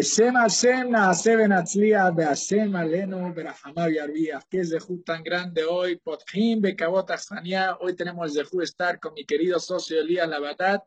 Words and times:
Beshem 0.00 0.32
Hashem, 0.32 0.88
Nahaseb 0.88 1.46
Natzlia, 1.46 2.10
Beashem 2.10 2.72
Alenu, 2.72 3.34
Berahamav 3.34 3.92
Yarbiaf. 3.92 4.44
Qué 4.48 4.64
Zehú 4.64 5.04
tan 5.04 5.22
grande 5.22 5.62
hoy. 5.62 5.96
Pothim, 5.96 6.62
Bekabot 6.62 7.10
Azania. 7.10 7.76
Hoy 7.78 7.94
tenemos 7.94 8.34
el 8.34 8.46
Zehú 8.46 8.62
estar 8.62 8.98
con 8.98 9.12
mi 9.12 9.26
querido 9.26 9.60
socio 9.60 10.00
Elías 10.00 10.26
Labadat. 10.26 10.82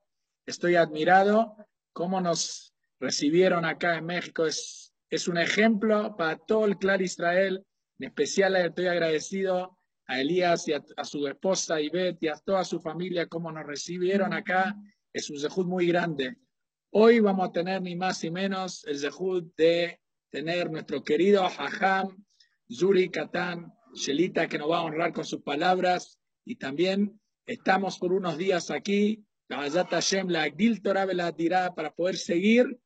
Estoy 0.47 0.77
admirado. 0.77 1.55
Cómo 1.93 2.21
nos 2.21 2.73
recibieron 2.99 3.65
acá 3.65 3.99
en 3.99 4.07
México. 4.07 4.47
Es, 4.47 4.91
es 5.11 5.27
un 5.27 5.37
ejemplo 5.37 6.15
para 6.17 6.37
todo 6.37 6.65
el 6.65 6.79
Clar 6.79 7.03
Israel. 7.03 7.63
En 7.99 8.07
especial 8.07 8.55
estoy 8.55 8.87
agradecido 8.87 9.77
a 10.07 10.21
Elías 10.21 10.67
y 10.67 10.73
a, 10.73 10.83
a 10.97 11.03
su 11.03 11.27
esposa 11.27 11.79
Ivette 11.79 12.23
y 12.23 12.29
a 12.29 12.35
toda 12.43 12.63
su 12.63 12.79
familia, 12.79 13.27
cómo 13.27 13.51
nos 13.51 13.67
recibieron 13.67 14.33
acá. 14.33 14.75
Es 15.13 15.29
un 15.29 15.37
Zehú 15.39 15.65
muy 15.65 15.85
grande. 15.85 16.35
Hoy 16.95 17.21
vamos 17.21 17.49
a 17.49 17.51
tener 17.51 17.81
ni 17.81 17.95
más 17.95 18.23
ni 18.23 18.29
menos 18.29 18.85
el 18.85 18.99
zehut 18.99 19.51
de 19.57 19.99
tener 20.29 20.69
nuestro 20.69 21.03
querido 21.03 21.43
Hajam 21.43 22.23
Zuri 22.71 23.09
Katan 23.09 23.73
Shelita, 23.95 24.47
que 24.47 24.59
nos 24.59 24.69
va 24.69 24.77
a 24.77 24.83
honrar 24.83 25.11
con 25.11 25.25
sus 25.25 25.41
palabras. 25.41 26.19
Y 26.45 26.57
también 26.57 27.19
estamos 27.47 27.97
por 27.97 28.13
unos 28.13 28.37
días 28.37 28.69
aquí, 28.69 29.25
la 29.47 29.57
para 31.73 31.95
poder 31.95 32.15
seguir 32.15 32.79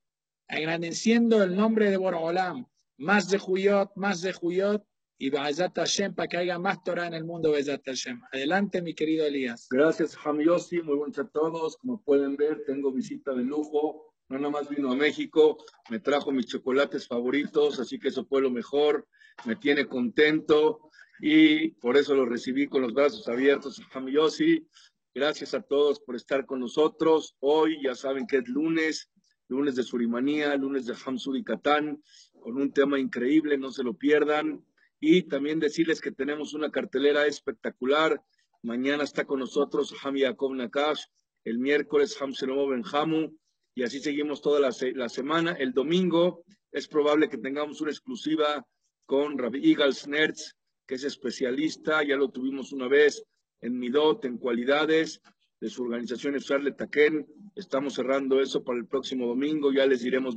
engrandeciendo 0.47 1.43
el 1.43 1.57
nombre 1.57 1.91
de 1.91 1.97
Borolam. 1.97 2.65
Más 2.95 3.29
de 3.29 3.39
Juyot, 3.39 3.91
más 3.97 4.21
de 4.21 4.31
Juyot, 4.31 4.85
y 5.17 5.29
Ba'azat 5.29 5.75
Hashem 5.75 6.13
para 6.13 6.27
que 6.27 6.37
haya 6.37 6.59
más 6.59 6.83
Torah 6.83 7.07
en 7.07 7.13
el 7.13 7.25
mundo, 7.25 7.51
Ba'azat 7.51 7.83
Hashem. 7.85 8.21
Adelante, 8.31 8.81
mi 8.81 8.93
querido 8.93 9.25
Elías. 9.25 9.67
Gracias, 9.69 10.17
Ham 10.23 10.39
Yossi. 10.39 10.81
Muy 10.81 10.95
buenos 10.95 11.17
a 11.19 11.27
todos. 11.27 11.77
Como 11.77 12.01
pueden 12.03 12.35
ver, 12.35 12.63
tengo 12.65 12.91
visita 12.91 13.33
de 13.33 13.43
lujo. 13.43 14.13
No 14.29 14.37
nada 14.37 14.51
más 14.51 14.69
vino 14.69 14.91
a 14.91 14.95
México, 14.95 15.57
me 15.89 15.99
trajo 15.99 16.33
mis 16.33 16.47
chocolates 16.47 17.07
favoritos, 17.07 17.79
así 17.79 17.97
que 17.97 18.09
eso 18.09 18.25
fue 18.25 18.41
lo 18.41 18.51
mejor. 18.51 19.07
Me 19.45 19.55
tiene 19.55 19.87
contento 19.87 20.89
y 21.21 21.69
por 21.71 21.95
eso 21.95 22.13
lo 22.13 22.25
recibí 22.25 22.67
con 22.67 22.81
los 22.81 22.93
brazos 22.93 23.27
abiertos, 23.29 23.81
Ham 23.93 24.07
Yossi. 24.09 24.67
Gracias 25.15 25.53
a 25.53 25.61
todos 25.61 26.01
por 26.01 26.15
estar 26.15 26.45
con 26.45 26.59
nosotros. 26.59 27.35
Hoy 27.39 27.81
ya 27.81 27.95
saben 27.95 28.27
que 28.27 28.37
es 28.37 28.47
lunes, 28.49 29.09
lunes 29.47 29.75
de 29.75 29.83
Surimanía, 29.83 30.55
lunes 30.57 30.85
de 30.85 30.93
Hamsuri 30.93 31.43
Catán, 31.43 32.03
con 32.39 32.57
un 32.57 32.71
tema 32.71 32.99
increíble, 32.99 33.57
no 33.57 33.71
se 33.71 33.83
lo 33.83 33.93
pierdan. 33.93 34.63
Y 34.99 35.23
también 35.23 35.59
decirles 35.59 36.01
que 36.01 36.11
tenemos 36.11 36.53
una 36.53 36.71
cartelera 36.71 37.25
espectacular. 37.27 38.21
Mañana 38.63 39.03
está 39.03 39.25
con 39.25 39.39
nosotros 39.39 39.93
Ham 40.03 40.15
Yaakov 40.15 40.55
Nakash, 40.55 41.03
el 41.43 41.59
miércoles 41.59 42.19
Ham 42.21 42.31
Shlomo 42.31 42.67
Benjamu, 42.67 43.31
y 43.75 43.83
así 43.83 43.99
seguimos 43.99 44.41
toda 44.41 44.59
la, 44.59 45.09
semana. 45.09 45.51
El 45.51 45.71
domingo 45.71 46.43
es 46.71 46.87
probable 46.87 47.29
que 47.29 47.37
tengamos 47.37 47.79
una 47.79 47.91
exclusiva 47.91 48.65
con 49.05 49.37
Rabbi 49.37 49.59
Igal 49.59 49.93
Snertz, 49.93 50.55
que 50.87 50.95
es 50.95 51.03
especialista, 51.03 52.03
ya 52.03 52.15
lo 52.15 52.29
tuvimos 52.29 52.73
una 52.73 52.87
vez 52.87 53.23
en 53.61 53.77
Midot, 53.77 54.25
en 54.25 54.39
cualidades 54.39 55.21
de 55.59 55.69
su 55.69 55.83
organización 55.83 56.35
Efsarle 56.35 56.71
Taken. 56.71 57.27
Estamos 57.55 57.93
cerrando 57.93 58.41
eso 58.41 58.63
para 58.63 58.79
el 58.79 58.87
próximo 58.87 59.27
domingo, 59.27 59.71
ya 59.71 59.85
les 59.85 60.01
diremos 60.01 60.35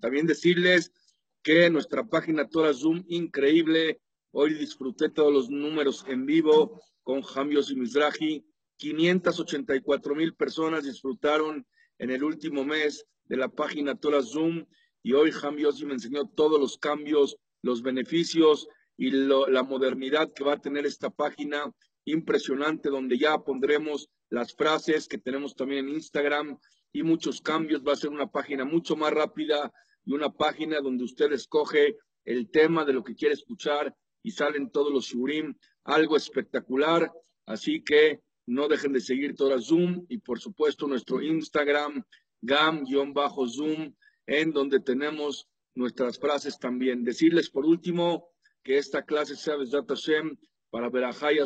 También 0.00 0.26
decirles 0.26 0.92
que 1.42 1.68
nuestra 1.70 2.04
página 2.04 2.48
Torah 2.48 2.72
Zoom, 2.72 3.04
increíble. 3.08 4.00
Hoy 4.30 4.54
disfruté 4.54 5.08
todos 5.08 5.32
los 5.32 5.50
números 5.50 6.04
en 6.08 6.24
vivo 6.24 6.80
con 7.02 7.22
Jamios 7.22 7.70
y 7.70 7.76
Mizrahi. 7.76 8.46
584 8.76 10.14
mil 10.14 10.34
personas 10.34 10.84
disfrutaron 10.84 11.66
en 11.98 12.10
el 12.10 12.24
último 12.24 12.64
mes 12.64 13.04
de 13.24 13.36
la 13.36 13.48
página 13.48 13.94
Torah 13.94 14.22
Zoom 14.22 14.64
y 15.02 15.12
hoy 15.12 15.30
Jamios 15.30 15.82
me 15.82 15.94
enseñó 15.94 16.28
todos 16.28 16.60
los 16.60 16.78
cambios, 16.78 17.36
los 17.62 17.82
beneficios 17.82 18.68
y 18.96 19.10
la 19.10 19.62
modernidad 19.62 20.32
que 20.32 20.44
va 20.44 20.54
a 20.54 20.60
tener 20.60 20.86
esta 20.86 21.10
página 21.10 21.72
impresionante 22.04 22.88
donde 22.88 23.18
ya 23.18 23.38
pondremos 23.38 24.08
las 24.30 24.54
frases 24.54 25.08
que 25.08 25.18
tenemos 25.18 25.54
también 25.54 25.88
en 25.88 25.94
Instagram 25.94 26.58
y 26.92 27.02
muchos 27.02 27.40
cambios. 27.40 27.82
Va 27.86 27.92
a 27.92 27.96
ser 27.96 28.10
una 28.10 28.30
página 28.30 28.64
mucho 28.64 28.96
más 28.96 29.12
rápida, 29.12 29.72
y 30.04 30.12
una 30.12 30.30
página 30.30 30.80
donde 30.80 31.04
usted 31.04 31.32
escoge 31.32 31.96
el 32.24 32.50
tema 32.50 32.84
de 32.84 32.92
lo 32.92 33.02
que 33.02 33.14
quiere 33.14 33.34
escuchar 33.34 33.94
y 34.22 34.30
salen 34.30 34.70
todos 34.70 34.92
los 34.92 35.06
shurim, 35.06 35.54
algo 35.84 36.16
espectacular. 36.16 37.10
Así 37.46 37.82
que 37.82 38.20
no 38.46 38.68
dejen 38.68 38.92
de 38.92 39.00
seguir 39.00 39.34
toda 39.34 39.60
Zoom 39.60 40.06
y 40.08 40.18
por 40.18 40.40
supuesto 40.40 40.86
nuestro 40.86 41.22
Instagram, 41.22 42.04
gam-zoom, 42.40 43.94
en 44.26 44.52
donde 44.52 44.80
tenemos 44.80 45.48
nuestras 45.74 46.18
frases 46.18 46.58
también. 46.58 47.04
Decirles 47.04 47.50
por 47.50 47.64
último 47.64 48.28
que 48.62 48.78
esta 48.78 49.02
clase 49.04 49.36
sea 49.36 49.56
Besdat 49.56 49.88
Hashem 49.88 50.36
para 50.70 50.88
Berajá 50.88 51.32
y 51.32 51.38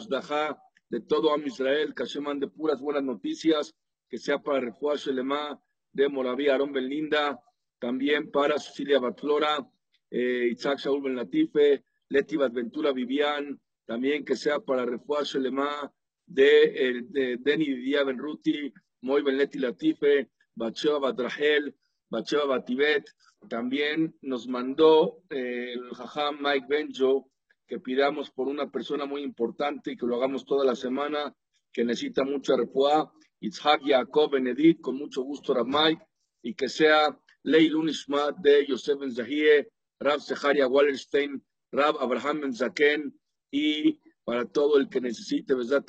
de 0.88 1.00
todo 1.00 1.32
Am 1.32 1.44
Israel, 1.46 1.94
que 1.94 2.04
Hashem 2.04 2.22
mande 2.22 2.48
puras 2.48 2.80
buenas 2.80 3.02
noticias, 3.02 3.74
que 4.08 4.18
sea 4.18 4.38
para 4.38 4.60
Refuah 4.60 4.96
Shelema 4.96 5.60
de 5.92 6.08
Moravia, 6.08 6.52
Aarón 6.52 6.72
Belinda, 6.72 7.40
también 7.78 8.30
para 8.30 8.58
Cecilia 8.58 8.98
Batflora, 8.98 9.66
eh, 10.10 10.48
Isaac 10.52 10.78
Shaul 10.78 11.02
Ben 11.02 11.16
Latife, 11.16 11.84
Leti 12.08 12.36
Ventura 12.36 12.92
Vivian, 12.92 13.60
también 13.84 14.24
que 14.24 14.36
sea 14.36 14.60
para 14.60 14.84
Refuah 14.84 15.24
Shelema 15.24 15.92
de, 16.26 17.04
de 17.08 17.36
Deni 17.38 17.66
Didia 17.66 18.04
Ben 18.04 18.18
Ruti, 18.18 18.72
Moy 19.02 19.22
Ben 19.22 19.36
Leti 19.36 19.58
Latife, 19.58 20.30
Bacheva 20.54 20.98
Batrahel, 20.98 21.74
Bacheva 22.08 22.46
Batibet, 22.46 23.04
también 23.48 24.16
nos 24.22 24.48
mandó 24.48 25.22
eh, 25.30 25.74
el 25.74 25.90
Jajam 25.94 26.38
Mike 26.40 26.66
Benjo 26.68 27.30
que 27.66 27.80
pidamos 27.80 28.30
por 28.30 28.48
una 28.48 28.70
persona 28.70 29.06
muy 29.06 29.22
importante 29.22 29.92
y 29.92 29.96
que 29.96 30.06
lo 30.06 30.16
hagamos 30.16 30.44
toda 30.44 30.64
la 30.64 30.76
semana, 30.76 31.34
que 31.72 31.84
necesita 31.84 32.24
mucha 32.24 32.56
refuá, 32.56 33.12
Itzhak 33.40 33.82
Yaakov 33.84 34.30
Benedit, 34.30 34.80
con 34.80 34.96
mucho 34.96 35.22
gusto 35.22 35.52
Ramay, 35.52 35.98
y 36.42 36.54
que 36.54 36.68
sea 36.68 37.18
Leilun 37.46 37.88
Ishmat 37.88 38.38
de 38.38 38.66
Yosef 38.66 38.98
Ben 38.98 39.12
Zahie, 39.12 39.68
Rab 40.00 40.20
Seharia 40.20 40.66
Wallerstein, 40.66 41.40
Rab 41.70 41.96
Abraham 42.00 42.40
Ben 42.40 42.52
Zaken, 42.52 43.14
y 43.52 44.00
para 44.24 44.44
todo 44.46 44.78
el 44.78 44.88
que 44.88 45.00
necesite 45.00 45.54
Besat 45.54 45.88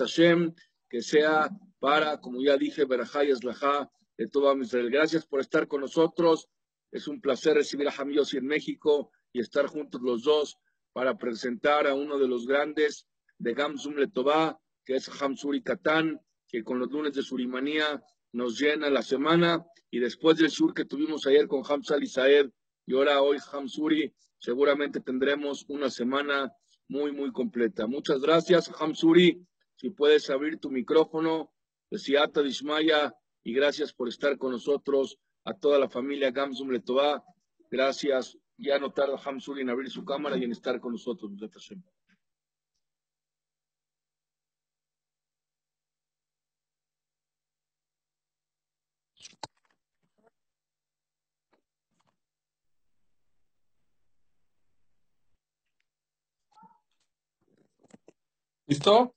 que 0.88 1.02
sea 1.02 1.50
para, 1.80 2.22
como 2.22 2.42
ya 2.44 2.56
dije, 2.58 2.86
Berajá 2.86 3.22
de 3.24 4.28
todo 4.28 4.56
Israel. 4.62 4.92
Gracias 4.92 5.26
por 5.26 5.40
estar 5.40 5.68
con 5.68 5.82
nosotros. 5.82 6.48
Es 6.92 7.08
un 7.08 7.20
placer 7.20 7.56
recibir 7.56 7.88
a 7.88 7.94
Hamiosi 7.98 8.38
en 8.38 8.46
México 8.46 9.12
y 9.34 9.40
estar 9.40 9.66
juntos 9.66 10.00
los 10.02 10.24
dos 10.24 10.58
para 10.94 11.18
presentar 11.18 11.88
a 11.88 11.96
uno 11.96 12.20
de 12.20 12.28
los 12.28 12.46
grandes 12.46 13.08
de 13.40 13.54
Gamsum 13.56 13.96
Letová, 13.96 14.60
que 14.86 14.96
es 14.96 15.10
Hamsuri 15.10 15.64
Katán, 15.64 16.22
que 16.48 16.64
con 16.64 16.78
los 16.78 16.92
lunes 16.92 17.14
de 17.14 17.24
Surimanía 17.24 18.02
nos 18.32 18.60
llena 18.60 18.92
la 18.92 19.02
semana 19.02 19.66
y 19.90 20.00
después 20.00 20.38
del 20.38 20.50
sur 20.50 20.74
que 20.74 20.86
tuvimos 20.86 21.26
ayer 21.28 21.48
con 21.48 21.64
Hamza 21.68 21.96
Saed 22.06 22.50
y 22.86 22.96
ahora 22.96 23.22
hoy 23.22 23.38
Hamsuri, 23.52 24.14
seguramente 24.38 25.00
tendremos 25.00 25.66
una 25.68 25.90
semana 25.90 26.52
muy, 26.88 27.12
muy 27.12 27.32
completa. 27.32 27.88
Muchas 27.88 28.22
gracias, 28.22 28.72
Hamsuri. 28.80 29.46
Si 29.76 29.90
puedes 29.90 30.30
abrir 30.30 30.58
tu 30.60 30.72
micrófono, 30.72 31.52
Siata 31.92 32.42
Dishmaya, 32.42 33.14
y 33.44 33.54
gracias 33.54 33.94
por 33.94 34.10
estar 34.10 34.38
con 34.38 34.52
nosotros, 34.52 35.18
a 35.44 35.54
toda 35.54 35.80
la 35.80 35.90
familia 35.90 36.32
Gamsum 36.32 36.72
Letová. 36.72 37.24
Gracias. 37.70 38.38
Ya 38.58 38.80
no 38.80 38.92
tarda 38.92 39.18
Hamsuri 39.24 39.62
en 39.62 39.70
abrir 39.70 39.90
su 39.90 40.04
cámara 40.04 40.38
y 40.38 40.44
en 40.44 40.52
estar 40.52 40.80
con 40.80 40.94
nosotros. 40.94 41.32
¿Listo? 58.70 59.16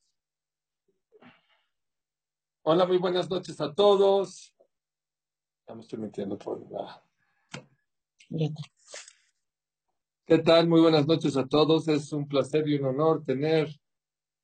Hola, 2.62 2.87
muy 2.87 2.99
buenas 2.99 3.29
noches 3.29 3.61
a 3.61 3.75
todos. 3.75 4.55
Ya 5.67 5.75
me 5.75 5.81
estoy 5.81 5.99
metiendo 5.99 6.38
por 6.38 6.70
la... 6.70 7.02
¿Qué 10.25 10.38
tal? 10.38 10.69
Muy 10.69 10.81
buenas 10.81 11.08
noches 11.08 11.37
a 11.37 11.49
todos. 11.49 11.88
Es 11.88 12.12
un 12.12 12.29
placer 12.29 12.69
y 12.69 12.76
un 12.76 12.85
honor 12.85 13.25
tener 13.25 13.75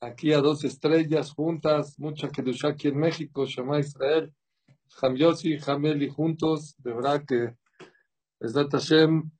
aquí 0.01 0.33
a 0.33 0.41
dos 0.41 0.65
estrellas 0.65 1.31
juntas, 1.31 2.01
mucha 2.01 2.29
Kedusha 2.29 2.71
aquí 2.71 2.89
en 2.89 2.99
México, 2.99 3.47
Shema 3.47 3.79
Israel, 3.79 4.35
Ham 5.01 5.15
Yossi, 5.15 5.57
Hameli 5.65 6.11
juntos. 6.11 6.75
De 6.79 6.93
verdad 6.93 7.25
que 7.25 7.55
es 8.41 8.53
Hashem 8.55 9.31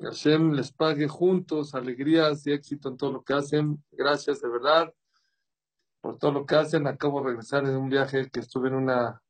Hashem 0.00 0.52
les 0.52 0.72
pague 0.72 1.08
juntos 1.08 1.74
alegrías 1.74 2.46
y 2.46 2.52
éxito 2.52 2.90
en 2.90 2.96
todo 2.96 3.12
lo 3.12 3.22
que 3.22 3.34
hacen. 3.34 3.82
Gracias 3.92 4.40
de 4.40 4.48
verdad 4.48 4.92
por 6.00 6.18
todo 6.18 6.32
lo 6.32 6.46
que 6.46 6.54
hacen. 6.54 6.86
Acabo 6.86 7.20
de 7.20 7.28
regresar 7.28 7.66
de 7.66 7.76
un 7.76 7.88
viaje 7.88 8.30
que 8.30 8.40
estuve 8.40 8.68
en 8.68 8.74
una 8.74 9.22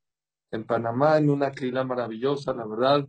en 0.51 0.65
Panamá, 0.65 1.19
en 1.19 1.31
una 1.31 1.51
quila 1.51 1.85
maravillosa, 1.85 2.53
la 2.53 2.67
verdad. 2.67 3.07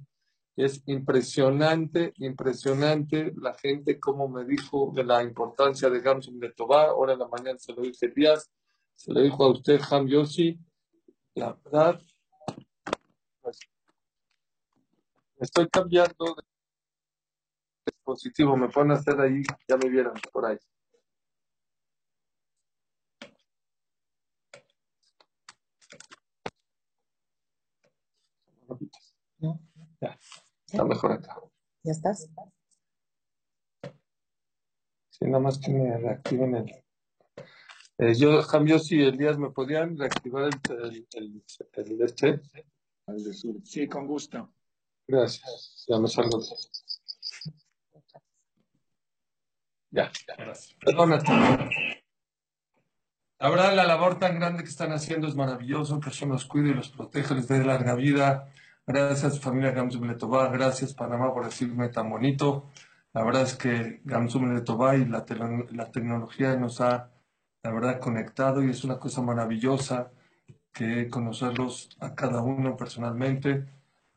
Es 0.56 0.82
impresionante, 0.88 2.14
impresionante 2.18 3.32
la 3.38 3.54
gente 3.54 4.00
como 4.00 4.28
me 4.28 4.44
dijo 4.44 4.92
de 4.96 5.04
la 5.04 5.22
importancia 5.22 5.90
de 5.90 6.02
Gamsum 6.02 6.40
de 6.40 6.52
Tobá. 6.52 6.86
Ahora 6.86 7.14
en 7.14 7.20
la 7.20 7.28
mañana 7.28 7.60
se 7.60 7.74
lo 7.74 7.84
dije 7.84 8.08
Díaz, 8.08 8.52
se 8.96 9.14
lo 9.14 9.22
dijo 9.22 9.44
a 9.44 9.52
usted 9.52 9.80
Ham 9.92 10.08
Yoshi. 10.08 10.60
La 11.36 11.54
verdad, 11.64 12.02
pues, 13.42 13.60
estoy 15.40 15.68
cambiando 15.70 16.36
de 16.36 16.57
dispositivo. 17.88 18.56
Me 18.56 18.70
pone 18.70 18.94
a 18.94 18.98
hacer 18.98 19.20
ahí, 19.20 19.42
ya 19.68 19.78
me 19.78 19.90
vieron 19.90 20.14
por 20.32 20.46
ahí. 20.46 20.58
Ya, 30.02 30.20
está 30.68 30.84
mejor 30.84 31.14
acá. 31.14 31.40
¿Ya 31.84 31.92
estás? 31.92 32.30
Sí, 35.10 35.26
nada 35.26 35.40
más 35.40 35.58
que 35.58 35.72
me 35.72 35.98
reactiven 35.98 36.56
el. 36.56 36.84
Eh, 38.00 38.14
yo, 38.14 38.46
cambio 38.46 38.78
si 38.78 39.02
Elías 39.02 39.40
me 39.40 39.50
podían 39.50 39.98
reactivar 39.98 40.44
el, 40.44 40.62
el, 40.78 41.08
el, 41.14 41.44
el 41.74 42.02
este. 42.04 42.42
Sí, 43.64 43.88
con 43.88 44.06
gusto. 44.06 44.54
Gracias. 45.08 45.86
Ya 45.88 45.98
me 46.00 46.08
salgo. 46.08 46.40
de- 46.40 46.46
Ya, 49.98 50.12
ya, 50.28 50.36
gracias. 50.38 50.76
La 53.40 53.50
verdad, 53.50 53.76
la 53.76 53.84
labor 53.86 54.20
tan 54.20 54.40
grande 54.40 54.64
que 54.64 54.70
están 54.70 54.92
haciendo 54.92 55.28
es 55.28 55.36
maravilloso. 55.36 56.00
Que 56.00 56.10
Hashem 56.10 56.30
los 56.30 56.46
cuide 56.46 56.70
y 56.70 56.74
los 56.74 56.90
proteja, 56.90 57.36
les 57.36 57.48
dé 57.48 57.64
larga 57.64 57.96
vida. 57.96 58.50
Gracias, 58.86 59.40
familia 59.40 59.72
Gamsum 59.72 60.08
Letová. 60.08 60.50
Gracias, 60.50 60.94
Panamá, 60.94 61.34
por 61.34 61.46
decirme 61.46 61.90
tan 61.90 62.10
bonito. 62.10 62.70
La 63.14 63.24
verdad 63.24 63.44
es 63.44 63.56
que 63.56 64.02
Gamsum 64.04 64.54
Letová 64.54 64.96
y 64.96 65.06
la, 65.06 65.26
tele- 65.26 65.68
la 65.72 65.92
tecnología 65.92 66.56
nos 66.56 66.82
ha, 66.82 67.10
la 67.64 67.72
verdad, 67.72 68.00
conectado 68.00 68.64
y 68.64 68.70
es 68.72 68.84
una 68.84 69.00
cosa 69.00 69.22
maravillosa 69.22 70.12
que 70.74 71.10
conocerlos 71.10 71.90
a 72.00 72.16
cada 72.16 72.42
uno 72.42 72.78
personalmente. 72.78 73.66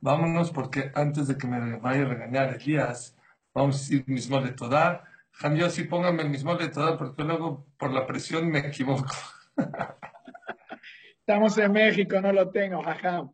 Vámonos 0.00 0.50
porque 0.50 0.92
antes 0.94 1.26
de 1.28 1.36
que 1.38 1.46
me 1.46 1.78
vaya 1.78 2.02
a 2.02 2.08
regañar 2.08 2.54
Elías, 2.54 3.16
vamos 3.54 3.76
a 3.76 3.78
decir 3.80 4.04
mismo 4.08 4.40
de 4.42 4.52
toda. 4.52 5.04
Jamio, 5.31 5.69
sí 5.69 5.83
póngame 5.83 6.23
el 6.23 6.29
mismo 6.29 6.55
de 6.55 6.69
toda 6.69 6.97
porque 6.97 7.23
luego 7.23 7.67
por 7.77 7.91
la 7.91 8.05
presión 8.07 8.49
me 8.49 8.59
equivoco. 8.59 9.13
Estamos 11.19 11.57
en 11.57 11.71
México, 11.71 12.21
no 12.21 12.31
lo 12.31 12.49
tengo, 12.49 12.83
jajam. 12.83 13.31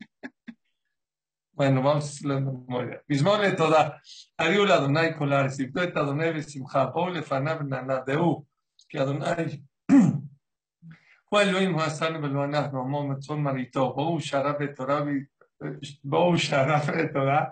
Bueno, 1.54 1.81
vamos 1.83 2.06
a 2.06 2.07
decirlo 2.07 2.36
de 2.36 2.42
memoria. 2.42 3.04
mismo 3.07 3.38
de 3.38 3.51
toda. 3.51 4.01
Adiós 4.38 4.72
Adonai 4.72 5.16
Kolar, 5.16 5.51
Sibto 5.51 5.83
et 5.83 5.95
Adonai 5.95 6.33
Besimcha, 6.33 6.86
Bou 6.88 7.10
lefanav 7.10 7.63
nanadeu, 7.63 8.48
que 8.89 8.98
Adonai 8.98 9.62
הוא 11.31 11.39
אלוהים 11.42 11.74
הוא 11.74 11.81
עשנו 11.81 12.24
ולא 12.24 12.44
אנחנו, 12.44 12.80
עמו 12.80 13.07
מצון 13.07 13.44
מריתו, 13.44 13.94
בואו 13.94 14.22
שערה 14.22 14.54
בתורה, 14.54 15.01
ו- 15.01 15.68
בואו 16.04 16.38
שערה 16.38 16.80
בתורה, 16.98 17.45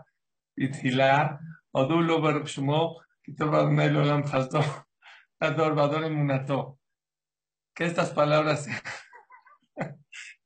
בתחילה, 0.57 1.27
הודו 1.71 2.01
לו 2.01 2.21
ברוך 2.21 2.49
שמו, 2.49 2.97
Kitor 3.24 3.54
Adonai 3.54 3.88
Olam 3.88 4.22
Ador 5.40 5.74
Bador 5.74 6.10
Munató. 6.10 6.78
Que 7.74 7.86
estas 7.86 8.10
palabras 8.10 8.64
sean. 8.64 8.80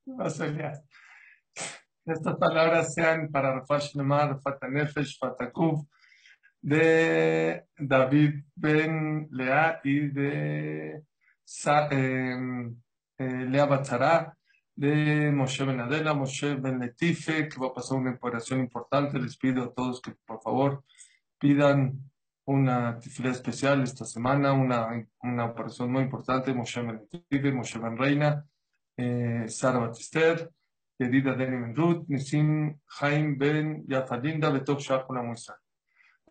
estas 2.07 2.37
palabras 2.37 2.95
sean 2.95 3.31
para 3.31 3.55
Rafael 3.57 3.81
Shlemar, 3.83 4.31
Rafat 4.31 4.63
Nefesh, 4.71 5.19
Fatakuf, 5.19 5.83
de 6.63 7.65
David 7.77 8.45
Ben 8.55 9.29
Lea 9.33 9.81
y 9.83 10.09
de 10.09 11.03
Sa, 11.45 11.89
em, 11.91 12.77
eh, 13.19 13.47
Lea 13.49 13.67
Batzara, 13.67 14.37
de 14.75 15.33
Moshe 15.33 15.65
Ben 15.65 15.81
Adela, 15.81 16.15
Moshe 16.15 16.55
Ben 16.55 16.79
Letife, 16.79 17.49
que 17.49 17.59
va 17.59 17.69
a 17.69 17.75
pasar 17.75 17.99
una 17.99 18.13
operación 18.13 18.61
importante. 18.61 19.19
Les 19.19 19.37
pido 19.37 19.65
a 19.65 19.75
todos 19.75 20.01
que 20.01 20.13
por 20.25 20.41
favor 20.41 20.85
pidan 21.39 22.09
una 22.49 22.99
tefilá 22.99 23.31
especial 23.31 23.83
esta 23.83 24.07
semana, 24.07 24.55
una, 24.55 24.89
una 25.23 25.45
operación 25.45 25.93
muy 25.93 26.03
importante. 26.03 26.55
Moshe 26.55 26.81
Ben 26.81 27.55
Moshe 27.55 27.79
Ben 27.79 27.97
Reina, 27.97 28.43
eh, 28.97 29.45
Sara 29.49 29.81
Batister, 29.81 30.51
Yedida 30.99 31.35
Deni 31.35 31.61
Ben 31.61 31.77
Ruth, 31.77 32.07
Nisim 32.09 32.81
Jaim 32.87 33.37
Ben 33.37 33.85
Yafalinda, 33.87 34.49
Betov 34.49 34.79
Shachuna 34.79 35.23
Musa. 35.23 35.61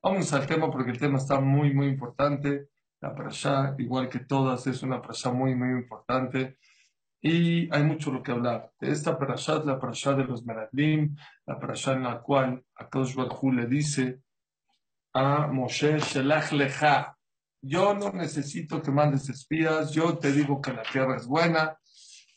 Vamos 0.01 0.33
al 0.33 0.47
tema 0.47 0.71
porque 0.71 0.89
el 0.89 0.97
tema 0.97 1.19
está 1.19 1.39
muy, 1.39 1.71
muy 1.71 1.85
importante. 1.85 2.69
La 2.99 3.13
parasha, 3.13 3.75
igual 3.77 4.09
que 4.09 4.21
todas, 4.21 4.65
es 4.65 4.81
una 4.81 4.99
parasha 4.99 5.31
muy, 5.31 5.53
muy 5.53 5.69
importante. 5.69 6.57
Y 7.21 7.71
hay 7.71 7.83
mucho 7.83 8.11
lo 8.11 8.23
que 8.23 8.31
hablar. 8.31 8.71
De 8.79 8.91
esta 8.91 9.19
parasha 9.19 9.63
la 9.63 9.79
parasha 9.79 10.13
de 10.13 10.23
los 10.23 10.43
Meraglim, 10.43 11.15
la 11.45 11.59
parasha 11.59 11.93
en 11.93 12.03
la 12.03 12.21
cual 12.21 12.63
Akadosh 12.75 13.13
Baruj 13.13 13.53
le 13.53 13.67
dice 13.67 14.21
a 15.17 15.47
Moshe 15.47 15.97
Shelach 15.97 16.51
Lecha, 16.51 17.17
yo 17.59 17.95
no 17.95 18.11
necesito 18.11 18.83
que 18.83 18.91
mandes 18.91 19.27
espías, 19.29 19.91
yo 19.91 20.15
te 20.19 20.31
digo 20.31 20.61
que 20.61 20.71
la 20.71 20.83
tierra 20.83 21.17
es 21.17 21.25
buena, 21.25 21.75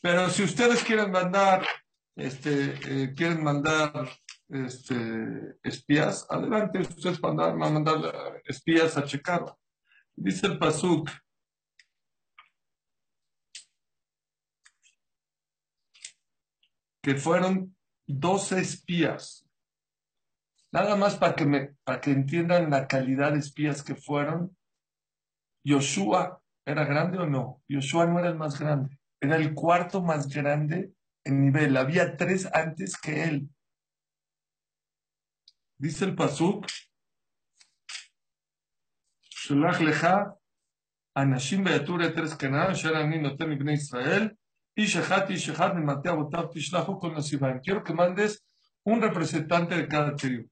pero 0.01 0.27
si 0.31 0.41
ustedes 0.41 0.83
quieren 0.83 1.11
mandar, 1.11 1.63
este, 2.15 3.03
eh, 3.03 3.13
quieren 3.13 3.43
mandar 3.43 4.09
este, 4.49 5.59
espías, 5.61 6.25
adelante, 6.27 6.79
ustedes 6.79 7.21
van 7.21 7.39
a 7.39 7.53
mandar 7.53 7.97
eh, 8.03 8.41
espías 8.45 8.97
a 8.97 9.03
checar. 9.03 9.45
Dice 10.15 10.47
el 10.47 10.57
Pasuk, 10.57 11.07
que 17.03 17.13
fueron 17.13 17.75
12 18.07 18.59
espías. 18.59 19.45
Nada 20.71 20.95
más 20.95 21.17
para 21.17 21.35
que, 21.35 21.45
me, 21.45 21.75
para 21.83 21.99
que 21.99 22.11
entiendan 22.11 22.69
la 22.69 22.87
calidad 22.87 23.33
de 23.33 23.39
espías 23.39 23.83
que 23.83 23.95
fueron. 23.95 24.55
Yoshua 25.65 26.41
era 26.65 26.85
grande 26.85 27.19
o 27.19 27.25
no? 27.27 27.61
Yoshua 27.67 28.05
no 28.05 28.19
era 28.19 28.29
el 28.29 28.37
más 28.37 28.57
grande. 28.57 28.97
Era 29.19 29.35
el 29.35 29.53
cuarto 29.53 30.01
más 30.01 30.27
grande 30.27 30.93
en 31.25 31.41
nivel. 31.41 31.75
Había 31.75 32.15
tres 32.15 32.49
antes 32.53 32.97
que 32.97 33.23
él. 33.25 33.49
Dice 35.77 36.05
el 36.05 36.15
Pasuk. 36.15 36.65
Shulach 39.19 39.81
lecha 39.81 40.35
anashim 41.13 41.65
tres 41.65 42.37
Israel. 43.73 44.37
Quiero 47.61 47.83
que 47.83 47.93
mandes 47.93 48.45
un 48.83 49.01
representante 49.01 49.75
de 49.75 49.87
cada 49.87 50.15
tribu. 50.15 50.47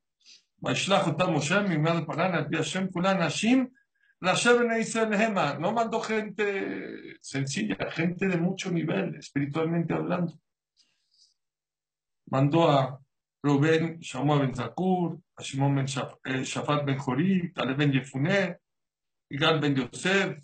No 5.60 5.72
mandó 5.72 6.02
gente 6.02 7.18
sencilla, 7.22 7.90
gente 7.92 8.28
de 8.28 8.38
mucho 8.38 8.70
nivel, 8.70 9.16
espiritualmente 9.16 9.94
hablando. 9.94 10.38
Mandó 12.26 12.70
a 12.70 13.00
Rubén 13.42 14.00
Shamoa 14.02 14.40
Ben 14.40 14.54
Zakur, 14.54 15.20
a 15.38 15.42
Shimon 15.42 15.80
eh, 15.80 16.44
Shafat 16.44 16.86
Ben 16.86 16.98
Jorit, 16.98 17.58
a 17.58 17.66
Ben 17.74 17.92
Yefuné, 17.94 18.58
Igal 19.30 19.60
Ben 19.62 19.76
Yosef, 19.76 20.38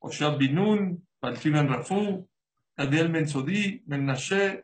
Oshab 0.00 0.38
Binun, 0.38 1.02
Balti 1.20 1.50
Ben 1.50 1.68
Rafú, 1.68 2.28
Gadiel 2.76 3.08
Ben 3.08 3.26
Sodí, 3.26 3.82
Ben 3.84 4.06
Nashe, 4.06 4.62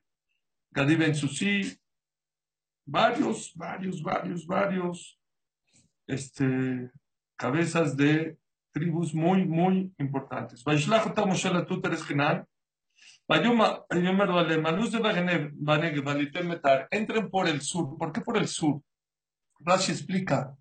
Gadi 0.73 0.97
Ben 0.97 1.15
Susi, 1.15 1.77
varios, 2.89 3.53
varios, 3.55 4.03
varios, 4.03 4.47
varios 4.47 5.19
este, 6.07 6.91
cabezas 7.37 7.97
de 7.97 8.39
tribus 8.73 9.15
muy, 9.15 9.45
muy 9.45 9.93
importantes. 9.99 10.65
Entren 16.91 17.29
por 17.29 17.47
el 17.47 17.61
sur. 17.61 17.99
¿Por 17.99 18.11
qué 18.11 18.23
por 18.23 18.39
el 18.39 18.49
sur? 18.49 18.81
Rashi 19.61 19.93
explica 19.93 20.57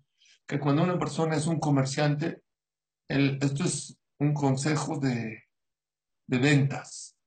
que 0.46 0.58
cuando 0.58 0.82
una 0.82 0.98
persona 0.98 1.34
es 1.34 1.46
un 1.46 1.58
comerciante, 1.58 2.42
el, 3.08 3.38
esto 3.40 3.64
es 3.64 3.98
un 4.18 4.34
consejo 4.34 4.98
de, 4.98 5.44
de 6.26 6.38
ventas. 6.38 7.17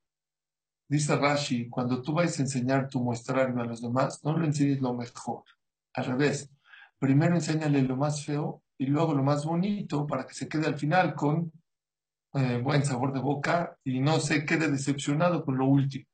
Dice 0.92 1.16
Rashi, 1.16 1.70
cuando 1.70 2.02
tú 2.02 2.12
vayas 2.12 2.38
a 2.38 2.42
enseñar 2.42 2.90
tu 2.90 3.00
muestrario 3.00 3.58
a 3.62 3.66
los 3.66 3.82
demás, 3.82 4.20
no 4.26 4.38
le 4.38 4.48
enseñes 4.48 4.82
lo 4.82 4.94
mejor. 4.94 5.46
Al 5.94 6.04
revés, 6.04 6.52
primero 7.00 7.34
enséñale 7.34 7.82
lo 7.82 7.96
más 7.96 8.26
feo 8.26 8.62
y 8.78 8.88
luego 8.88 9.14
lo 9.14 9.24
más 9.24 9.46
bonito 9.46 10.06
para 10.06 10.28
que 10.28 10.34
se 10.34 10.50
quede 10.50 10.68
al 10.68 10.78
final 10.78 11.16
con 11.16 11.54
eh, 12.34 12.60
buen 12.62 12.84
sabor 12.84 13.14
de 13.14 13.22
boca 13.22 13.78
y 13.86 14.02
no 14.02 14.20
se 14.20 14.44
quede 14.44 14.70
decepcionado 14.70 15.46
con 15.46 15.58
lo 15.58 15.66
último. 15.66 16.08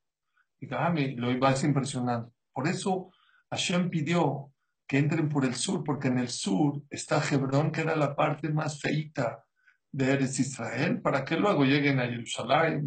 Diga, 0.60 0.86
ah, 0.86 0.90
me 0.90 1.08
lo 1.16 1.36
vas 1.40 1.64
impresionando. 1.64 2.32
Por 2.52 2.68
eso 2.68 3.10
Hashem 3.50 3.90
pidió 3.90 4.52
que 4.86 4.98
entren 4.98 5.28
por 5.28 5.44
el 5.44 5.56
sur, 5.56 5.82
porque 5.82 6.06
en 6.06 6.18
el 6.18 6.28
sur 6.28 6.84
está 6.88 7.20
Hebrón, 7.28 7.72
que 7.72 7.80
era 7.80 7.96
la 7.96 8.14
parte 8.14 8.48
más 8.50 8.80
feita 8.80 9.44
de 9.90 10.12
Eres 10.12 10.38
Israel, 10.38 11.02
para 11.02 11.24
que 11.24 11.36
luego 11.36 11.64
lleguen 11.64 11.98
a 11.98 12.06
Jerusalén. 12.06 12.86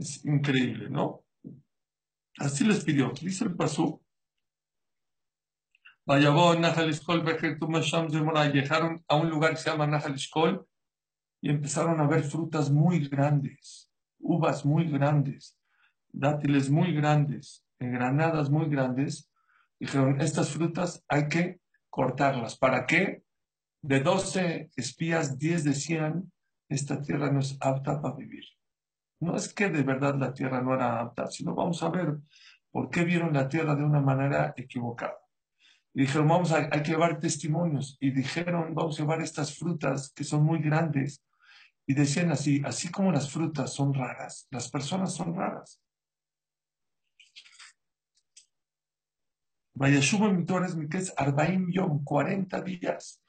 Es 0.00 0.24
increíble, 0.24 0.88
¿no? 0.88 1.22
Así 2.38 2.64
les 2.64 2.82
pidió. 2.82 3.12
Dice 3.20 3.44
el 3.44 3.54
Pasú. 3.54 4.02
Llegaron 6.06 6.64
a 9.06 9.16
un 9.16 9.28
lugar 9.28 9.50
que 9.50 9.56
se 9.58 9.68
llama 9.68 9.86
Nahal 9.86 10.16
y 11.42 11.50
empezaron 11.50 12.00
a 12.00 12.06
ver 12.06 12.24
frutas 12.24 12.70
muy 12.70 13.08
grandes, 13.08 13.90
uvas 14.18 14.64
muy 14.64 14.90
grandes, 14.90 15.58
dátiles 16.08 16.70
muy 16.70 16.94
grandes, 16.94 17.66
granadas 17.78 18.48
muy 18.48 18.70
grandes. 18.70 19.30
Dijeron, 19.78 20.18
estas 20.22 20.50
frutas 20.50 21.04
hay 21.08 21.28
que 21.28 21.60
cortarlas. 21.90 22.56
¿Para 22.56 22.86
qué? 22.86 23.22
De 23.82 24.00
12 24.00 24.70
espías, 24.76 25.38
10 25.38 25.64
decían, 25.64 26.32
esta 26.70 27.02
tierra 27.02 27.30
no 27.30 27.40
es 27.40 27.58
apta 27.60 28.00
para 28.00 28.16
vivir. 28.16 28.44
No 29.20 29.36
es 29.36 29.52
que 29.52 29.68
de 29.68 29.82
verdad 29.82 30.16
la 30.16 30.32
tierra 30.32 30.62
no 30.62 30.74
era 30.74 31.00
apta, 31.00 31.26
sino 31.30 31.54
vamos 31.54 31.82
a 31.82 31.90
ver 31.90 32.16
por 32.70 32.88
qué 32.90 33.04
vieron 33.04 33.34
la 33.34 33.48
tierra 33.48 33.74
de 33.74 33.84
una 33.84 34.00
manera 34.00 34.54
equivocada. 34.56 35.18
Y 35.92 36.02
dijeron, 36.02 36.28
vamos 36.28 36.52
a, 36.52 36.70
llevar 36.82 37.18
testimonios. 37.18 37.96
Y 38.00 38.12
dijeron, 38.12 38.74
vamos 38.74 38.98
a 38.98 39.02
llevar 39.02 39.20
estas 39.20 39.58
frutas 39.58 40.12
que 40.14 40.24
son 40.24 40.44
muy 40.44 40.60
grandes. 40.60 41.22
Y 41.86 41.94
decían 41.94 42.30
así, 42.30 42.62
así 42.64 42.90
como 42.90 43.12
las 43.12 43.30
frutas 43.30 43.72
son 43.72 43.92
raras, 43.92 44.46
las 44.50 44.70
personas 44.70 45.12
son 45.12 45.34
raras. 45.34 45.82
Vayashuba 49.74 50.30
Mitores 50.32 50.76
es 50.94 51.12
Arbaim 51.16 51.70
Yom, 51.72 52.04
40 52.04 52.60
días. 52.62 53.22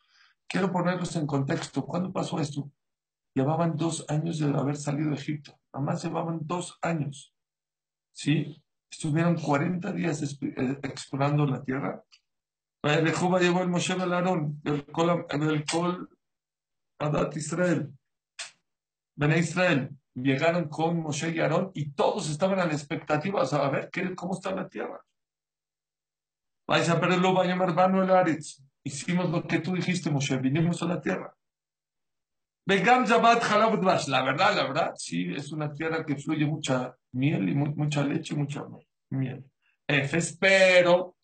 Quiero 0.48 0.72
ponerlos 0.72 1.16
en 1.16 1.26
contexto. 1.26 1.86
¿Cuándo 1.86 2.12
pasó 2.12 2.40
esto? 2.40 2.70
Llevaban 3.34 3.78
dos 3.78 4.06
años 4.10 4.40
de 4.40 4.50
haber 4.50 4.76
salido 4.76 5.10
de 5.10 5.16
Egipto. 5.16 5.58
Nada 5.74 5.86
más 5.86 6.04
llevaban 6.04 6.40
dos 6.44 6.78
años. 6.82 7.34
¿Sí? 8.14 8.62
Estuvieron 8.90 9.36
40 9.36 9.94
días 9.94 10.22
eh, 10.22 10.80
explorando 10.84 11.46
la 11.46 11.64
tierra. 11.64 12.04
Jehová 12.84 13.40
llevó 13.40 13.62
el 13.62 13.70
Moshe 13.70 13.96
del 13.96 14.12
Aarón, 14.12 14.60
del 14.64 14.86
Col 14.86 16.10
Adat 17.00 17.38
Israel. 17.38 17.94
Ven 19.16 19.38
Israel. 19.38 19.98
Llegaron 20.14 20.68
con 20.68 21.00
Moshe 21.00 21.32
y 21.32 21.40
Aarón 21.40 21.72
y 21.74 21.92
todos 21.92 22.30
estaban 22.30 22.60
a 22.60 22.66
la 22.66 22.74
expectativa 22.74 23.44
a 23.44 23.70
ver 23.70 23.90
qué, 23.92 24.14
cómo 24.14 24.34
está 24.34 24.54
la 24.54 24.68
tierra. 24.68 25.02
Vais 26.68 26.90
a 26.90 27.00
perderlo, 27.00 27.34
vaya 27.34 27.54
hermano 27.54 28.04
el 28.04 28.10
Aretz. 28.10 28.62
Hicimos 28.84 29.30
lo 29.30 29.48
que 29.48 29.60
tú 29.60 29.74
dijiste, 29.74 30.10
Moshe, 30.10 30.38
vinimos 30.38 30.82
a 30.82 30.88
la 30.88 31.00
tierra. 31.00 31.34
La 34.08 34.24
verdad, 34.24 34.56
la 34.56 34.64
verdad, 34.64 34.92
sí, 34.96 35.34
es 35.36 35.52
una 35.52 35.74
tierra 35.74 36.06
que 36.06 36.16
fluye 36.16 36.46
mucha 36.46 36.96
miel 37.14 37.50
y 37.50 37.56
mucha 37.56 38.04
leche 38.04 38.34
y 38.34 38.38
mucha 38.38 38.64
miel. 39.10 39.46
Efes, 39.88 40.38
pero, 40.40 41.18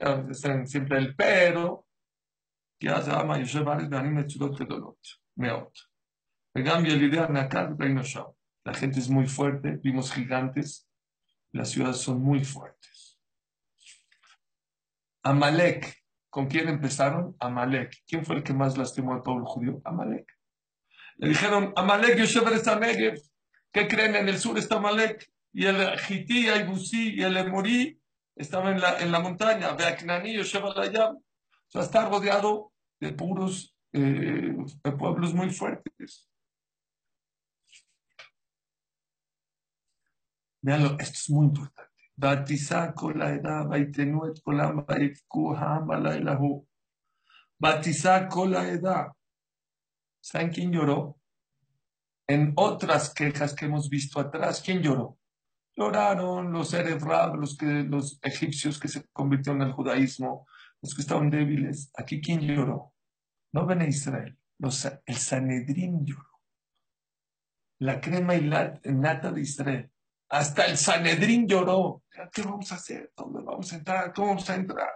siempre 0.66 0.98
el 0.98 1.16
pero, 1.16 1.88
que 2.80 2.89
hace 2.89 3.12
ama 3.12 3.39
Yosef 3.39 3.66
Ares, 3.68 3.89
Beanim 3.89 4.16
Metzudot 4.16 4.58
Gedolot, 4.58 5.00
Meot. 5.36 5.74
cambio, 6.54 6.94
el 6.94 7.04
idea 7.04 7.27
Reino 7.77 8.04
Shao. 8.04 8.36
La 8.63 8.74
gente 8.74 9.00
es 9.00 9.10
muy 9.10 9.27
fuerte, 9.27 9.80
vimos 9.82 10.12
gigantes, 10.12 10.89
las 11.51 11.70
ciudades 11.70 11.98
son 11.98 12.22
muy 12.22 12.44
fuertes. 12.44 13.18
Amalek, 15.24 16.04
¿con 16.30 16.48
quién 16.48 16.68
empezaron? 16.70 17.36
Amalek. 17.39 18.04
¿Quién 18.06 18.25
fue 18.25 18.38
el 18.38 18.44
que 18.44 18.54
más 18.54 18.77
lastimó 18.77 19.13
al 19.13 19.24
pueblo 19.24 19.46
judío? 19.46 19.82
Amalek. 19.84 20.37
Le 21.17 21.29
dijeron, 21.29 21.74
Amalek 21.75 22.17
Yosef 22.17 22.43
Negev. 22.79 23.19
¿Qué 23.71 23.88
creen? 23.88 24.15
En 24.15 24.29
el 24.29 24.38
sur 24.38 24.57
está 24.57 24.77
Amalek. 24.77 25.31
Y 25.53 25.65
el 25.65 25.97
Hití, 26.07 26.47
y 26.47 27.19
y 27.19 27.24
el 27.24 27.38
Emorí 27.38 28.00
estaban 28.36 28.75
en 28.75 28.81
la, 28.81 29.00
en 29.00 29.12
la 29.12 29.19
montaña. 29.19 29.74
Beaknani 29.74 30.36
Yosef 30.36 30.63
Alayam. 30.63 31.15
O 31.15 31.69
sea, 31.69 31.81
está 31.81 32.07
rodeado 32.07 32.71
de 33.00 33.12
puros 33.13 33.75
eh, 33.93 34.55
de 34.83 34.91
pueblos 34.91 35.33
muy 35.33 35.50
fuertes. 35.50 36.29
Veanlo, 40.62 40.97
esto 41.00 41.13
es 41.13 41.29
muy 41.29 41.47
importante. 41.47 41.91
Batizá 42.15 42.93
la 43.19 43.33
edad, 43.33 43.67
baitenuet 43.67 44.41
con 44.41 44.57
la 44.57 44.71
Batizá 47.59 48.27
con 48.27 48.51
la 48.51 48.67
edad. 48.67 49.07
¿Saben 50.27 50.50
quién 50.50 50.74
lloró? 50.74 51.17
En 52.27 52.51
otras 52.57 53.13
quejas 53.13 53.53
que 53.53 53.63
hemos 53.63 53.89
visto 53.89 54.19
atrás, 54.19 54.62
¿quién 54.62 54.81
lloró? 54.81 55.17
Lloraron 55.74 56.51
los 56.51 56.74
Erevrab, 56.74 57.36
los, 57.36 57.57
los 57.62 58.19
egipcios 58.22 58.77
que 58.77 58.89
se 58.89 59.07
convirtieron 59.13 59.62
al 59.62 59.72
judaísmo, 59.72 60.46
los 60.81 60.93
que 60.93 61.01
estaban 61.01 61.29
débiles. 61.29 61.91
Aquí, 61.96 62.19
¿quién 62.19 62.41
lloró? 62.41 62.93
No 63.53 63.65
ven 63.65 63.79
a 63.79 63.88
Israel, 63.88 64.38
el 65.05 65.15
Sanedrín 65.15 66.05
lloró. 66.05 66.41
La 67.79 68.01
crema 68.01 68.36
y 68.36 68.41
la 68.41 68.81
nata 68.84 69.31
de 69.31 69.39
Israel. 69.39 69.89
Hasta 70.27 70.65
el 70.65 70.77
Sanedrín 70.77 71.48
lloró. 71.48 72.03
¿Qué 72.34 72.41
vamos 72.41 72.69
a 72.74 72.75
hacer? 72.75 73.13
¿Dónde 73.15 73.43
vamos 73.43 73.72
a 73.72 73.77
entrar? 73.77 74.13
¿Cómo 74.13 74.27
vamos 74.27 74.50
a 74.50 74.55
entrar? 74.55 74.91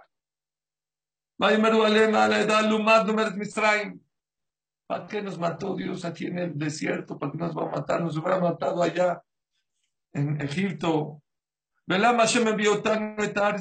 ¿Para 4.92 5.06
qué 5.06 5.22
nos 5.22 5.38
mató 5.38 5.74
Dios 5.74 6.04
aquí 6.04 6.26
en 6.26 6.38
el 6.38 6.58
desierto? 6.58 7.18
¿Para 7.18 7.32
qué 7.32 7.38
nos 7.38 7.56
va 7.56 7.62
a 7.62 7.70
matar? 7.70 8.02
Nos 8.02 8.14
hubiera 8.18 8.38
matado 8.38 8.82
allá 8.82 9.22
en 10.12 10.38
Egipto. 10.38 11.22
Envió 11.88 12.82
tan 12.82 13.16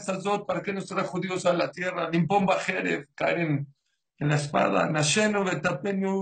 azot 0.09 0.45
para 0.45 0.61
que 0.61 0.73
nos 0.73 0.87
trajo 0.87 1.21
Dios 1.21 1.45
a 1.45 1.53
la 1.53 1.71
tierra. 1.71 2.09
Limpón 2.09 2.45
Bajerev, 2.45 3.07
caer 3.15 3.39
en, 3.39 3.73
en 4.17 4.27
la 4.27 4.35
espada. 4.35 4.91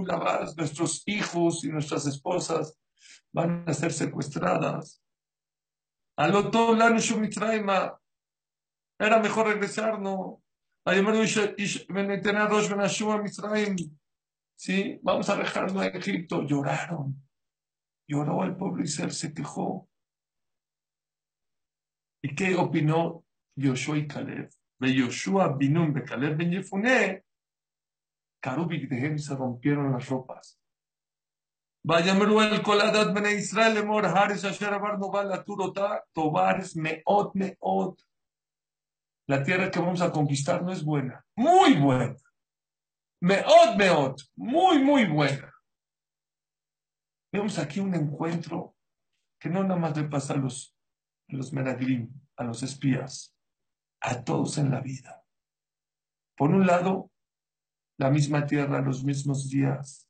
Lavaz, 0.06 0.56
nuestros 0.56 1.01
hijos 1.08 1.63
y 1.63 1.70
nuestras 1.70 2.06
esposas 2.06 2.78
van 3.32 3.63
a 3.66 3.74
ser 3.74 3.92
secuestradas. 3.92 5.01
Alotó 6.18 6.75
Lanushu 6.75 7.18
Mitraima. 7.18 8.00
Era 9.00 9.18
mejor 9.18 9.48
regresar, 9.48 10.00
¿no? 10.00 10.44
¿Sí? 14.60 15.00
Vamos 15.01 15.30
a 15.30 15.38
dejarlo 15.38 15.82
en 15.82 15.96
Egipto. 15.96 16.44
Lloraron. 16.44 17.16
Lloró 18.08 18.44
el 18.44 18.56
pueblo 18.58 18.84
Israel, 18.84 19.12
se 19.12 19.34
quejó. 19.34 19.88
¿Y 22.22 22.36
qué 22.36 22.56
opinó 22.56 23.24
Yoshua 23.56 23.98
y 23.98 24.08
Caleb? 24.08 24.50
De 24.80 24.94
Yoshua, 24.94 25.56
Binun, 25.56 25.94
de 25.94 26.04
Caleb, 26.04 26.38
Ben 26.38 26.51
Yefuné, 26.51 27.24
Karubik 28.42 28.89
de 28.89 29.18
se 29.18 29.36
rompieron 29.36 29.92
las 29.92 30.08
ropas. 30.10 30.60
El 31.84 32.62
Koladat 32.62 33.13
Ben 33.13 33.38
Israel, 33.38 33.78
Emor, 33.78 34.06
Haris, 34.06 34.44
Asher, 34.44 34.74
Abar, 34.74 35.00
Noval, 35.00 35.44
Turota, 35.46 36.04
Tobares, 36.13 36.75
Meot, 36.75 37.36
Meot. 37.36 38.01
La 39.28 39.44
tierra 39.44 39.70
que 39.70 39.80
vamos 39.80 40.01
a 40.01 40.12
conquistar 40.12 40.63
no 40.63 40.72
es 40.72 40.84
buena, 40.84 41.25
muy 41.36 41.75
buena. 41.75 42.16
Meot, 43.22 43.78
meot, 43.78 44.22
muy, 44.36 44.82
muy 44.82 45.06
buena. 45.06 45.54
Vemos 47.32 47.60
aquí 47.60 47.80
un 47.80 47.94
encuentro 47.94 48.76
que 49.40 49.50
no 49.50 49.64
nada 49.64 49.80
más 49.80 49.96
le 49.96 50.04
pasa 50.04 50.34
a 50.34 50.38
los, 50.38 50.76
los 51.28 51.54
menagrim, 51.54 52.12
a 52.38 52.44
los 52.44 52.64
espías, 52.64 53.36
a 54.02 54.24
todos 54.24 54.58
en 54.58 54.72
la 54.72 54.82
vida. 54.82 55.24
Por 56.38 56.52
un 56.52 56.66
lado, 56.66 57.12
la 57.98 58.10
misma 58.10 58.46
tierra, 58.46 58.82
los 58.82 59.04
mismos 59.04 59.50
días. 59.50 60.10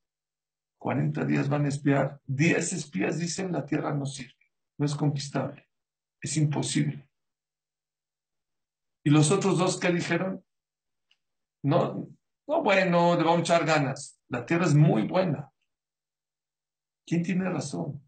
40 0.80 1.26
días 1.26 1.50
van 1.50 1.66
a 1.66 1.70
espiar. 1.70 2.22
10 2.28 2.74
espías 2.74 3.18
dicen 3.20 3.52
la 3.52 3.66
tierra 3.66 3.94
no 3.94 4.06
sirve, 4.06 4.54
no 4.78 4.86
es 4.86 4.96
conquistable, 4.96 5.68
es 6.22 6.38
imposible. 6.38 7.10
Y 9.04 9.10
los 9.10 9.32
otros 9.32 9.58
dos 9.58 9.80
que 9.80 9.92
dijeron, 9.92 10.46
no, 11.64 12.08
no, 12.50 12.64
bueno, 12.64 13.16
le 13.16 13.24
vamos 13.24 13.38
a 13.38 13.42
echar 13.42 13.64
ganas. 13.64 14.20
La 14.28 14.44
tierra 14.44 14.66
es 14.66 14.74
muy 14.74 15.08
buena. 15.08 15.52
¿Quién 17.06 17.22
tiene 17.22 17.48
razón? 17.48 18.04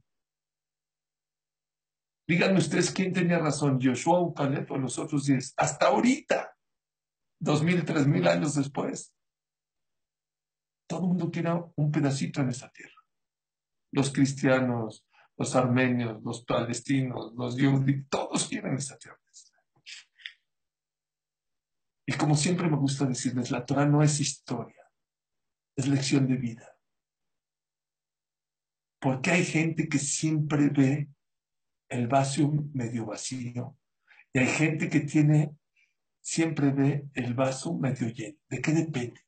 Díganme 2.27 2.57
ustedes 2.57 2.91
quién 2.91 3.13
tenía 3.13 3.37
razón, 3.37 3.79
Joshua 3.79 4.19
o 4.19 4.33
o 4.33 4.77
los 4.79 4.97
otros 4.97 5.25
diez. 5.25 5.53
Hasta 5.57 5.87
ahorita, 5.87 6.57
dos 7.39 7.61
mil, 7.61 7.85
tres 7.85 8.07
mil 8.07 8.27
años 8.27 8.55
después, 8.55 9.13
todo 10.87 11.01
el 11.01 11.07
mundo 11.09 11.29
tiene 11.29 11.63
un 11.75 11.91
pedacito 11.91 12.41
en 12.41 12.49
esa 12.49 12.71
tierra. 12.71 12.99
Los 13.91 14.11
cristianos, 14.11 15.05
los 15.37 15.55
armenios, 15.55 16.19
los 16.23 16.43
palestinos, 16.45 17.31
los 17.35 17.53
judíos, 17.53 18.07
todos 18.09 18.47
quieren 18.47 18.73
esa 18.73 18.97
tierra. 18.97 19.20
Y 22.05 22.13
como 22.13 22.35
siempre 22.35 22.69
me 22.69 22.77
gusta 22.77 23.05
decirles, 23.05 23.51
la 23.51 23.65
Torah 23.65 23.85
no 23.85 24.01
es 24.01 24.19
historia, 24.19 24.83
es 25.75 25.87
lección 25.87 26.27
de 26.27 26.35
vida. 26.35 26.77
Porque 28.99 29.31
hay 29.31 29.45
gente 29.45 29.87
que 29.87 29.97
siempre 29.97 30.69
ve 30.69 31.09
el 31.89 32.07
vaso 32.07 32.51
medio 32.73 33.05
vacío 33.05 33.77
y 34.33 34.39
hay 34.39 34.47
gente 34.47 34.89
que 34.89 35.01
tiene, 35.01 35.55
siempre 36.21 36.71
ve 36.71 37.09
el 37.13 37.33
vaso 37.33 37.77
medio 37.77 38.07
lleno. 38.09 38.37
¿De 38.49 38.61
qué 38.61 38.71
depende? 38.71 39.21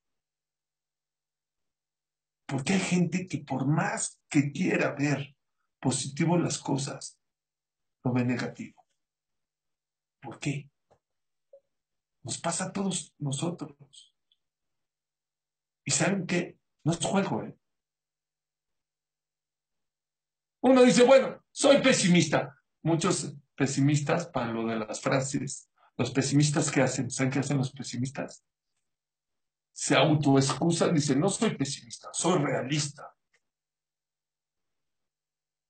Porque 2.46 2.74
hay 2.74 2.80
gente 2.80 3.28
que 3.28 3.40
por 3.40 3.68
más 3.68 4.22
que 4.30 4.52
quiera 4.52 4.94
ver 4.94 5.36
positivo 5.82 6.38
las 6.38 6.60
cosas, 6.60 7.20
lo 8.04 8.14
ve 8.14 8.24
negativo. 8.24 8.86
¿Por 10.22 10.40
qué? 10.40 10.70
Nos 12.24 12.38
pasa 12.38 12.66
a 12.66 12.72
todos 12.72 13.14
nosotros. 13.20 14.16
Y 15.86 15.92
saben 15.92 16.26
que 16.26 16.58
no 16.86 16.94
es 16.94 17.06
juego, 17.06 17.44
¿eh? 17.44 17.58
Uno 20.62 20.84
dice, 20.84 21.04
bueno, 21.04 21.44
soy 21.52 21.82
pesimista. 21.82 22.58
Muchos 22.82 23.36
pesimistas, 23.56 24.28
para 24.28 24.52
lo 24.52 24.66
de 24.66 24.78
las 24.78 25.02
frases, 25.02 25.70
los 25.98 26.12
pesimistas 26.12 26.72
que 26.72 26.82
hacen, 26.82 27.12
¿saben 27.12 27.32
qué 27.32 27.40
hacen 27.40 27.58
los 27.58 27.74
pesimistas? 27.74 28.46
Se 29.74 29.96
autoexcusan, 29.96 30.94
dicen, 30.94 31.20
no 31.20 31.30
soy 31.30 31.58
pesimista, 31.58 32.10
soy 32.14 32.40
realista. 32.40 33.14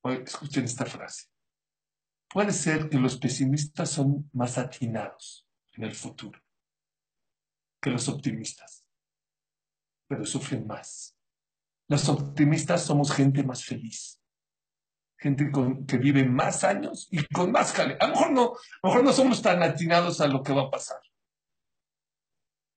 escuchen 0.04 0.66
esta 0.66 0.86
frase. 0.86 1.28
Puede 2.30 2.52
ser 2.52 2.90
que 2.90 2.98
los 2.98 3.18
pesimistas 3.18 3.90
son 3.90 4.30
más 4.34 4.58
atinados 4.60 5.48
en 5.72 5.84
el 5.84 5.96
futuro 5.96 6.43
que 7.84 7.90
los 7.90 8.08
optimistas, 8.08 8.86
pero 10.08 10.26
sufren 10.26 10.66
más. 10.66 11.18
Los 11.90 12.08
optimistas 12.08 12.86
somos 12.86 13.12
gente 13.12 13.44
más 13.44 13.66
feliz, 13.66 14.22
gente 15.20 15.52
que 15.86 15.98
vive 15.98 16.24
más 16.24 16.64
años 16.64 17.10
y 17.12 17.26
con 17.28 17.52
más 17.52 17.74
calidad. 17.74 18.02
A 18.02 18.08
lo 18.08 18.14
mejor 18.14 18.32
no, 18.32 18.42
a 18.44 18.88
lo 18.88 18.90
mejor 18.90 19.04
no 19.04 19.12
somos 19.12 19.42
tan 19.42 19.62
atinados 19.62 20.22
a 20.22 20.28
lo 20.28 20.42
que 20.42 20.54
va 20.54 20.64
a 20.64 20.72
pasar, 20.72 21.02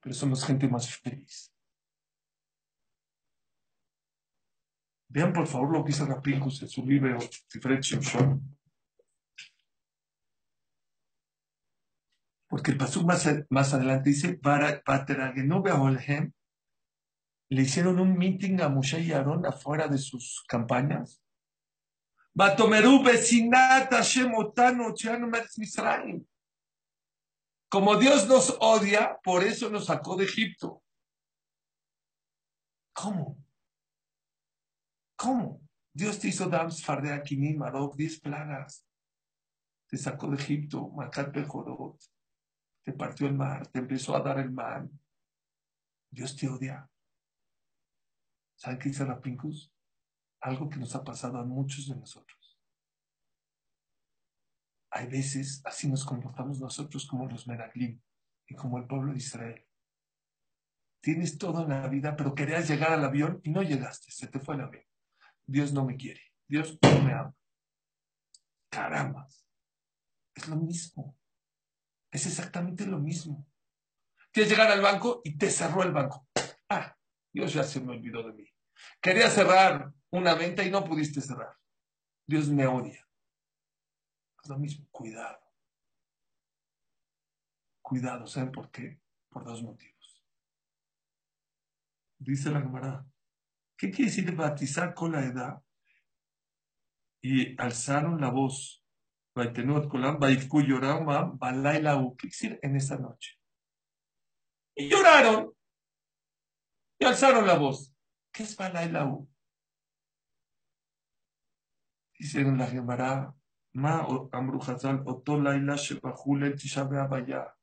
pero 0.00 0.12
somos 0.12 0.44
gente 0.44 0.66
más 0.66 0.92
feliz. 0.98 1.52
Vean 5.08 5.32
por 5.32 5.46
favor 5.46 5.72
lo 5.72 5.84
que 5.84 5.92
dice 5.92 6.04
Rapinkus 6.04 6.62
en 6.62 6.68
su 6.68 6.84
libro 6.84 7.16
Tiferet 7.48 7.80
Shimshon. 7.80 8.58
Porque 12.56 12.70
el 12.70 12.78
paso 12.78 13.02
más, 13.02 13.28
más 13.50 13.74
adelante 13.74 14.08
dice, 14.08 14.40
le 17.50 17.62
hicieron 17.62 18.00
un 18.00 18.16
meeting 18.16 18.62
a 18.62 18.70
Moshe 18.70 18.98
y 19.00 19.12
Aarón 19.12 19.44
afuera 19.44 19.88
de 19.88 19.98
sus 19.98 20.42
campañas. 20.48 21.22
Como 27.68 27.96
Dios 27.96 28.26
nos 28.26 28.56
odia, 28.58 29.18
por 29.22 29.44
eso 29.44 29.68
nos 29.68 29.84
sacó 29.84 30.16
de 30.16 30.24
Egipto. 30.24 30.82
¿Cómo? 32.94 33.36
¿Cómo? 35.14 35.60
Dios 35.92 36.18
te 36.18 36.28
hizo 36.28 36.48
Dams, 36.48 36.82
Fardea, 36.82 37.22
Kinim, 37.22 37.58
Marok, 37.58 37.96
diez 37.96 38.18
plagas. 38.18 38.86
Te 39.88 39.98
sacó 39.98 40.28
de 40.28 40.36
Egipto, 40.36 40.88
Macat 40.88 41.34
Pejorot 41.34 42.15
te 42.86 42.92
partió 42.92 43.26
el 43.26 43.34
mar, 43.34 43.66
te 43.66 43.80
empezó 43.80 44.14
a 44.14 44.20
dar 44.20 44.38
el 44.38 44.52
mar. 44.52 44.88
Dios 46.08 46.36
te 46.36 46.48
odia. 46.48 46.88
¿Saben 48.54 48.78
qué 48.78 48.90
dice 48.90 49.04
Rapincus? 49.04 49.74
Algo 50.40 50.70
que 50.70 50.78
nos 50.78 50.94
ha 50.94 51.02
pasado 51.02 51.38
a 51.38 51.44
muchos 51.44 51.88
de 51.88 51.96
nosotros. 51.96 52.60
Hay 54.92 55.08
veces 55.08 55.60
así 55.64 55.88
nos 55.88 56.04
comportamos 56.04 56.60
nosotros 56.60 57.08
como 57.08 57.26
los 57.26 57.48
Meraglim 57.48 58.00
y 58.46 58.54
como 58.54 58.78
el 58.78 58.86
pueblo 58.86 59.10
de 59.10 59.18
Israel. 59.18 59.66
Tienes 61.00 61.38
todo 61.38 61.62
en 61.62 61.70
la 61.70 61.88
vida, 61.88 62.14
pero 62.14 62.36
querías 62.36 62.68
llegar 62.68 62.92
al 62.92 63.04
avión 63.04 63.40
y 63.42 63.50
no 63.50 63.64
llegaste, 63.64 64.12
se 64.12 64.28
te 64.28 64.38
fue 64.38 64.54
el 64.54 64.60
avión. 64.60 64.84
Dios 65.44 65.72
no 65.72 65.84
me 65.84 65.96
quiere, 65.96 66.22
Dios 66.46 66.78
no 66.80 67.02
me 67.02 67.12
ama. 67.12 67.34
Caramba, 68.70 69.26
es 70.36 70.46
lo 70.46 70.54
mismo. 70.54 71.15
Es 72.10 72.26
exactamente 72.26 72.86
lo 72.86 72.98
mismo. 72.98 73.46
Quieres 74.32 74.50
llegar 74.50 74.70
al 74.70 74.80
banco 74.80 75.20
y 75.24 75.36
te 75.36 75.50
cerró 75.50 75.82
el 75.82 75.92
banco. 75.92 76.28
Ah, 76.68 76.96
Dios 77.32 77.52
ya 77.52 77.64
se 77.64 77.80
me 77.80 77.92
olvidó 77.92 78.22
de 78.22 78.32
mí. 78.32 78.52
Quería 79.00 79.30
cerrar 79.30 79.92
una 80.10 80.34
venta 80.34 80.62
y 80.62 80.70
no 80.70 80.84
pudiste 80.84 81.20
cerrar. 81.20 81.56
Dios 82.26 82.48
me 82.48 82.66
odia. 82.66 83.06
Es 84.42 84.48
lo 84.48 84.58
mismo, 84.58 84.86
cuidado. 84.90 85.38
Cuidado, 87.82 88.26
¿saben 88.26 88.52
por 88.52 88.70
qué? 88.70 89.00
Por 89.28 89.44
dos 89.44 89.62
motivos. 89.62 90.24
Dice 92.18 92.50
la 92.50 92.62
cámara, 92.62 93.06
¿qué 93.76 93.90
quiere 93.90 94.10
decir 94.10 94.34
batizar 94.34 94.94
con 94.94 95.12
la 95.12 95.24
edad? 95.24 95.62
Y 97.22 97.60
alzaron 97.60 98.20
la 98.20 98.30
voz 98.30 98.85
¿Qué 98.85 98.85
decir 98.85 98.85
en 102.62 102.76
esa 102.76 102.96
noche? 102.96 103.38
Y 104.74 104.88
lloraron 104.88 105.52
y 106.98 107.04
alzaron 107.04 107.46
la 107.46 107.58
voz. 107.58 107.94
¿Qué 108.32 108.44
es 108.44 108.56
Balailau? 108.56 109.28
Dice 112.18 112.40
en 112.40 112.56
la 112.56 112.66
Gemara, 112.66 113.34
Ma 113.74 114.06
Amru 114.32 114.58
Hazal, 114.62 115.02
Otolaila 115.04 115.76
Shebahul 115.76 116.54
Tisha 116.56 116.84
Be'ab 116.84 117.54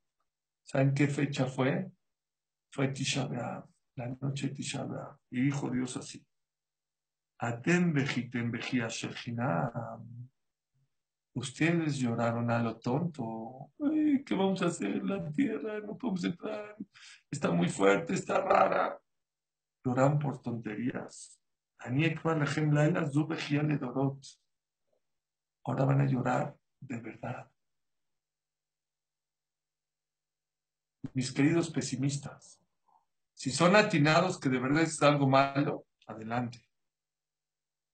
¿Saben 0.64 0.94
qué 0.94 1.08
fecha 1.08 1.48
fue? 1.48 1.92
Fue 2.72 2.90
Tisha 2.90 3.28
la 3.96 4.08
noche 4.22 4.50
de 4.50 4.54
Tisha 4.54 4.88
Y 5.32 5.42
dijo 5.42 5.72
Dios 5.72 5.98
así, 5.98 6.24
Atem 7.40 7.94
Bejitem 7.94 8.52
Bejia 8.52 8.88
Shechinam. 8.88 10.30
Ustedes 11.36 11.98
lloraron 11.98 12.52
a 12.52 12.62
lo 12.62 12.78
tonto. 12.78 13.72
¿Qué 14.26 14.36
vamos 14.36 14.62
a 14.62 14.68
hacer? 14.68 15.04
La 15.04 15.32
tierra 15.32 15.80
no 15.80 15.98
podemos 15.98 16.24
entrar. 16.24 16.76
Está 17.30 17.52
muy 17.52 17.70
fuerte, 17.70 18.14
está 18.14 18.40
rara. 18.40 19.00
Lloran 19.84 20.20
por 20.20 20.42
tonterías. 20.42 21.40
Ahora 25.66 25.86
van 25.86 26.02
a 26.02 26.06
llorar 26.06 26.56
de 26.80 26.98
verdad. 27.00 27.50
Mis 31.14 31.32
queridos 31.32 31.70
pesimistas, 31.70 32.62
si 33.34 33.52
son 33.52 33.76
atinados 33.76 34.40
que 34.40 34.50
de 34.50 34.60
verdad 34.60 34.84
es 34.84 35.02
algo 35.02 35.28
malo, 35.28 35.86
adelante. 36.08 36.66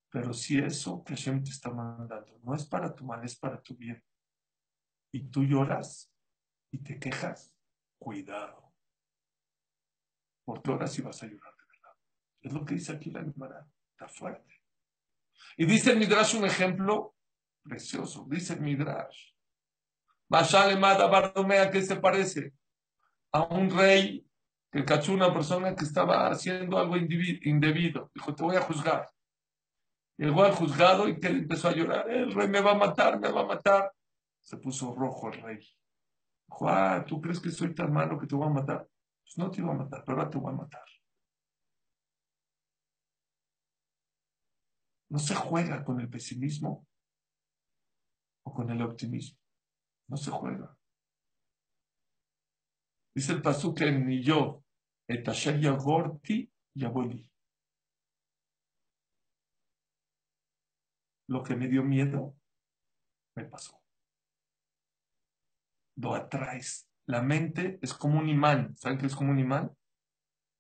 Pero 0.10 0.34
si 0.34 0.58
eso 0.58 1.04
que 1.04 1.16
Hashem 1.16 1.44
te 1.44 1.52
está 1.52 1.70
mandando 1.70 2.40
no 2.44 2.56
es 2.56 2.66
para 2.66 2.94
tu 2.94 3.06
mal, 3.06 3.24
es 3.24 3.38
para 3.38 3.62
tu 3.62 3.76
bien, 3.76 4.04
y 5.12 5.30
tú 5.30 5.44
lloras 5.44 6.12
y 6.72 6.80
te 6.80 7.00
quejas, 7.00 7.54
cuidado. 7.98 8.74
Porque 10.46 10.72
ahora 10.72 10.88
sí 10.88 11.02
vas 11.02 11.22
a 11.22 11.28
llorar 11.28 11.54
de 11.56 11.64
verdad. 11.66 11.98
Es 12.42 12.54
lo 12.54 12.66
que 12.66 12.76
dice 12.76 12.94
aquí 12.94 13.12
la 13.12 13.24
Gemara. 13.24 13.68
Está 13.92 14.08
fuerte. 14.08 14.64
Y 15.58 15.66
dice 15.66 15.92
el 15.92 16.00
Midrash 16.00 16.36
un 16.36 16.46
ejemplo 16.46 17.16
precioso. 17.64 18.26
Dice 18.30 18.54
el 18.54 18.62
Midrash. 18.62 19.34
Mashale 20.30 20.76
Mada 20.78 21.08
Bardomea, 21.08 21.70
¿qué 21.70 21.82
se 21.82 21.96
parece? 21.96 22.54
A 23.32 23.44
un 23.44 23.70
rey 23.70 24.26
que 24.72 24.86
cachó 24.86 25.14
una 25.14 25.34
persona 25.34 25.76
que 25.76 25.86
estaba 25.86 26.30
haciendo 26.30 26.78
algo 26.78 26.96
indebido. 26.98 28.12
Dijo, 28.14 28.36
te 28.36 28.44
voy 28.44 28.56
a 28.56 28.62
juzgar. 28.62 29.10
Llegó 30.20 30.44
al 30.44 30.54
juzgado 30.54 31.08
y 31.08 31.18
que 31.18 31.28
empezó 31.28 31.70
a 31.70 31.74
llorar. 31.74 32.10
El 32.10 32.34
rey 32.34 32.50
me 32.50 32.60
va 32.60 32.72
a 32.72 32.78
matar, 32.78 33.18
me 33.18 33.32
va 33.32 33.40
a 33.40 33.46
matar. 33.46 33.94
Se 34.42 34.58
puso 34.58 34.94
rojo 34.94 35.32
el 35.32 35.42
rey. 35.42 35.60
Dijo, 36.46 36.68
ah, 36.68 37.06
¿tú 37.08 37.22
crees 37.22 37.40
que 37.40 37.50
soy 37.50 37.74
tan 37.74 37.94
malo 37.94 38.20
que 38.20 38.28
te 38.28 38.36
voy 38.36 38.48
a 38.48 38.52
matar? 38.52 38.86
Pues 39.24 39.38
no 39.38 39.50
te 39.50 39.62
iba 39.62 39.72
a 39.72 39.78
matar, 39.78 40.04
pero 40.06 40.18
ahora 40.18 40.30
te 40.30 40.38
voy 40.38 40.52
a 40.52 40.58
matar. 40.58 40.84
No 45.10 45.20
se 45.20 45.36
juega 45.36 45.86
con 45.86 46.02
el 46.02 46.10
pesimismo 46.10 46.86
o 48.44 48.54
con 48.54 48.70
el 48.72 48.82
optimismo. 48.82 49.40
No 50.10 50.18
se 50.18 50.32
juega. 50.32 50.78
Dice 53.16 53.32
el 53.32 53.42
pasú 53.42 53.74
que 53.74 53.90
ni 53.90 54.22
yo, 54.22 54.66
etasher 55.08 55.62
yagorti 55.62 56.52
yaboli. 56.76 57.29
Lo 61.30 61.44
que 61.44 61.56
me 61.56 61.68
dio 61.68 61.84
miedo, 61.84 62.36
me 63.36 63.46
pasó. 63.46 63.80
Lo 65.96 66.16
atraes, 66.16 66.90
La 67.06 67.22
mente 67.22 67.80
es 67.82 67.94
como 67.94 68.20
un 68.20 68.30
imán. 68.30 68.76
¿Saben 68.78 68.98
qué 68.98 69.06
es 69.06 69.16
como 69.16 69.32
un 69.32 69.40
imán? 69.40 69.72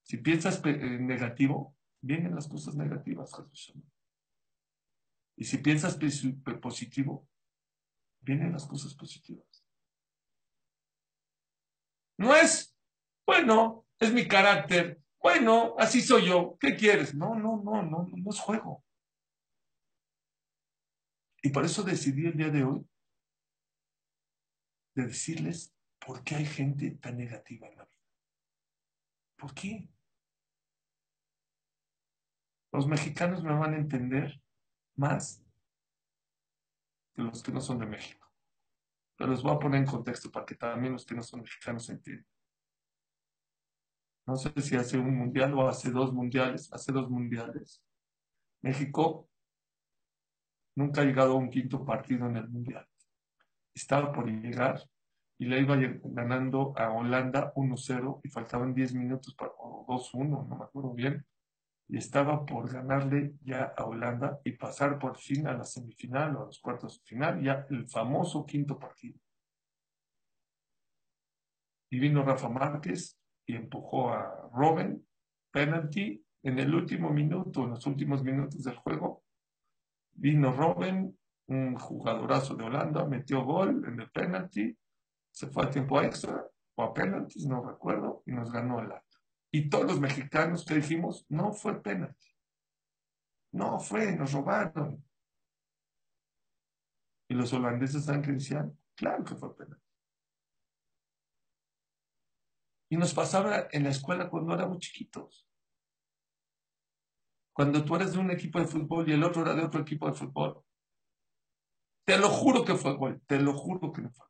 Si 0.04 0.18
piensas 0.18 0.62
eh, 0.66 1.00
negativo, 1.00 1.76
vienen 2.02 2.36
las 2.36 2.48
cosas 2.48 2.76
negativas. 2.76 3.32
Y 5.36 5.44
si 5.44 5.58
piensas 5.58 5.98
positivo, 6.62 7.28
vienen 8.22 8.54
las 8.54 8.68
cosas 8.68 8.94
positivas. 8.94 9.66
No 12.18 12.36
es, 12.36 12.76
bueno, 13.26 13.88
es 13.98 14.14
mi 14.14 14.28
carácter, 14.28 15.02
bueno, 15.22 15.76
así 15.78 16.02
soy 16.02 16.28
yo, 16.28 16.58
¿qué 16.60 16.76
quieres? 16.76 17.16
No, 17.16 17.34
no, 17.36 17.62
no, 17.64 17.82
no, 17.84 18.08
no 18.12 18.30
es 18.30 18.40
juego. 18.40 18.84
Y 21.42 21.50
por 21.50 21.66
eso 21.66 21.84
decidí 21.84 22.26
el 22.26 22.38
día 22.38 22.50
de 22.50 22.64
hoy 22.64 22.86
de 24.96 25.06
decirles 25.06 25.74
por 26.06 26.24
qué 26.24 26.36
hay 26.36 26.46
gente 26.46 26.92
tan 26.92 27.18
negativa 27.18 27.68
en 27.68 27.78
la 27.78 27.86
vida. 27.86 28.00
¿Por 29.38 29.54
qué? 29.54 29.90
Los 32.72 32.88
mexicanos 32.88 33.44
me 33.44 33.54
van 33.54 33.74
a 33.74 33.78
entender 33.78 34.42
más 34.96 35.44
que 37.16 37.24
los 37.24 37.42
que 37.42 37.52
no 37.52 37.62
son 37.62 37.80
de 37.80 37.86
México. 37.86 38.28
Pero 39.16 39.32
los 39.32 39.42
voy 39.44 39.54
a 39.54 39.60
poner 39.60 39.82
en 39.82 39.88
contexto 39.88 40.32
para 40.32 40.46
que 40.46 40.56
también 40.56 40.94
los 40.94 41.06
que 41.06 41.16
no 41.16 41.24
son 41.24 41.42
mexicanos 41.42 41.90
entiendan. 41.90 42.28
No 44.28 44.36
sé 44.36 44.52
si 44.62 44.76
hace 44.76 44.98
un 44.98 45.18
mundial 45.18 45.54
o 45.56 45.68
hace 45.68 45.90
dos 45.90 46.14
mundiales, 46.14 46.72
hace 46.72 46.92
dos 46.92 47.10
mundiales. 47.10 47.84
México 48.62 49.29
nunca 50.76 51.02
ha 51.02 51.06
llegado 51.06 51.34
a 51.34 51.36
un 51.36 51.50
quinto 51.50 51.86
partido 51.86 52.28
en 52.28 52.38
el 52.38 52.48
mundial. 52.50 52.88
Estaba 53.74 54.12
por 54.12 54.28
llegar 54.28 54.82
y 55.38 55.46
le 55.46 55.62
iba 55.62 55.78
ganando 56.04 56.74
a 56.78 56.92
Holanda 56.92 57.54
1-0 57.56 58.22
y 58.24 58.30
faltaban 58.30 58.74
10 58.74 58.94
minutos 58.94 59.36
para, 59.36 59.52
o 59.58 59.86
2-1, 59.88 60.48
no 60.48 60.56
me 60.58 60.66
acuerdo 60.66 60.94
bien 60.94 61.26
y 61.90 61.98
estaba 61.98 62.46
por 62.46 62.72
ganarle 62.72 63.34
ya 63.42 63.74
a 63.76 63.84
Holanda 63.84 64.40
y 64.44 64.52
pasar 64.52 65.00
por 65.00 65.18
fin 65.18 65.48
a 65.48 65.54
la 65.54 65.64
semifinal 65.64 66.36
o 66.36 66.44
a 66.44 66.46
los 66.46 66.60
cuartos 66.60 67.00
de 67.00 67.06
final, 67.06 67.42
ya 67.42 67.66
el 67.72 67.90
famoso 67.90 68.46
quinto 68.46 68.78
partido. 68.78 69.20
Y 71.90 71.98
vino 71.98 72.24
Rafa 72.24 72.48
Márquez 72.48 73.20
y 73.48 73.56
empujó 73.56 74.12
a 74.12 74.52
Robin, 74.54 75.04
penalty, 75.52 76.24
en 76.44 76.60
el 76.60 76.74
último 76.76 77.10
minuto, 77.10 77.64
en 77.64 77.72
los 77.72 77.86
últimos 77.88 78.24
minutos 78.24 78.64
del 78.64 78.76
juego. 78.76 79.24
Vino 80.20 80.52
Robin, 80.52 81.18
un 81.48 81.76
jugadorazo 81.76 82.54
de 82.56 82.66
Holanda, 82.66 83.06
metió 83.06 83.44
gol 83.44 83.86
en 83.88 84.02
el 84.02 84.12
penalty, 84.12 84.78
se 85.32 85.48
fue 85.48 85.64
a 85.64 85.70
tiempo 85.70 86.02
extra 86.02 86.46
o 86.76 86.84
a 86.84 86.94
penalties, 86.94 87.46
no 87.46 87.64
recuerdo, 87.64 88.22
y 88.26 88.32
nos 88.34 88.52
ganó 88.52 88.78
Holanda. 88.78 89.06
Y 89.52 89.70
todos 89.70 89.86
los 89.86 90.00
mexicanos 90.00 90.66
que 90.66 90.76
dijimos, 90.76 91.26
no 91.30 91.54
fue 91.54 91.82
penalti. 91.82 92.28
No 93.54 93.80
fue, 93.80 94.16
nos 94.16 94.34
robaron. 94.34 95.04
Y 97.30 97.34
los 97.34 97.54
holandeses 97.54 98.06
que 98.06 98.32
decían, 98.32 98.78
claro 98.96 99.24
que 99.24 99.36
fue 99.36 99.56
penalti. 99.56 99.88
Y 102.92 102.98
nos 102.98 103.14
pasaba 103.14 103.68
en 103.72 103.84
la 103.84 103.90
escuela 103.90 104.30
cuando 104.30 104.54
éramos 104.54 104.80
chiquitos. 104.80 105.49
Cuando 107.60 107.84
tú 107.84 107.94
eres 107.94 108.14
de 108.14 108.20
un 108.20 108.32
equipo 108.32 108.58
de 108.58 108.68
fútbol 108.68 109.10
y 109.10 109.12
el 109.12 109.22
otro 109.22 109.42
era 109.42 109.54
de 109.54 109.66
otro 109.66 109.82
equipo 109.82 110.08
de 110.08 110.14
fútbol. 110.14 110.64
Te 112.06 112.18
lo 112.18 112.30
juro 112.30 112.64
que 112.64 112.74
fue 112.74 112.96
gol, 112.96 113.22
te 113.28 113.38
lo 113.38 113.52
juro 113.52 113.92
que 113.92 114.02
no 114.02 114.10
fue. 114.10 114.26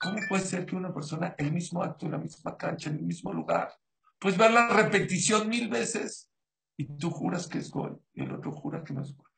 ¿Cómo 0.00 0.20
puede 0.26 0.42
ser 0.42 0.64
que 0.64 0.74
una 0.74 0.94
persona, 0.94 1.34
el 1.36 1.52
mismo 1.52 1.82
acto, 1.82 2.06
en 2.06 2.12
la 2.12 2.18
misma 2.18 2.56
cancha, 2.56 2.88
en 2.88 2.96
el 2.96 3.02
mismo 3.02 3.30
lugar, 3.30 3.74
pues 4.18 4.38
ver 4.38 4.52
la 4.52 4.68
repetición 4.68 5.50
mil 5.50 5.68
veces 5.68 6.32
y 6.78 6.86
tú 6.96 7.10
juras 7.10 7.46
que 7.46 7.58
es 7.58 7.70
gol 7.70 8.02
y 8.14 8.22
el 8.22 8.32
otro 8.32 8.50
jura 8.50 8.82
que 8.82 8.94
no 8.94 9.02
es 9.02 9.14
gol? 9.14 9.30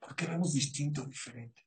¿Por 0.00 0.16
qué 0.16 0.26
vemos 0.26 0.54
distinto, 0.54 1.06
diferente? 1.06 1.62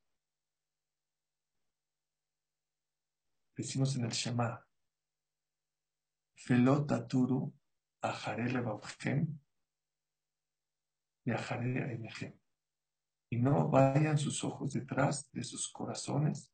Decimos 3.55 3.95
en 3.95 4.03
el 4.03 4.11
Shema, 4.11 4.66
Felotaturu 6.37 7.53
Ajare 8.01 8.49
y 11.25 11.31
Ajare 11.31 12.39
Y 13.29 13.37
no 13.37 13.69
vayan 13.69 14.17
sus 14.17 14.43
ojos 14.43 14.73
detrás 14.73 15.29
de 15.31 15.43
sus 15.43 15.71
corazones 15.71 16.51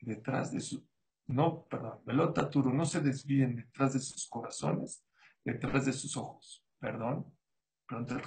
detrás 0.00 0.52
de 0.52 0.60
su, 0.60 0.86
no, 1.26 1.66
perdón, 1.66 2.00
velota 2.04 2.48
turu, 2.48 2.72
no 2.72 2.84
se 2.86 3.00
desvíen 3.00 3.56
detrás 3.56 3.92
de 3.94 4.00
sus 4.00 4.28
corazones, 4.28 5.04
detrás 5.44 5.86
de 5.86 5.92
sus 5.92 6.16
ojos. 6.16 6.64
Perdón, 6.78 7.36
pronto 7.86 8.14
el 8.14 8.22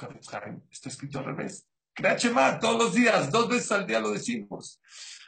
está 0.70 0.90
escrito 0.90 1.20
al 1.20 1.26
revés. 1.26 1.68
más 2.34 2.60
todos 2.60 2.84
los 2.84 2.94
días, 2.94 3.32
dos 3.32 3.48
veces 3.50 3.72
al 3.72 3.88
día 3.88 4.00
lo 4.00 4.12
decimos. 4.12 4.82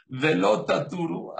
Velota 0.06 0.86
turu, 0.86 1.32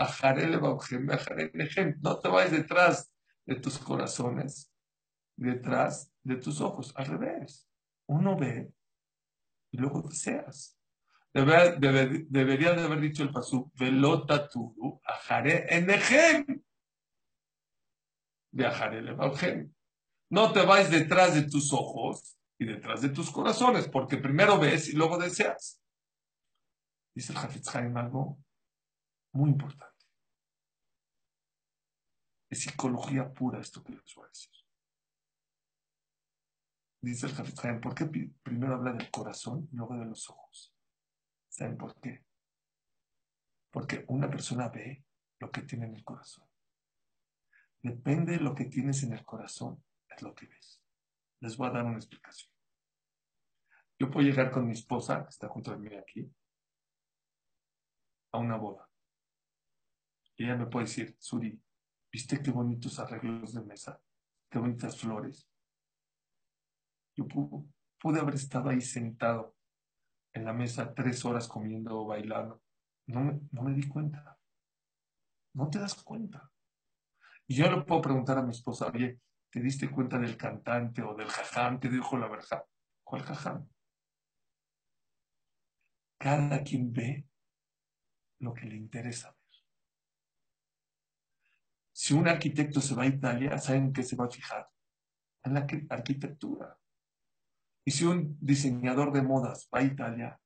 no 2.01 2.19
te 2.19 2.29
vayas 2.29 2.53
detrás 2.53 3.14
de 3.47 3.57
tus 3.57 3.79
corazones, 3.79 4.73
detrás 5.37 6.13
de 6.23 6.37
tus 6.37 6.61
ojos, 6.61 6.93
al 6.97 7.07
revés. 7.07 7.69
Uno 8.07 8.37
ve 8.37 8.73
y 9.71 9.79
luego 9.79 10.03
deseas 10.03 10.79
debería 11.35 12.75
de 12.75 12.83
haber 12.83 13.01
dicho 13.01 13.25
el 13.25 13.33
pasú, 13.33 13.71
velota 13.75 14.49
turu, 14.49 15.01
ajare 15.05 15.67
enejem. 15.69 16.63
Viajaré 18.53 18.99
el 18.99 19.75
No 20.31 20.53
te 20.53 20.65
vayas 20.65 20.91
detrás 20.93 21.35
de 21.35 21.43
tus 21.43 21.73
ojos 21.73 22.39
y 22.57 22.67
detrás 22.67 23.03
de 23.03 23.09
tus 23.09 23.33
corazones, 23.33 23.89
porque 23.89 24.17
primero 24.17 24.61
ves 24.61 24.89
y 24.89 24.93
luego 24.93 25.19
deseas. 25.19 25.83
Dice 27.17 27.33
el 27.33 27.39
Hafetz 27.39 27.75
algo 27.75 28.39
muy 29.33 29.51
importante. 29.51 29.94
Es 32.55 32.61
psicología 32.61 33.35
pura 33.35 33.59
esto 33.59 33.83
que 33.83 33.95
les 33.95 34.15
voy 34.15 34.27
a 34.27 34.29
decir. 34.29 34.53
Dice 37.01 37.27
el 37.27 37.33
Hafetz 37.33 37.81
¿por 37.83 37.97
qué 37.97 38.07
primero 38.45 38.77
habla 38.77 38.93
del 38.93 39.11
corazón 39.11 39.69
y 39.73 39.75
luego 39.75 39.97
de 39.97 40.05
los 40.05 40.31
ojos? 40.31 40.73
¿Saben 41.49 41.77
por 41.77 42.01
qué? 42.01 42.25
Porque 43.73 44.05
una 44.07 44.31
persona 44.31 44.69
ve 44.69 45.05
lo 45.41 45.51
que 45.51 45.63
tiene 45.63 45.87
en 45.87 45.97
el 45.97 46.05
corazón. 46.05 46.49
Depende 47.83 48.35
de 48.35 48.41
lo 48.41 48.55
que 48.55 48.67
tienes 48.67 49.03
en 49.03 49.15
el 49.15 49.25
corazón, 49.25 49.83
es 50.09 50.23
lo 50.23 50.33
que 50.33 50.47
ves. 50.47 50.81
Les 51.41 51.57
voy 51.57 51.67
a 51.67 51.73
dar 51.73 51.85
una 51.85 51.97
explicación. 51.97 52.53
Yo 53.99 54.13
puedo 54.13 54.25
llegar 54.25 54.53
con 54.53 54.65
mi 54.65 54.75
esposa, 54.75 55.25
que 55.25 55.31
está 55.31 55.49
junto 55.49 55.73
a 55.73 55.77
mí 55.77 55.93
aquí, 55.97 56.33
a 58.31 58.39
una 58.39 58.57
boda. 58.57 58.89
Y 60.37 60.45
ella 60.45 60.55
me 60.55 60.67
puede 60.67 60.87
decir, 60.87 61.17
Suri, 61.19 61.61
¿viste 62.15 62.41
qué 62.41 62.53
bonitos 62.53 63.01
arreglos 63.01 63.55
de 63.55 63.63
mesa? 63.63 64.01
Qué 64.49 64.61
bonitas 64.61 64.97
flores. 64.97 65.51
Yo 67.17 67.27
pude 67.27 68.21
haber 68.21 68.37
estado 68.37 68.69
ahí 68.69 68.81
sentado 68.81 69.57
en 70.33 70.45
la 70.45 70.53
mesa 70.53 70.95
tres 70.95 71.25
horas 71.25 71.49
comiendo 71.49 71.99
o 71.99 72.07
bailando. 72.07 72.63
No 73.09 73.21
me, 73.21 73.41
no 73.51 73.63
me 73.63 73.75
di 73.75 73.89
cuenta. 73.89 74.39
No 75.55 75.69
te 75.69 75.81
das 75.81 76.01
cuenta. 76.05 76.53
Y 77.49 77.57
yo 77.57 77.69
le 77.69 77.83
puedo 77.83 78.01
preguntar 78.01 78.39
a 78.39 78.43
mi 78.43 78.53
esposa, 78.53 78.87
oye, 78.95 79.21
¿te 79.51 79.61
diste 79.61 79.91
cuenta 79.91 80.17
del 80.17 80.37
cantante 80.37 81.03
o 81.03 81.17
del 81.17 81.29
jajam? 81.29 81.81
Te 81.81 81.89
dijo 81.89 82.17
la 82.17 82.29
verdad. 82.29 82.65
¿Cuál 83.03 83.23
jajam? 83.23 83.69
Cada 86.17 86.63
quien 86.63 86.93
ve 86.93 87.27
lo 88.39 88.55
que 88.55 88.67
le 88.67 88.77
interesa. 88.77 89.37
Si 91.97 92.13
un 92.13 92.27
arquitecto 92.27 92.81
se 92.81 92.97
va 92.97 93.05
a 93.05 93.07
Italia, 93.07 93.57
¿saben 93.57 93.93
qué 93.93 94.03
se 94.03 94.17
va 94.17 94.25
a 94.25 94.31
fijar? 94.31 94.69
En 95.45 95.55
la 95.55 95.67
arquitectura. 95.91 96.77
Y 97.87 97.93
si 97.93 98.05
un 98.05 98.37
diseñador 98.41 99.13
de 99.13 99.23
modas 99.23 99.69
va 99.73 99.79
a 99.79 99.85
Italia, 99.85 100.41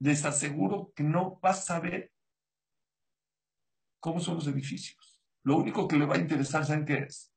les 0.00 0.24
aseguro 0.24 0.92
que 0.94 1.02
no 1.02 1.40
va 1.40 1.50
a 1.50 1.54
saber 1.54 2.12
cómo 4.00 4.20
son 4.20 4.36
los 4.36 4.46
edificios. 4.46 5.20
Lo 5.42 5.56
único 5.56 5.88
que 5.88 5.96
le 5.96 6.06
va 6.06 6.14
a 6.14 6.18
interesar, 6.18 6.64
¿saben 6.64 6.84
qué 6.84 6.98
es? 6.98 7.34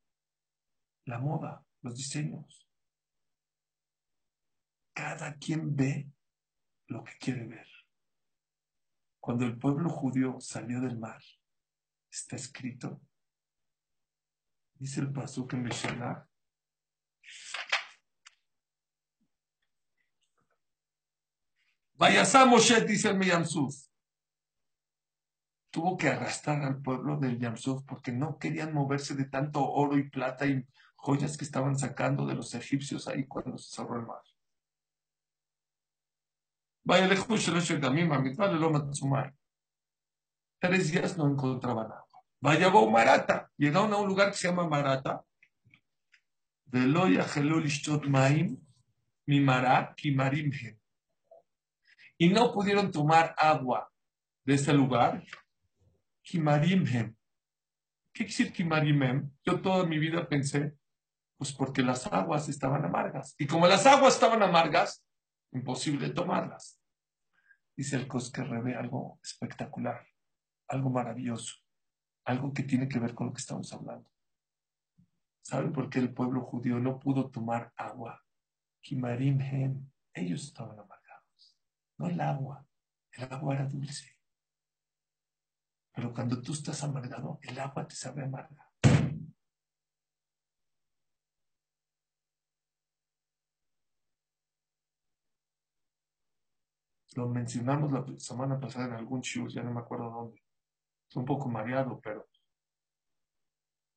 La 1.05 1.17
moda, 1.17 1.65
los 1.81 1.95
diseños. 1.95 2.69
Cada 4.93 5.35
quien 5.37 5.75
ve 5.75 6.11
lo 6.87 7.03
que 7.03 7.17
quiere 7.19 7.47
ver. 7.47 7.67
Cuando 9.19 9.45
el 9.45 9.57
pueblo 9.57 9.89
judío 9.89 10.39
salió 10.39 10.79
del 10.79 10.99
mar, 10.99 11.23
está 12.11 12.35
escrito, 12.35 13.01
dice 14.81 14.99
el 14.99 15.13
Pasuk 15.13 15.53
en 15.53 15.61
Meshalach, 15.61 16.25
Vayasá 21.93 22.45
Moshe, 22.47 22.81
dice 22.81 23.09
el 23.09 23.17
Meyamsuf. 23.17 23.75
tuvo 25.69 25.95
que 25.97 26.09
arrastrar 26.09 26.63
al 26.63 26.81
pueblo 26.81 27.17
del 27.17 27.37
Yamsuf 27.37 27.83
porque 27.83 28.11
no 28.11 28.39
querían 28.39 28.73
moverse 28.73 29.13
de 29.13 29.25
tanto 29.25 29.63
oro 29.63 29.97
y 29.99 30.09
plata 30.09 30.47
y 30.47 30.65
joyas 30.95 31.37
que 31.37 31.45
estaban 31.45 31.77
sacando 31.77 32.25
de 32.25 32.33
los 32.33 32.55
egipcios 32.55 33.07
ahí 33.07 33.27
cuando 33.27 33.59
se 33.59 33.75
cerró 33.75 33.99
el 33.99 34.07
mar. 34.07 34.21
Vaya 36.83 37.07
lejos, 37.07 37.47
Tres 40.59 40.91
días 40.91 41.17
no 41.17 41.27
encontraban 41.27 41.85
agua. 41.85 42.10
Vaya 42.41 42.71
Marata. 42.71 43.51
Llegaron 43.55 43.93
a 43.93 43.97
un 43.97 44.07
lugar 44.07 44.31
que 44.31 44.37
se 44.37 44.47
llama 44.47 44.67
Marata. 44.67 45.23
Y 52.17 52.29
no 52.29 52.51
pudieron 52.51 52.91
tomar 52.91 53.35
agua 53.37 53.91
de 54.43 54.55
ese 54.55 54.73
lugar. 54.73 55.23
¿Qué 56.23 56.39
quiere 58.13 58.29
decir 58.29 58.51
Kimarimhem? 58.51 59.29
Yo 59.45 59.61
toda 59.61 59.85
mi 59.85 59.99
vida 59.99 60.27
pensé, 60.27 60.73
pues 61.37 61.53
porque 61.53 61.83
las 61.83 62.07
aguas 62.07 62.49
estaban 62.49 62.83
amargas. 62.83 63.35
Y 63.37 63.45
como 63.45 63.67
las 63.67 63.85
aguas 63.85 64.15
estaban 64.15 64.41
amargas, 64.41 65.05
imposible 65.51 66.09
tomarlas. 66.09 66.79
Dice 67.75 67.97
el 67.97 68.07
Cosque 68.07 68.43
Rebe 68.43 68.75
algo 68.75 69.19
espectacular, 69.23 70.07
algo 70.67 70.89
maravilloso, 70.89 71.55
algo 72.25 72.53
que 72.53 72.63
tiene 72.63 72.87
que 72.87 72.99
ver 72.99 73.13
con 73.13 73.27
lo 73.27 73.33
que 73.33 73.39
estamos 73.39 73.71
hablando. 73.73 74.09
¿Saben 75.41 75.73
por 75.73 75.89
qué 75.89 75.99
el 75.99 76.13
pueblo 76.13 76.41
judío 76.41 76.79
no 76.79 76.99
pudo 76.99 77.29
tomar 77.29 77.73
agua? 77.75 78.23
Kimarim 78.81 79.39
ellos 80.13 80.43
estaban 80.43 80.77
amargados, 80.77 81.57
no 81.97 82.07
el 82.07 82.19
agua, 82.19 82.65
el 83.11 83.31
agua 83.31 83.55
era 83.55 83.65
dulce. 83.65 84.17
Pero 85.93 86.13
cuando 86.13 86.41
tú 86.41 86.53
estás 86.53 86.83
amargado, 86.83 87.39
el 87.43 87.59
agua 87.59 87.87
te 87.87 87.95
sabe 87.95 88.23
amarga. 88.23 88.71
Lo 97.15 97.27
mencionamos 97.27 97.91
la 97.91 98.05
semana 98.17 98.57
pasada 98.59 98.85
en 98.85 98.93
algún 98.93 99.21
show, 99.21 99.47
ya 99.47 99.63
no 99.63 99.73
me 99.73 99.81
acuerdo 99.81 100.09
dónde. 100.09 100.40
Un 101.13 101.25
poco 101.25 101.49
mareado, 101.49 101.99
pero 101.99 102.29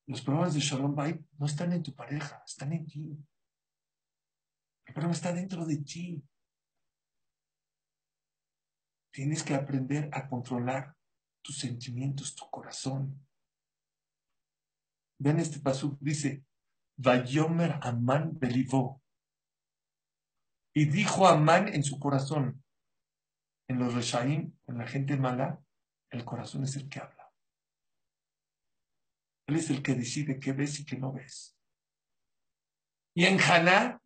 los 0.07 0.21
problemas 0.21 0.55
de 0.55 0.61
Shalom 0.61 0.95
Bay 0.95 1.25
no 1.39 1.47
están 1.47 1.73
en 1.73 1.83
tu 1.83 1.95
pareja, 1.95 2.43
están 2.47 2.73
en 2.73 2.87
ti. 2.87 3.17
El 4.87 4.93
problema 4.93 5.15
está 5.15 5.33
dentro 5.33 5.65
de 5.65 5.79
ti. 5.79 6.23
Tienes 9.13 9.43
que 9.43 9.55
aprender 9.55 10.11
a 10.13 10.29
controlar 10.29 10.95
tus 11.43 11.59
sentimientos, 11.59 12.35
tu 12.35 12.51
corazón. 12.51 13.27
Ven 15.19 15.39
este 15.39 15.61
paso, 15.61 15.97
dice, 16.01 16.45
Vayomer 16.97 17.79
Amán 17.83 18.39
belivó. 18.39 19.01
Y 20.75 20.87
dijo 20.87 21.27
Amán 21.27 21.69
en 21.69 21.85
su 21.85 21.99
corazón, 21.99 22.63
en 23.69 23.79
los 23.79 23.95
Reshaim, 23.95 24.53
en 24.67 24.79
la 24.79 24.87
gente 24.87 25.17
mala, 25.17 25.64
el 26.15 26.25
corazón 26.25 26.65
es 26.65 26.77
el 26.77 26.89
que 26.89 27.01
habla. 27.01 27.33
Él 29.47 29.57
es 29.57 29.71
el 29.71 29.83
que 29.83 29.95
decide 29.95 30.41
qué 30.41 30.53
ves 30.53 30.81
y 30.81 30.87
qué 30.87 30.97
no 30.97 31.13
ves. 31.13 31.57
Y 33.15 33.27
en 33.27 33.39
Haná 33.41 34.01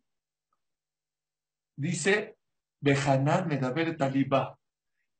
dice, 1.77 2.37
Behaná 2.81 3.43
Medaber 3.45 3.95
Talibá. 3.97 4.59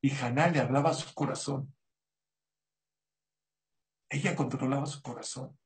Y 0.02 0.12
Haná 0.12 0.48
le 0.50 0.60
hablaba 0.60 0.92
a 0.92 0.94
su 0.94 1.14
corazón. 1.14 1.76
Ella 4.10 4.36
controlaba 4.36 4.86
su 4.86 5.02
corazón. 5.02 5.58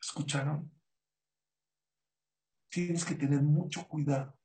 ¿Escucharon? 0.00 0.72
Tienes 2.70 3.04
que 3.04 3.14
tener 3.14 3.42
mucho 3.42 3.86
cuidado 3.88 4.38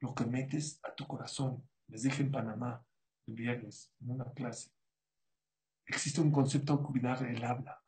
lo 0.00 0.14
que 0.14 0.24
metes 0.24 0.80
a 0.82 0.94
tu 0.94 1.06
corazón. 1.06 1.68
Les 1.88 2.02
dije 2.02 2.22
en 2.22 2.30
Panamá 2.30 2.84
viernes, 3.26 3.92
en 4.00 4.10
una 4.10 4.32
clase. 4.32 4.70
Existe 5.86 6.20
un 6.20 6.30
concepto 6.30 6.76
de 6.76 6.84
cuidar 6.84 7.22
el 7.24 7.44
habla. 7.44 7.82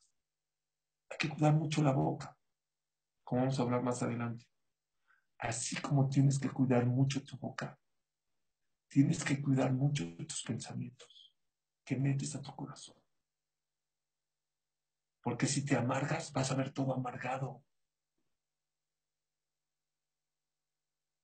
Hay 1.10 1.18
que 1.18 1.28
cuidar 1.28 1.54
mucho 1.54 1.82
la 1.82 1.92
boca, 1.92 2.36
como 3.24 3.42
vamos 3.42 3.58
a 3.58 3.62
hablar 3.62 3.82
más 3.82 4.02
adelante. 4.02 4.46
Así 5.38 5.76
como 5.76 6.08
tienes 6.08 6.38
que 6.38 6.50
cuidar 6.50 6.86
mucho 6.86 7.22
tu 7.22 7.36
boca, 7.36 7.78
tienes 8.88 9.22
que 9.24 9.40
cuidar 9.40 9.72
mucho 9.72 10.04
tus 10.26 10.42
pensamientos 10.42 11.34
que 11.84 11.96
metes 11.96 12.34
a 12.34 12.42
tu 12.42 12.54
corazón. 12.54 12.96
Porque 15.22 15.46
si 15.46 15.64
te 15.64 15.76
amargas, 15.76 16.32
vas 16.32 16.50
a 16.50 16.54
ver 16.54 16.72
todo 16.72 16.94
amargado. 16.94 17.64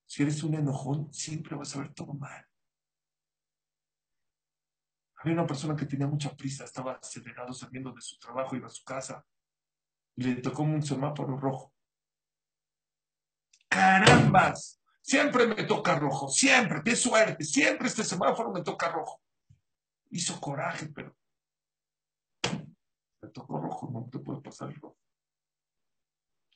Si 0.07 0.23
eres 0.23 0.43
un 0.43 0.55
enojón, 0.55 1.13
siempre 1.13 1.57
vas 1.57 1.75
a 1.75 1.81
ver 1.81 1.95
todo 1.95 2.13
mal. 2.13 2.52
Había 5.23 5.35
una 5.35 5.47
persona 5.47 5.77
que 5.77 5.87
tenía 5.87 6.09
mucha 6.09 6.37
prisa, 6.37 6.65
estaba 6.65 6.95
acelerado 6.95 7.53
saliendo 7.53 7.93
de 7.93 8.01
su 8.01 8.19
trabajo, 8.19 8.57
iba 8.57 8.67
a 8.67 8.71
su 8.71 8.83
casa, 8.83 9.25
y 10.17 10.25
le 10.25 10.43
tocó 10.43 10.63
un 10.65 10.83
semáforo 10.83 11.37
rojo. 11.37 11.73
¡Carambas! 13.69 14.83
Siempre 15.01 15.47
me 15.47 15.63
toca 15.63 15.97
rojo, 15.97 16.29
siempre, 16.29 16.83
qué 16.85 16.97
suerte, 16.97 17.45
siempre 17.45 17.87
este 17.87 18.03
semáforo 18.03 18.51
me 18.51 18.63
toca 18.63 18.89
rojo. 18.91 19.23
Hizo 20.11 20.41
coraje, 20.41 20.89
pero 20.89 21.17
me 23.21 23.29
tocó 23.29 23.61
rojo, 23.61 23.91
no 23.93 24.09
te 24.11 24.19
puede 24.19 24.41
pasar 24.41 24.71
el 24.71 24.81
rojo. 24.81 24.99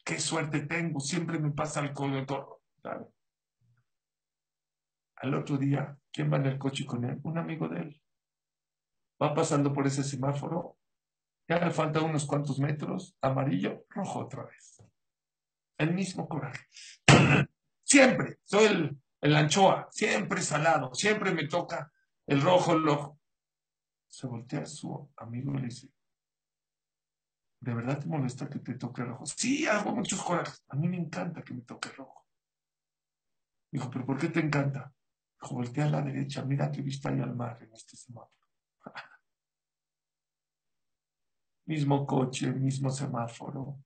Qué 0.04 0.18
suerte 0.18 0.62
tengo, 0.62 0.98
siempre 0.98 1.38
me 1.38 1.52
pasa 1.52 1.80
el 1.80 1.92
color. 1.92 2.60
Al 5.14 5.34
otro 5.34 5.56
día, 5.56 5.96
¿quién 6.12 6.32
va 6.32 6.38
en 6.38 6.46
el 6.46 6.58
coche 6.58 6.84
con 6.84 7.04
él? 7.04 7.20
Un 7.22 7.38
amigo 7.38 7.68
de 7.68 7.80
él. 7.80 8.02
Va 9.22 9.34
pasando 9.34 9.72
por 9.72 9.86
ese 9.86 10.02
semáforo, 10.02 10.78
ya 11.48 11.58
le 11.58 11.70
falta 11.70 12.02
unos 12.02 12.26
cuantos 12.26 12.58
metros, 12.58 13.16
amarillo, 13.20 13.86
rojo 13.88 14.20
otra 14.20 14.44
vez. 14.44 14.82
El 15.78 15.94
mismo 15.94 16.28
coraje. 16.28 16.66
Siempre, 17.82 18.40
soy 18.44 18.64
el, 18.66 19.00
el 19.20 19.36
anchoa, 19.36 19.88
siempre 19.90 20.42
salado, 20.42 20.92
siempre 20.92 21.32
me 21.32 21.46
toca 21.46 21.92
el 22.26 22.42
rojo, 22.42 22.72
el 22.72 22.84
rojo. 22.84 23.20
Se 24.08 24.26
voltea 24.26 24.62
a 24.62 24.66
su 24.66 25.08
amigo 25.16 25.52
y 25.52 25.58
le 25.58 25.64
dice, 25.66 25.88
¿de 27.60 27.74
verdad 27.74 28.00
te 28.00 28.06
molesta 28.06 28.48
que 28.48 28.58
te 28.58 28.74
toque 28.74 29.04
rojo? 29.04 29.24
Sí, 29.26 29.66
hago 29.66 29.94
muchos 29.94 30.22
corajes. 30.22 30.64
A 30.68 30.76
mí 30.76 30.88
me 30.88 30.96
encanta 30.96 31.42
que 31.42 31.54
me 31.54 31.62
toque 31.62 31.90
rojo. 31.90 32.26
Dijo, 33.70 33.90
¿pero 33.90 34.04
por 34.04 34.18
qué 34.18 34.28
te 34.28 34.40
encanta? 34.40 34.92
voltea 35.50 35.84
a 35.84 35.90
la 35.90 36.02
derecha, 36.02 36.44
mira 36.44 36.70
que 36.70 36.82
vista 36.82 37.10
hay 37.10 37.20
al 37.20 37.36
mar 37.36 37.58
en 37.62 37.72
este 37.72 37.96
semáforo. 37.96 38.45
Mismo 41.66 42.06
coche, 42.06 42.50
mismo 42.52 42.90
semáforo. 42.90 43.78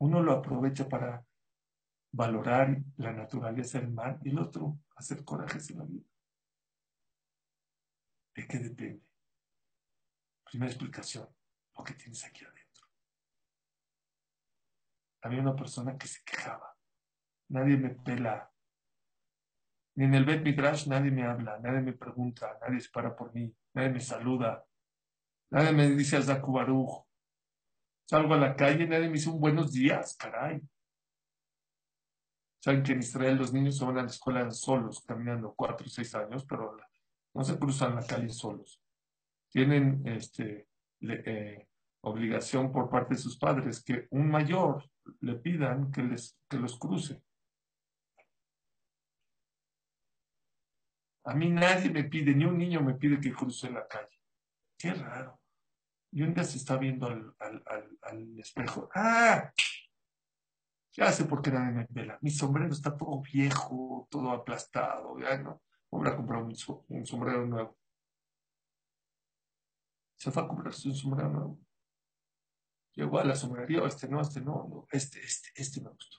Uno 0.00 0.22
lo 0.22 0.32
aprovecha 0.32 0.88
para 0.88 1.24
valorar 2.12 2.76
la 2.96 3.12
naturaleza 3.12 3.78
del 3.80 3.90
mar 3.90 4.18
y 4.22 4.30
el 4.30 4.38
otro 4.38 4.78
hacer 4.96 5.24
corajes 5.24 5.70
en 5.70 5.78
la 5.78 5.84
vida. 5.84 6.04
¿De 8.34 8.46
qué 8.46 8.58
depende? 8.58 9.04
Primera 10.44 10.70
explicación, 10.70 11.28
lo 11.76 11.84
que 11.84 11.94
tienes 11.94 12.24
aquí 12.24 12.44
adentro. 12.44 12.86
Había 15.22 15.40
una 15.40 15.56
persona 15.56 15.96
que 15.96 16.06
se 16.06 16.22
quejaba. 16.24 16.76
Nadie 17.48 17.76
me 17.76 17.90
pela 17.90 18.50
ni 19.96 20.04
en 20.04 20.14
el 20.14 20.24
Bet 20.24 20.42
Midrash 20.42 20.88
nadie 20.88 21.10
me 21.10 21.22
habla, 21.22 21.58
nadie 21.60 21.80
me 21.80 21.92
pregunta, 21.92 22.58
nadie 22.60 22.80
se 22.80 22.90
para 22.90 23.14
por 23.14 23.32
mí, 23.32 23.54
nadie 23.74 23.90
me 23.90 24.00
saluda, 24.00 24.66
nadie 25.50 25.72
me 25.72 25.90
dice 25.90 26.18
Baruch. 26.18 27.04
Salgo 28.06 28.34
a 28.34 28.38
la 28.38 28.54
calle, 28.54 28.86
nadie 28.86 29.06
me 29.06 29.14
dice 29.14 29.30
un 29.30 29.40
buenos 29.40 29.72
días, 29.72 30.16
caray. 30.16 30.60
Saben 32.60 32.82
que 32.82 32.92
en 32.92 33.00
Israel 33.00 33.36
los 33.36 33.52
niños 33.52 33.76
se 33.76 33.84
van 33.84 33.98
a 33.98 34.02
la 34.02 34.08
escuela 34.08 34.50
solos, 34.50 35.02
caminando 35.06 35.54
cuatro 35.54 35.86
o 35.86 35.90
seis 35.90 36.14
años, 36.14 36.44
pero 36.44 36.76
no 37.34 37.44
se 37.44 37.58
cruzan 37.58 37.96
la 37.96 38.06
calle 38.06 38.30
solos. 38.30 38.80
Tienen 39.50 40.02
este, 40.06 40.68
eh, 41.00 41.68
obligación 42.00 42.72
por 42.72 42.88
parte 42.88 43.14
de 43.14 43.20
sus 43.20 43.38
padres 43.38 43.82
que 43.82 44.06
un 44.10 44.30
mayor 44.30 44.84
le 45.20 45.34
pidan 45.34 45.90
que, 45.90 46.02
les, 46.02 46.38
que 46.48 46.58
los 46.58 46.78
cruce. 46.78 47.22
A 51.24 51.34
mí 51.34 51.50
nadie 51.50 51.90
me 51.90 52.04
pide, 52.04 52.34
ni 52.34 52.44
un 52.44 52.58
niño 52.58 52.80
me 52.82 52.94
pide 52.94 53.20
que 53.20 53.32
cruce 53.32 53.70
la 53.70 53.86
calle. 53.86 54.18
Qué 54.84 54.92
raro. 54.92 55.40
Y 56.12 56.20
un 56.20 56.34
día 56.34 56.44
se 56.44 56.58
está 56.58 56.76
viendo 56.76 57.06
al, 57.06 58.38
espejo. 58.38 58.90
¡Ah! 58.94 59.50
Ya 60.92 61.10
sé 61.10 61.24
por 61.24 61.40
qué 61.40 61.50
nadie 61.50 61.72
me 61.72 61.86
vela. 61.88 62.18
Mi 62.20 62.30
sombrero 62.30 62.70
está 62.70 62.94
todo 62.94 63.22
viejo, 63.22 64.06
todo 64.10 64.30
aplastado. 64.30 65.18
Ya 65.18 65.38
no. 65.38 65.62
Voy 65.90 66.06
a 66.06 66.14
comprar 66.14 66.42
un, 66.42 66.54
sombrero 66.54 67.46
nuevo. 67.46 67.78
Se 70.16 70.30
fue 70.30 70.42
a 70.42 70.48
comprarse 70.48 70.86
un 70.86 70.94
sombrero 70.94 71.30
nuevo. 71.30 71.58
Llegó 72.92 73.18
a 73.20 73.24
la 73.24 73.36
sombrería, 73.36 73.86
este 73.86 74.06
no, 74.06 74.20
este 74.20 74.42
no, 74.42 74.68
no, 74.68 74.86
este, 74.90 75.18
este, 75.24 75.48
este 75.54 75.80
me 75.80 75.88
gustó. 75.88 76.18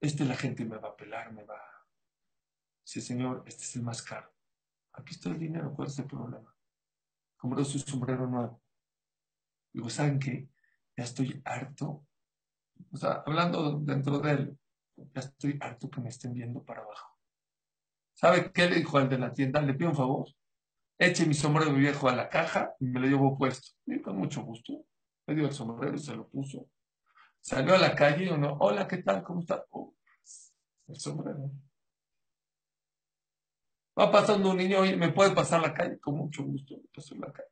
Este 0.00 0.24
la 0.24 0.36
gente 0.36 0.64
me 0.64 0.78
va 0.78 0.90
a 0.90 0.96
pelar, 0.96 1.32
me 1.32 1.42
va. 1.42 1.60
Sí, 2.84 3.00
señor, 3.00 3.42
este 3.48 3.64
es 3.64 3.74
el 3.74 3.82
más 3.82 4.00
caro. 4.00 4.32
Aquí 4.92 5.14
está 5.14 5.28
el 5.30 5.40
dinero, 5.40 5.74
¿cuál 5.74 5.88
es 5.88 5.98
el 5.98 6.06
problema? 6.06 6.53
Compró 7.44 7.62
su 7.62 7.78
sombrero 7.78 8.26
nuevo. 8.26 8.62
Digo, 9.70 9.90
¿saben 9.90 10.18
qué? 10.18 10.48
Ya 10.96 11.04
estoy 11.04 11.42
harto. 11.44 12.06
O 12.90 12.96
sea, 12.96 13.22
hablando 13.26 13.80
dentro 13.80 14.18
de 14.18 14.30
él, 14.30 14.58
ya 14.96 15.20
estoy 15.20 15.58
harto 15.60 15.90
que 15.90 16.00
me 16.00 16.08
estén 16.08 16.32
viendo 16.32 16.64
para 16.64 16.80
abajo. 16.80 17.18
¿Sabe 18.14 18.50
qué 18.50 18.70
le 18.70 18.76
dijo 18.76 18.96
al 18.96 19.10
de 19.10 19.18
la 19.18 19.34
tienda? 19.34 19.60
Le 19.60 19.74
pido 19.74 19.90
un 19.90 19.96
favor. 19.96 20.26
Eche 20.98 21.26
mi 21.26 21.34
sombrero 21.34 21.74
viejo 21.74 22.08
a 22.08 22.16
la 22.16 22.30
caja 22.30 22.72
y 22.80 22.86
me 22.86 22.98
lo 22.98 23.08
llevo 23.08 23.36
puesto. 23.36 23.72
Y 23.84 24.00
con 24.00 24.16
mucho 24.16 24.42
gusto. 24.42 24.86
Le 25.26 25.34
dio 25.34 25.44
el 25.44 25.52
sombrero 25.52 25.96
y 25.96 25.98
se 25.98 26.16
lo 26.16 26.26
puso. 26.26 26.70
Salió 27.42 27.74
a 27.74 27.78
la 27.78 27.94
calle 27.94 28.24
y 28.24 28.28
uno, 28.30 28.56
hola, 28.58 28.88
¿qué 28.88 29.02
tal? 29.02 29.22
¿Cómo 29.22 29.40
está? 29.40 29.66
Oh, 29.68 29.94
el 30.88 30.96
sombrero. 30.98 31.50
Va 33.98 34.10
pasando 34.10 34.50
un 34.50 34.56
niño, 34.56 34.84
y 34.84 34.96
¿me 34.96 35.12
puede 35.12 35.34
pasar 35.34 35.60
la 35.62 35.72
calle? 35.72 35.98
Con 36.00 36.16
mucho 36.16 36.42
gusto, 36.42 36.76
pasó 36.92 37.14
la 37.14 37.32
calle. 37.32 37.48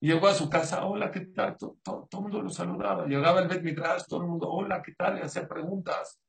Llegó 0.00 0.26
a 0.26 0.34
su 0.34 0.50
casa, 0.50 0.84
hola, 0.84 1.10
¿qué 1.10 1.20
tal? 1.20 1.56
Todo, 1.56 2.08
el 2.10 2.20
mundo 2.20 2.42
lo 2.42 2.50
saludaba. 2.50 3.06
Llegaba 3.06 3.40
el 3.40 3.48
Bet 3.48 3.62
Midrash, 3.62 4.04
todo 4.06 4.22
el 4.22 4.28
mundo, 4.28 4.48
hola, 4.48 4.82
¿qué 4.82 4.92
tal? 4.92 5.18
Y 5.18 5.22
hacía 5.22 5.48
preguntas. 5.48 6.20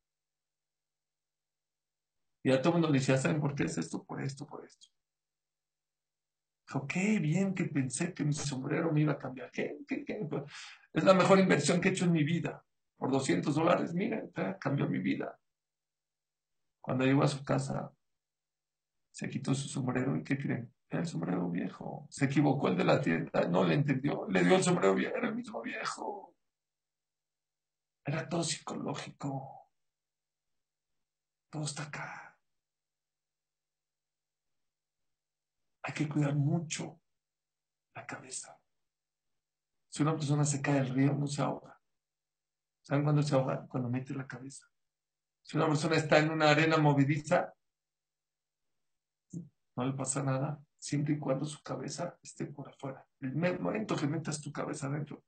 Y 2.44 2.52
a 2.52 2.62
todo 2.62 2.70
el 2.70 2.74
mundo 2.76 2.90
le 2.90 3.00
decía, 3.00 3.18
¿saben 3.18 3.42
por 3.42 3.56
qué 3.56 3.64
es 3.64 3.78
esto? 3.78 4.04
Por 4.04 4.22
esto, 4.22 4.48
por 4.48 4.64
esto. 4.64 4.88
Dijo, 6.68 6.88
qué 6.88 7.20
bien 7.20 7.54
que 7.54 7.66
pensé 7.66 8.14
que 8.14 8.24
mi 8.24 8.34
sombrero 8.34 8.92
me 8.92 9.02
iba 9.02 9.14
a 9.14 9.18
cambiar. 9.18 9.52
¿Qué, 9.52 9.78
qué, 9.88 10.06
qué? 10.06 10.28
Es 10.94 11.04
la 11.04 11.14
mejor 11.14 11.40
inversión 11.40 11.82
que 11.82 11.90
he 11.90 11.92
hecho 11.92 12.06
en 12.06 12.12
mi 12.12 12.24
vida. 12.24 12.64
Por 12.98 13.12
200 13.12 13.54
dólares, 13.54 13.94
mira, 13.94 14.24
cambió 14.60 14.88
mi 14.88 15.00
vida. 15.00 15.38
Cuando 16.88 17.04
llegó 17.04 17.24
a 17.24 17.28
su 17.28 17.44
casa, 17.44 17.94
se 19.12 19.30
quitó 19.30 19.54
su 19.54 19.68
sombrero 19.68 20.16
y 20.16 20.24
¿qué 20.24 20.38
creen? 20.38 20.74
Era 20.88 21.02
el 21.02 21.06
sombrero 21.06 21.50
viejo. 21.50 22.08
Se 22.10 22.24
equivocó 22.24 22.70
el 22.70 22.78
de 22.78 22.86
la 22.86 23.02
tienda, 23.02 23.46
no 23.50 23.66
le 23.66 23.74
entendió. 23.74 24.26
Le 24.30 24.42
dio 24.46 24.56
el 24.56 24.64
sombrero 24.64 24.96
viejo, 24.96 25.18
era 25.18 25.28
el 25.28 25.36
mismo 25.36 25.62
viejo. 25.62 26.34
Era 28.06 28.30
todo 28.30 28.42
psicológico. 28.42 29.70
Todo 31.50 31.64
está 31.64 31.84
acá. 31.84 32.40
Hay 35.84 35.94
que 35.94 36.08
cuidar 36.08 36.36
mucho 36.36 37.02
la 37.96 38.08
cabeza. 38.08 38.58
Si 39.90 40.04
una 40.04 40.16
persona 40.16 40.46
se 40.46 40.62
cae 40.62 40.80
al 40.80 40.88
río, 40.88 41.12
no 41.16 41.28
se 41.28 41.42
ahoga. 41.42 41.82
¿Saben 42.82 43.04
cuándo 43.04 43.22
se 43.24 43.36
ahoga? 43.36 43.68
Cuando 43.68 43.90
mete 43.90 44.14
la 44.14 44.26
cabeza. 44.26 44.72
Si 45.48 45.56
una 45.56 45.68
persona 45.68 45.96
está 45.96 46.20
en 46.20 46.30
una 46.30 46.50
arena 46.50 46.76
movidiza, 46.76 47.56
no 49.78 49.86
le 49.86 49.94
pasa 49.94 50.22
nada, 50.22 50.62
siempre 50.78 51.14
y 51.14 51.20
cuando 51.20 51.46
su 51.46 51.64
cabeza 51.64 52.20
esté 52.22 52.48
por 52.48 52.68
afuera. 52.68 53.08
El 53.22 53.34
momento 53.62 53.96
que 53.96 54.08
metas 54.08 54.42
tu 54.42 54.52
cabeza 54.52 54.88
adentro, 54.88 55.24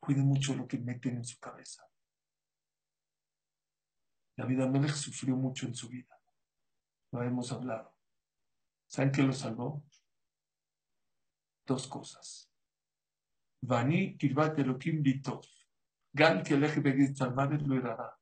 cuide 0.00 0.20
mucho 0.20 0.52
lo 0.56 0.66
que 0.66 0.78
meten 0.78 1.18
en 1.18 1.24
su 1.24 1.38
cabeza. 1.38 1.88
La 4.36 4.46
vida 4.46 4.66
Melech 4.66 4.90
sufrió 4.90 5.36
mucho 5.36 5.66
en 5.66 5.74
su 5.76 5.88
vida. 5.88 6.20
Lo 7.12 7.22
hemos 7.22 7.52
hablado. 7.52 7.94
¿Saben 8.88 9.12
qué 9.12 9.22
lo 9.22 9.32
salvó? 9.32 9.84
Dos 11.64 11.86
cosas. 11.86 12.50
Vani 13.62 14.16
Kirvat 14.16 14.58
Elohim 14.58 15.04
Bitov. 15.04 15.44
Gal 16.12 16.42
que 16.42 16.54
el 16.54 16.64
eje 16.64 16.80
lo 16.80 18.16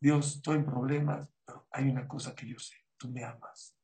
Dios, 0.00 0.36
estoy 0.36 0.56
en 0.56 0.66
problemas, 0.66 1.28
pero 1.44 1.68
hay 1.70 1.88
una 1.88 2.06
cosa 2.08 2.34
que 2.34 2.46
yo 2.46 2.58
sé, 2.58 2.76
tú 2.96 3.08
me 3.08 3.24
amas. 3.24 3.76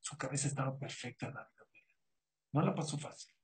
Su 0.00 0.16
cabeza 0.16 0.48
estaba 0.48 0.78
perfecta 0.78 1.26
en 1.26 1.34
la 1.34 1.44
vida. 1.44 1.94
No 2.52 2.62
la 2.62 2.74
pasó 2.74 2.98
fácil. 2.98 3.34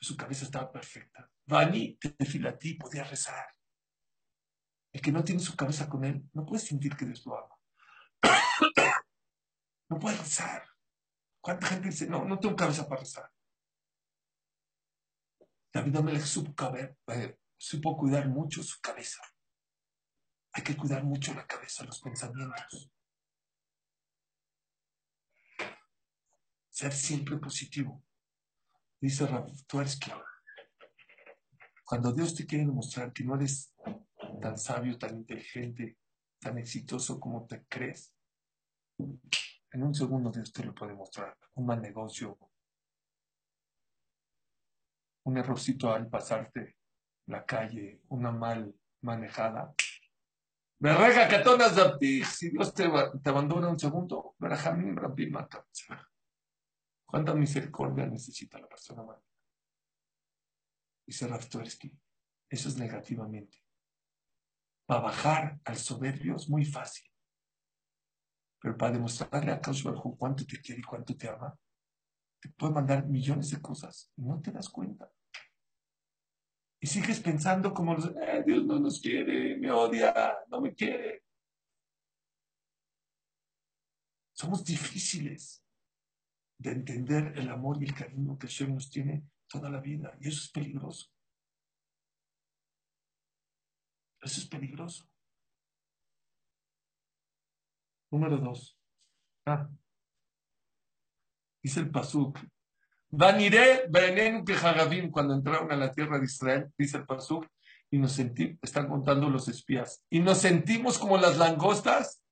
Su 0.00 0.16
cabeza 0.16 0.44
estaba 0.44 0.70
perfecta. 0.70 1.30
Vani 1.46 1.96
te 1.96 2.10
ti, 2.58 2.74
podía 2.74 3.04
rezar. 3.04 3.46
El 4.92 5.00
que 5.00 5.12
no 5.12 5.24
tiene 5.24 5.40
su 5.40 5.56
cabeza 5.56 5.88
con 5.88 6.04
él, 6.04 6.28
no 6.32 6.46
puede 6.46 6.60
sentir 6.62 6.96
que 6.96 7.06
Dios 7.06 7.24
lo 7.26 7.38
ama. 7.38 7.54
no 9.90 9.98
puede 9.98 10.16
rezar. 10.16 10.66
¿Cuánta 11.40 11.66
gente 11.68 11.88
dice, 11.88 12.06
no, 12.06 12.24
no 12.24 12.38
tengo 12.38 12.56
cabeza 12.56 12.88
para 12.88 13.00
rezar? 13.00 13.32
David 15.72 15.96
Amelech 15.96 16.24
eh, 17.08 17.38
supo 17.56 17.96
cuidar 17.96 18.28
mucho 18.28 18.62
su 18.62 18.80
cabeza. 18.80 19.20
Hay 20.52 20.62
que 20.62 20.76
cuidar 20.76 21.04
mucho 21.04 21.34
la 21.34 21.46
cabeza, 21.46 21.84
los 21.84 22.00
pensamientos. 22.00 22.90
Ser 26.70 26.92
siempre 26.92 27.36
positivo. 27.38 28.02
Dice 29.00 29.26
Rav 29.26 29.46
Tversky, 29.66 30.10
cuando 31.84 32.12
Dios 32.12 32.34
te 32.34 32.46
quiere 32.46 32.66
demostrar 32.66 33.12
que 33.12 33.24
no 33.24 33.36
eres 33.36 33.72
tan 34.40 34.58
sabio, 34.58 34.98
tan 34.98 35.16
inteligente, 35.16 35.98
tan 36.38 36.58
exitoso 36.58 37.18
como 37.20 37.46
te 37.46 37.64
crees, 37.66 38.12
en 38.98 39.82
un 39.82 39.94
segundo 39.94 40.30
Dios 40.30 40.52
te 40.52 40.64
lo 40.64 40.74
puede 40.74 40.94
mostrar. 40.94 41.36
Un 41.54 41.66
mal 41.66 41.80
negocio, 41.80 42.38
un 45.28 45.36
errorcito 45.36 45.92
al 45.92 46.08
pasarte 46.08 46.76
la 47.26 47.44
calle, 47.44 48.00
una 48.08 48.32
mal 48.32 48.74
manejada. 49.02 49.74
Catonas 51.28 51.74
Si 52.24 52.50
Dios 52.50 52.72
te, 52.72 52.88
te 53.22 53.30
abandona 53.30 53.68
un 53.68 53.78
segundo, 53.78 54.34
¿Cuánta 57.04 57.34
misericordia 57.34 58.06
necesita 58.06 58.58
la 58.58 58.68
persona 58.68 59.02
humana? 59.02 59.22
Dice 61.06 61.26
Raftorsky, 61.26 61.90
eso 62.48 62.68
es 62.68 62.76
negativamente. 62.76 63.62
Para 64.86 65.00
bajar 65.00 65.60
al 65.64 65.76
soberbio 65.76 66.36
es 66.36 66.48
muy 66.48 66.64
fácil. 66.64 67.10
Pero 68.60 68.76
para 68.76 68.92
demostrarle 68.92 69.52
a 69.52 69.60
Kaush 69.60 69.84
cuánto 70.18 70.44
te 70.46 70.60
quiere 70.60 70.80
y 70.80 70.84
cuánto 70.84 71.16
te 71.16 71.28
ama, 71.28 71.56
te 72.40 72.48
puede 72.50 72.72
mandar 72.72 73.06
millones 73.06 73.50
de 73.50 73.60
cosas 73.60 74.10
y 74.16 74.22
no 74.22 74.40
te 74.40 74.52
das 74.52 74.68
cuenta. 74.68 75.10
Y 76.80 76.86
sigues 76.86 77.20
pensando 77.20 77.74
como 77.74 77.96
eh, 77.96 78.42
Dios 78.46 78.64
no 78.64 78.78
nos 78.78 79.00
quiere, 79.00 79.56
me 79.56 79.70
odia, 79.70 80.38
no 80.48 80.60
me 80.60 80.74
quiere. 80.74 81.24
Somos 84.32 84.64
difíciles 84.64 85.64
de 86.58 86.70
entender 86.70 87.36
el 87.36 87.48
amor 87.50 87.82
y 87.82 87.86
el 87.86 87.94
cariño 87.94 88.38
que 88.38 88.46
Hashem 88.46 88.74
nos 88.74 88.90
tiene 88.90 89.24
toda 89.48 89.68
la 89.70 89.80
vida. 89.80 90.16
Y 90.20 90.28
eso 90.28 90.40
es 90.44 90.50
peligroso. 90.50 91.10
Eso 94.20 94.40
es 94.40 94.46
peligroso. 94.46 95.08
Número 98.10 98.38
dos. 98.38 98.78
Ah. 99.46 99.68
Dice 101.62 101.80
el 101.80 101.90
Pasuk, 101.90 102.38
Vaniré 103.10 103.86
Benen 103.88 104.44
que 104.44 104.54
cuando 105.10 105.34
entraron 105.34 105.72
a 105.72 105.76
la 105.76 105.92
tierra 105.92 106.18
de 106.18 106.26
Israel, 106.26 106.70
dice 106.76 106.98
el 106.98 107.06
Pasuk, 107.06 107.46
y 107.90 107.98
nos 107.98 108.12
sentimos, 108.12 108.58
están 108.60 108.86
contando 108.86 109.30
los 109.30 109.48
espías, 109.48 110.04
y 110.10 110.20
nos 110.20 110.38
sentimos 110.38 110.98
como 110.98 111.16
las 111.16 111.38
langostas, 111.38 112.22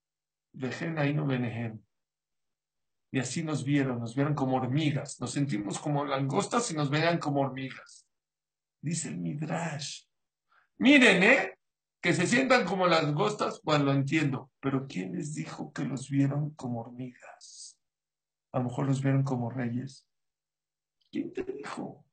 dejen 0.52 0.98
ahí 0.98 1.14
no 1.14 1.26
Y 3.10 3.18
así 3.18 3.42
nos 3.42 3.64
vieron, 3.64 4.00
nos 4.00 4.14
vieron 4.14 4.34
como 4.34 4.56
hormigas, 4.56 5.18
nos 5.18 5.30
sentimos 5.30 5.78
como 5.78 6.04
langostas 6.04 6.70
y 6.70 6.74
nos 6.74 6.90
veían 6.90 7.18
como 7.18 7.40
hormigas. 7.40 8.06
Dice 8.82 9.08
el 9.08 9.16
Midrash. 9.16 10.02
Miren, 10.76 11.22
¿eh? 11.22 11.58
Que 12.02 12.12
se 12.12 12.26
sientan 12.26 12.66
como 12.66 12.86
langostas, 12.86 13.62
bueno, 13.62 13.86
lo 13.86 13.92
entiendo, 13.92 14.50
pero 14.60 14.86
¿quién 14.86 15.12
les 15.12 15.34
dijo 15.34 15.72
que 15.72 15.86
los 15.86 16.10
vieron 16.10 16.50
como 16.50 16.80
hormigas? 16.80 17.78
A 18.52 18.58
lo 18.58 18.64
mejor 18.64 18.86
los 18.86 19.00
vieron 19.00 19.22
como 19.22 19.50
reyes 19.50 20.05
¿Quién 21.16 21.32
te 21.32 21.44
dijo? 21.44 22.04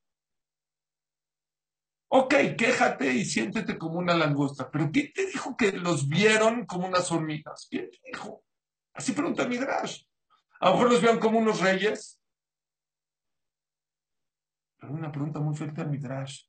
Ok, 2.07 2.35
quéjate 2.57 3.11
y 3.11 3.25
siéntete 3.25 3.77
como 3.77 3.99
una 3.99 4.15
langosta, 4.15 4.71
pero 4.71 4.89
¿quién 4.93 5.11
te 5.11 5.25
dijo 5.25 5.57
que 5.57 5.73
los 5.73 6.07
vieron 6.07 6.65
como 6.65 6.87
unas 6.87 7.11
hormigas? 7.11 7.67
¿Quién 7.69 7.91
te 7.91 7.99
dijo? 8.05 8.45
Así 8.93 9.11
pregunta 9.11 9.45
Midrash. 9.45 10.03
A 10.61 10.69
lo 10.69 10.75
mejor 10.75 10.91
los 10.91 11.01
vieron 11.01 11.19
como 11.19 11.37
unos 11.37 11.59
reyes. 11.59 12.17
Pero 14.79 14.93
una 14.93 15.11
pregunta 15.11 15.41
muy 15.41 15.53
fuerte 15.53 15.81
a 15.81 15.85
Midrash. 15.85 16.45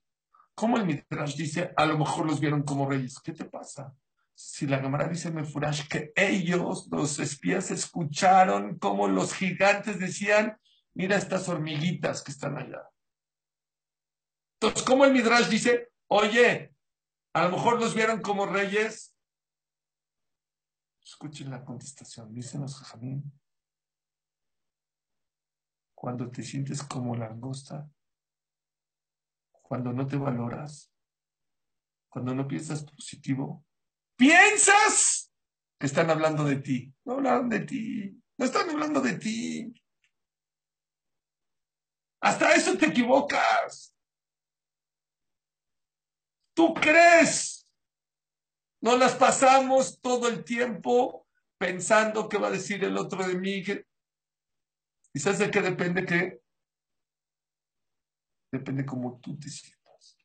¿Cómo 0.55 0.77
el 0.77 0.87
Midrash 0.87 1.35
dice, 1.35 1.73
a 1.77 1.87
lo 1.87 1.99
mejor 1.99 2.27
los 2.27 2.39
vieron 2.39 2.63
como 2.63 2.89
reyes? 2.89 3.19
¿Qué 3.19 3.33
te 3.33 3.47
pasa? 3.47 3.93
Si 4.33 4.69
la 4.69 4.81
cámara 4.81 5.09
dice 5.09 5.33
Mefurash 5.33 5.89
que 5.89 6.13
ellos, 6.15 6.87
los 6.93 7.19
espías, 7.19 7.73
escucharon 7.73 8.79
como 8.79 9.09
los 9.09 9.35
gigantes 9.35 9.99
decían, 9.99 10.57
mira 10.95 11.17
estas 11.17 11.49
hormiguitas 11.49 12.23
que 12.23 12.31
están 12.31 12.57
allá. 12.57 12.89
Entonces, 14.61 14.83
como 14.87 15.05
el 15.05 15.13
Midrash 15.13 15.49
dice, 15.49 15.93
oye, 16.09 16.75
a 17.35 17.45
lo 17.45 17.51
mejor 17.51 17.81
los 17.81 17.95
vieron 17.95 18.23
como 18.23 18.47
reyes. 18.47 19.15
Escuchen 21.05 21.51
la 21.51 21.65
contestación, 21.65 22.33
dicen 22.33 22.63
los. 22.63 22.83
Cuando 25.95 26.31
te 26.31 26.43
sientes 26.43 26.83
como 26.83 27.17
la 27.17 27.27
angosta, 27.27 27.91
cuando 29.63 29.93
no 29.93 30.07
te 30.07 30.17
valoras, 30.17 30.93
cuando 32.09 32.35
no 32.35 32.47
piensas 32.47 32.85
positivo, 32.85 33.67
piensas 34.17 35.33
que 35.79 35.87
están 35.87 36.11
hablando 36.11 36.45
de 36.45 36.57
ti. 36.57 36.95
No 37.05 37.15
hablan 37.15 37.49
de 37.49 37.61
ti, 37.61 38.23
no 38.39 38.45
están 38.45 38.71
hablando 38.71 39.01
de 39.01 39.19
ti. 39.19 39.75
Hasta 42.25 42.55
eso 42.55 42.79
te 42.79 42.87
equivocas. 42.87 43.95
Tú 46.55 46.73
crees. 46.73 47.69
No 48.81 48.97
las 48.97 49.15
pasamos 49.15 50.01
todo 50.01 50.29
el 50.29 50.43
tiempo 50.43 51.27
pensando 51.59 52.27
qué 52.31 52.39
va 52.39 52.49
a 52.49 52.53
decir 52.53 52.83
el 52.83 52.97
otro 52.97 53.27
de 53.27 53.35
mí. 53.35 53.63
¿Y 55.13 55.19
sabes 55.19 55.39
de 55.39 55.51
qué 55.51 55.61
depende 55.61 56.07
qué? 56.07 56.41
Depende 58.51 58.87
cómo 58.87 59.21
tú 59.21 59.39
te 59.39 59.51
sientas. 59.51 60.17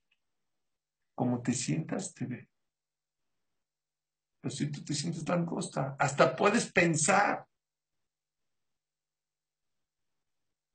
Como 1.14 1.42
te 1.42 1.52
sientas, 1.52 2.14
te 2.14 2.26
ve. 2.26 2.50
Pero 4.40 4.56
si 4.56 4.72
tú 4.72 4.86
te 4.86 4.94
sientes 4.94 5.26
tan 5.26 5.46
costa, 5.46 5.98
hasta 6.00 6.34
puedes 6.34 6.72
pensar 6.72 7.46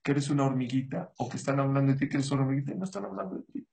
que 0.05 0.12
eres 0.12 0.28
una 0.28 0.44
hormiguita 0.44 1.14
o 1.16 1.30
que 1.30 1.38
están 1.38 1.59
hablando 1.59 1.92
de 1.92 1.98
ti 1.98 2.09
que 2.09 2.18
eres 2.18 2.30
una 2.30 2.42
hormiguita 2.42 2.72
y 2.72 2.76
no 2.76 2.84
están 2.84 3.07
hablando 3.07 3.36
de 3.36 3.42
ti. 3.44 3.66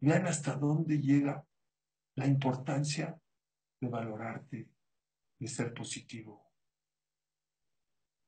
Vean 0.00 0.26
hasta 0.26 0.56
dónde 0.56 0.98
llega 1.00 1.46
la 2.16 2.26
importancia 2.26 3.16
de 3.80 3.88
valorarte, 3.88 4.68
de 5.38 5.48
ser 5.48 5.72
positivo, 5.72 6.52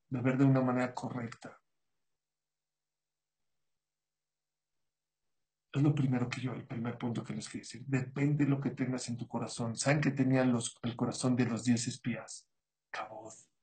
de 0.08 0.20
ver 0.20 0.38
de 0.38 0.44
una 0.44 0.60
manera 0.60 0.94
correcta. 0.94 1.60
Es 5.72 5.82
lo 5.82 5.92
primero 5.92 6.28
que 6.30 6.40
yo, 6.40 6.52
el 6.52 6.64
primer 6.64 6.96
punto 6.96 7.24
que 7.24 7.34
les 7.34 7.48
quiero 7.48 7.64
decir. 7.64 7.84
Depende 7.86 8.44
de 8.44 8.50
lo 8.50 8.60
que 8.60 8.70
tengas 8.70 9.08
en 9.08 9.16
tu 9.16 9.26
corazón. 9.26 9.74
¿Saben 9.76 10.00
que 10.00 10.12
tenían 10.12 10.52
los, 10.52 10.78
el 10.82 10.94
corazón 10.94 11.34
de 11.34 11.46
los 11.46 11.64
diez 11.64 11.88
espías? 11.88 12.48
Caboz. 12.92 13.53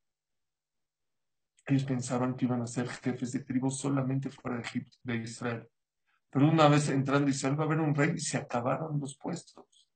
Ellos 1.66 1.84
pensaban 1.84 2.36
que 2.36 2.46
iban 2.46 2.62
a 2.62 2.68
ser 2.68 2.88
jefes 2.88 3.32
de 3.32 3.44
tribu 3.44 3.70
solamente 3.70 4.30
fuera 4.30 4.58
de 4.58 4.64
Egipto, 4.64 4.98
de 5.04 5.16
Israel. 5.18 5.70
Pero 6.30 6.50
una 6.50 6.68
vez 6.68 6.90
entrando 6.90 7.30
Israel 7.30 7.60
va 7.60 7.64
a 7.64 7.68
haber 7.68 7.80
un 7.80 7.94
rey 7.94 8.18
se 8.18 8.38
acabaron 8.38 9.00
los 9.00 9.18
puestos. 9.18 9.88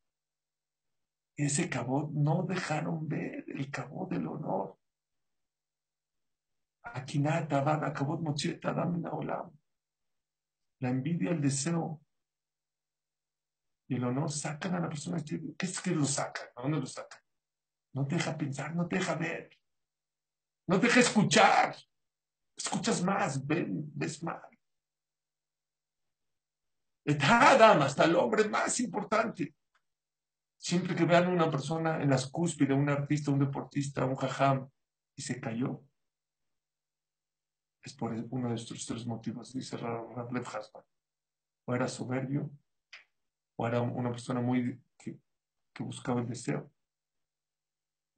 Ese 1.38 1.70
cabot 1.70 2.12
no 2.12 2.44
dejaron 2.44 3.08
ver 3.08 3.46
el 3.48 3.70
cabot 3.70 4.10
del 4.10 4.28
honor. 4.28 4.78
La 10.80 10.90
envidia, 10.90 11.32
el 11.32 11.42
deseo 11.42 12.02
y 13.88 13.96
el 13.96 14.04
honor 14.04 14.32
sacan 14.32 14.76
a 14.76 14.80
la 14.80 14.90
persona. 14.90 15.24
¿Qué 15.24 15.66
es 15.66 15.80
que 15.82 15.92
lo 15.92 16.06
sacan? 16.06 16.48
¿A 16.56 16.62
dónde 16.62 16.80
lo 16.80 16.86
sacan? 16.86 17.20
No 17.94 18.04
deja 18.04 18.38
pensar, 18.38 18.76
no 18.76 18.86
deja 18.86 19.16
ver. 19.16 19.50
No 20.68 20.80
deja 20.80 21.00
escuchar. 21.00 21.76
Escuchas 22.58 23.04
más, 23.04 23.46
ves 23.46 24.24
más. 24.24 24.42
Adam, 27.22 27.82
hasta 27.82 28.06
el 28.06 28.16
hombre 28.16 28.50
más 28.50 28.80
importante. 28.80 29.56
Siempre 30.58 30.96
que 30.96 31.06
vean 31.06 31.28
una 31.28 31.52
persona 31.52 32.02
en 32.02 32.10
las 32.10 32.28
cúspides, 32.28 32.76
un 32.76 32.90
artista, 32.90 33.32
un 33.32 33.40
deportista, 33.40 34.06
un 34.06 34.16
jajam, 34.16 34.70
y 35.16 35.22
se 35.22 35.40
cayó, 35.40 35.84
es 37.84 37.94
por 37.94 38.12
uno 38.14 38.50
de 38.50 38.56
estos 38.56 38.86
tres 38.86 39.06
motivos, 39.06 39.54
dice 39.54 39.78
Rablev 39.78 40.48
Hasman. 40.48 40.84
O 41.68 41.76
era 41.76 41.88
soberbio, 41.88 42.50
o 43.58 43.68
era 43.68 43.82
una 43.82 44.10
persona 44.10 44.42
muy 44.42 44.82
que, 44.98 45.20
que 45.72 45.84
buscaba 45.84 46.22
el 46.22 46.28
deseo, 46.28 46.72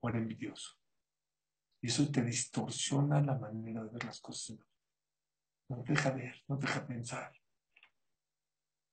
o 0.02 0.10
era 0.10 0.18
envidioso. 0.18 0.77
Y 1.82 1.88
eso 1.88 2.10
te 2.12 2.24
distorsiona 2.24 3.22
la 3.22 3.38
manera 3.38 3.84
de 3.84 3.90
ver 3.90 4.04
las 4.06 4.20
cosas. 4.20 4.58
No 5.70 5.84
te 5.84 5.94
deja 5.94 6.12
ver, 6.12 6.44
no 6.48 6.58
te 6.58 6.66
deja 6.66 6.88
pensar, 6.88 7.34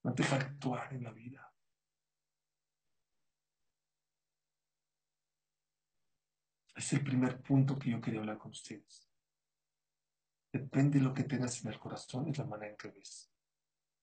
no 0.03 0.13
te 0.13 0.23
deja 0.23 0.37
actuar 0.37 0.93
en 0.93 1.05
la 1.05 1.13
vida. 1.13 1.55
Es 6.75 6.93
el 6.93 7.05
primer 7.05 7.41
punto 7.41 7.79
que 7.79 7.91
yo 7.91 8.01
quería 8.01 8.21
hablar 8.21 8.39
con 8.39 8.51
ustedes. 8.51 9.09
Depende 10.53 10.99
de 10.99 11.05
lo 11.05 11.15
que 11.15 11.25
tengas 11.25 11.65
en 11.65 11.73
el 11.73 11.79
corazón, 11.79 12.29
es 12.29 12.39
la 12.39 12.45
manera 12.45 12.73
en 12.73 12.77
que 12.77 12.89
ves. 12.89 13.33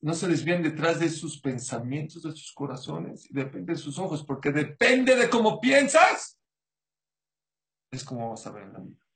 No 0.00 0.14
se 0.14 0.28
desvíen 0.28 0.62
detrás 0.62 1.00
de 1.00 1.08
sus 1.08 1.40
pensamientos, 1.40 2.22
de 2.22 2.30
sus 2.30 2.52
corazones, 2.52 3.28
y 3.28 3.34
depende 3.34 3.72
de 3.72 3.78
sus 3.78 3.98
ojos, 3.98 4.24
porque 4.24 4.52
depende 4.52 5.16
de 5.16 5.28
cómo 5.28 5.60
piensas, 5.60 6.38
es 7.90 8.04
como 8.04 8.30
vas 8.30 8.46
a 8.46 8.52
ver 8.52 8.64
en 8.64 8.72
la 8.72 8.80
vida. 8.80 9.06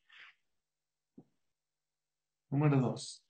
Número 2.51 2.81
dos. 2.81 3.25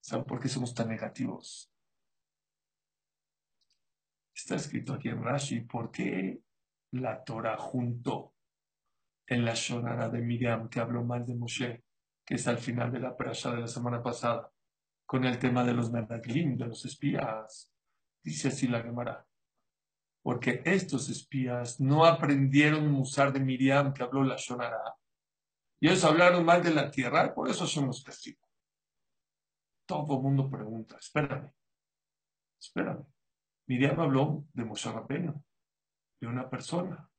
¿Saben 0.00 0.24
por 0.24 0.40
qué 0.40 0.48
somos 0.48 0.74
tan 0.74 0.88
negativos? 0.88 1.72
Está 4.34 4.56
escrito 4.56 4.94
aquí 4.94 5.08
en 5.08 5.22
Rashi, 5.22 5.60
¿por 5.60 5.90
qué 5.90 6.42
la 6.92 7.22
Torah 7.24 7.56
junto 7.56 8.34
en 9.30 9.44
la 9.44 9.54
Shonara 9.54 10.08
de 10.08 10.20
Miriam, 10.20 10.68
que 10.68 10.80
habló 10.80 11.04
mal 11.04 11.24
de 11.24 11.36
Moshe, 11.36 11.84
que 12.26 12.34
es 12.34 12.48
al 12.48 12.58
final 12.58 12.90
de 12.90 12.98
la 12.98 13.16
perasha 13.16 13.52
de 13.52 13.60
la 13.60 13.68
semana 13.68 14.02
pasada, 14.02 14.50
con 15.06 15.24
el 15.24 15.38
tema 15.38 15.64
de 15.64 15.72
los 15.72 15.90
Meraglim, 15.90 16.58
de 16.58 16.66
los 16.66 16.84
espías. 16.84 17.72
Dice 18.22 18.48
así 18.48 18.66
la 18.66 18.82
Gemara. 18.82 19.24
Porque 20.22 20.62
estos 20.64 21.08
espías 21.08 21.80
no 21.80 22.04
aprendieron 22.04 22.92
a 22.92 22.98
usar 22.98 23.32
de 23.32 23.38
Miriam, 23.38 23.94
que 23.94 24.02
habló 24.02 24.24
la 24.24 24.36
Shonara. 24.36 24.96
Y 25.80 25.86
ellos 25.86 26.04
hablaron 26.04 26.44
mal 26.44 26.62
de 26.62 26.74
la 26.74 26.90
tierra, 26.90 27.32
por 27.32 27.48
eso 27.48 27.66
somos 27.68 28.02
testigos. 28.02 28.50
Todo 29.86 30.16
el 30.16 30.22
mundo 30.22 30.50
pregunta, 30.50 30.96
espérame, 30.98 31.52
espérame. 32.60 33.06
Miriam 33.66 33.98
habló 34.00 34.44
de 34.52 34.64
Moshe 34.64 34.90
Rabbeinu, 34.90 35.42
de 36.20 36.26
una 36.26 36.50
persona 36.50 37.09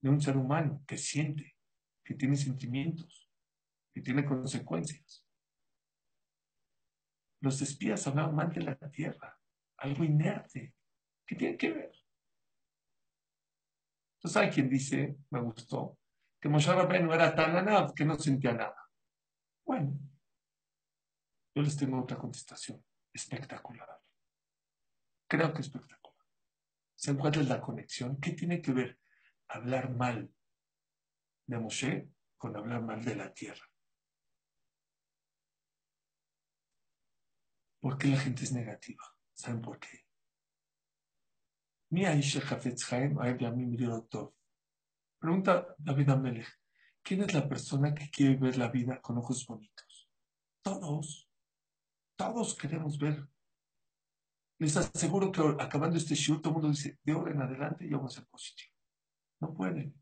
de 0.00 0.10
un 0.10 0.20
ser 0.20 0.36
humano 0.36 0.82
que 0.86 0.96
siente, 0.96 1.56
que 2.04 2.14
tiene 2.14 2.36
sentimientos, 2.36 3.30
que 3.92 4.00
tiene 4.00 4.24
consecuencias. 4.24 5.26
Los 7.40 7.60
espías 7.62 8.06
hablaban 8.06 8.34
mal 8.34 8.52
de 8.52 8.62
la 8.62 8.76
tierra, 8.76 9.38
algo 9.78 10.04
inerte. 10.04 10.74
¿Qué 11.26 11.36
tiene 11.36 11.56
que 11.56 11.70
ver? 11.70 11.92
Entonces 14.16 14.36
hay 14.36 14.50
quien 14.50 14.68
dice, 14.68 15.16
me 15.30 15.40
gustó, 15.40 15.98
que 16.40 16.48
Moshe 16.48 16.70
no 16.74 17.14
era 17.14 17.34
tan 17.34 17.56
anab 17.56 17.94
que 17.94 18.04
no 18.04 18.18
sentía 18.18 18.52
nada. 18.52 18.90
Bueno, 19.64 19.98
yo 21.54 21.62
les 21.62 21.76
tengo 21.76 22.00
otra 22.00 22.18
contestación. 22.18 22.84
Espectacular. 23.12 24.00
Creo 25.28 25.52
que 25.52 25.60
espectacular. 25.60 26.26
¿Se 26.94 27.10
encuentra 27.10 27.42
la 27.42 27.60
conexión? 27.60 28.20
¿Qué 28.20 28.32
tiene 28.32 28.60
que 28.60 28.72
ver 28.72 28.99
hablar 29.50 29.90
mal 29.90 30.32
de 31.46 31.58
Moshe 31.58 32.08
con 32.36 32.56
hablar 32.56 32.82
mal 32.82 33.04
de 33.04 33.16
la 33.16 33.32
tierra. 33.32 33.66
¿Por 37.80 37.98
qué 37.98 38.08
la 38.08 38.18
gente 38.18 38.44
es 38.44 38.52
negativa? 38.52 39.02
¿Saben 39.32 39.60
por 39.60 39.78
qué? 39.78 40.06
Pregunta 45.18 45.74
David 45.78 46.10
Amelech, 46.10 46.60
¿quién 47.02 47.22
es 47.22 47.34
la 47.34 47.48
persona 47.48 47.94
que 47.94 48.08
quiere 48.10 48.36
ver 48.36 48.56
la 48.56 48.68
vida 48.68 49.00
con 49.00 49.18
ojos 49.18 49.46
bonitos? 49.46 50.08
Todos, 50.62 51.28
todos 52.16 52.54
queremos 52.54 52.98
ver 52.98 53.28
Les 54.60 54.76
aseguro 54.76 55.32
que 55.32 55.40
acabando 55.58 55.96
este 55.96 56.14
show, 56.14 56.38
todo 56.38 56.50
el 56.50 56.54
mundo 56.54 56.68
dice, 56.68 56.98
de 57.02 57.12
ahora 57.12 57.32
en 57.32 57.40
adelante 57.40 57.88
yo 57.88 57.98
voy 57.98 58.08
a 58.08 58.10
ser 58.10 58.26
positivo. 58.26 58.69
No 59.40 59.54
puede. 59.54 59.94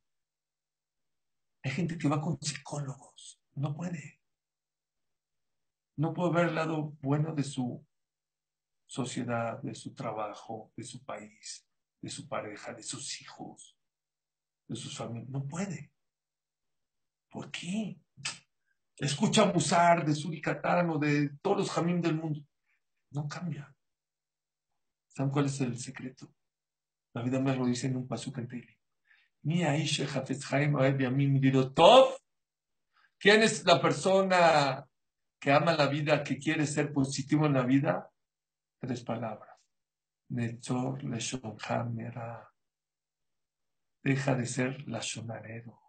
Hay 1.62 1.70
gente 1.70 1.96
que 1.96 2.08
va 2.08 2.20
con 2.20 2.40
psicólogos. 2.40 3.40
No 3.54 3.74
puede. 3.74 4.20
No 5.96 6.12
puede 6.12 6.32
ver 6.32 6.48
el 6.48 6.54
lado 6.54 6.96
bueno 7.00 7.34
de 7.34 7.42
su 7.42 7.84
sociedad, 8.86 9.60
de 9.62 9.74
su 9.74 9.94
trabajo, 9.94 10.72
de 10.76 10.84
su 10.84 11.04
país, 11.04 11.68
de 12.00 12.08
su 12.08 12.28
pareja, 12.28 12.72
de 12.72 12.82
sus 12.82 13.20
hijos, 13.20 13.76
de 14.68 14.76
sus 14.76 14.96
familias. 14.96 15.28
No 15.28 15.46
puede. 15.46 15.92
¿Por 17.30 17.50
qué? 17.50 18.00
Escucha 18.96 19.42
abusar 19.42 20.04
de 20.04 20.14
Suricatán 20.14 20.90
o 20.90 20.98
de 20.98 21.30
todos 21.42 21.58
los 21.58 21.70
jamín 21.70 22.00
del 22.00 22.14
mundo. 22.14 22.40
No 23.10 23.28
cambia. 23.28 23.74
¿Saben 25.08 25.30
cuál 25.32 25.46
es 25.46 25.60
el 25.60 25.78
secreto? 25.78 26.32
La 27.12 27.22
vida 27.22 27.40
me 27.40 27.56
lo 27.56 27.66
dice 27.66 27.86
en 27.86 27.96
un 27.96 28.06
paso 28.06 28.32
en 28.36 28.77
Mi 29.42 29.64
Aisha 29.64 30.06
Top. 31.74 32.18
¿Quién 33.18 33.42
es 33.42 33.64
la 33.64 33.80
persona 33.80 34.86
que 35.40 35.52
ama 35.52 35.72
la 35.74 35.86
vida, 35.86 36.22
que 36.22 36.38
quiere 36.38 36.66
ser 36.66 36.92
positivo 36.92 37.46
en 37.46 37.54
la 37.54 37.62
vida? 37.64 38.10
Tres 38.80 39.02
palabras. 39.02 39.56
Netzor 40.30 41.02
Leshonhamera. 41.04 42.52
Deja 44.02 44.34
de 44.34 44.46
ser 44.46 44.88
lashonarero. 44.88 45.80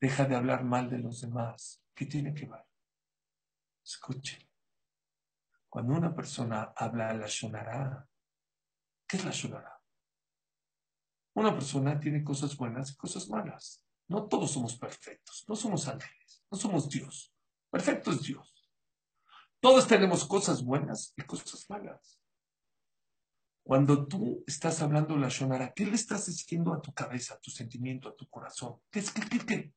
Deja 0.00 0.26
de 0.26 0.36
hablar 0.36 0.64
mal 0.64 0.90
de 0.90 0.98
los 0.98 1.20
demás. 1.22 1.82
¿Qué 1.94 2.06
tiene 2.06 2.34
que 2.34 2.46
ver? 2.46 2.64
Escuchen. 3.84 4.48
Cuando 5.68 5.94
una 5.94 6.14
persona 6.14 6.72
habla 6.76 7.12
la 7.14 7.26
shonara, 7.26 8.06
¿qué 9.06 9.16
es 9.16 9.24
la 9.24 9.30
shonara? 9.30 9.77
Una 11.38 11.54
persona 11.54 12.00
tiene 12.00 12.24
cosas 12.24 12.56
buenas 12.56 12.90
y 12.90 12.96
cosas 12.96 13.28
malas. 13.28 13.80
No 14.08 14.26
todos 14.26 14.50
somos 14.50 14.76
perfectos, 14.76 15.44
no 15.46 15.54
somos 15.54 15.86
ángeles, 15.86 16.42
no 16.50 16.58
somos 16.58 16.88
Dios. 16.88 17.32
Perfecto 17.70 18.10
es 18.10 18.22
Dios. 18.22 18.68
Todos 19.60 19.86
tenemos 19.86 20.24
cosas 20.24 20.64
buenas 20.64 21.14
y 21.16 21.22
cosas 21.22 21.64
malas. 21.70 22.20
Cuando 23.62 24.08
tú 24.08 24.42
estás 24.48 24.82
hablando 24.82 25.16
la 25.16 25.28
shonara, 25.28 25.72
¿qué 25.72 25.86
le 25.86 25.94
estás 25.94 26.26
diciendo 26.26 26.74
a 26.74 26.82
tu 26.82 26.92
cabeza, 26.92 27.34
a 27.34 27.38
tu 27.38 27.52
sentimiento, 27.52 28.08
a 28.08 28.16
tu 28.16 28.28
corazón? 28.28 28.80
¿Qué 28.90 28.98
es 28.98 29.12
qué? 29.12 29.72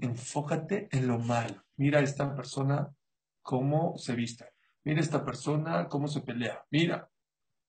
enfócate 0.00 0.88
en 0.92 1.08
lo 1.08 1.18
malo. 1.18 1.62
Mira 1.76 1.98
a 1.98 2.02
esta 2.02 2.34
persona 2.34 2.90
cómo 3.42 3.98
se 3.98 4.14
viste. 4.14 4.46
Mira 4.82 5.00
a 5.00 5.04
esta 5.04 5.26
persona 5.26 5.88
cómo 5.90 6.08
se 6.08 6.22
pelea. 6.22 6.64
Mira, 6.70 7.10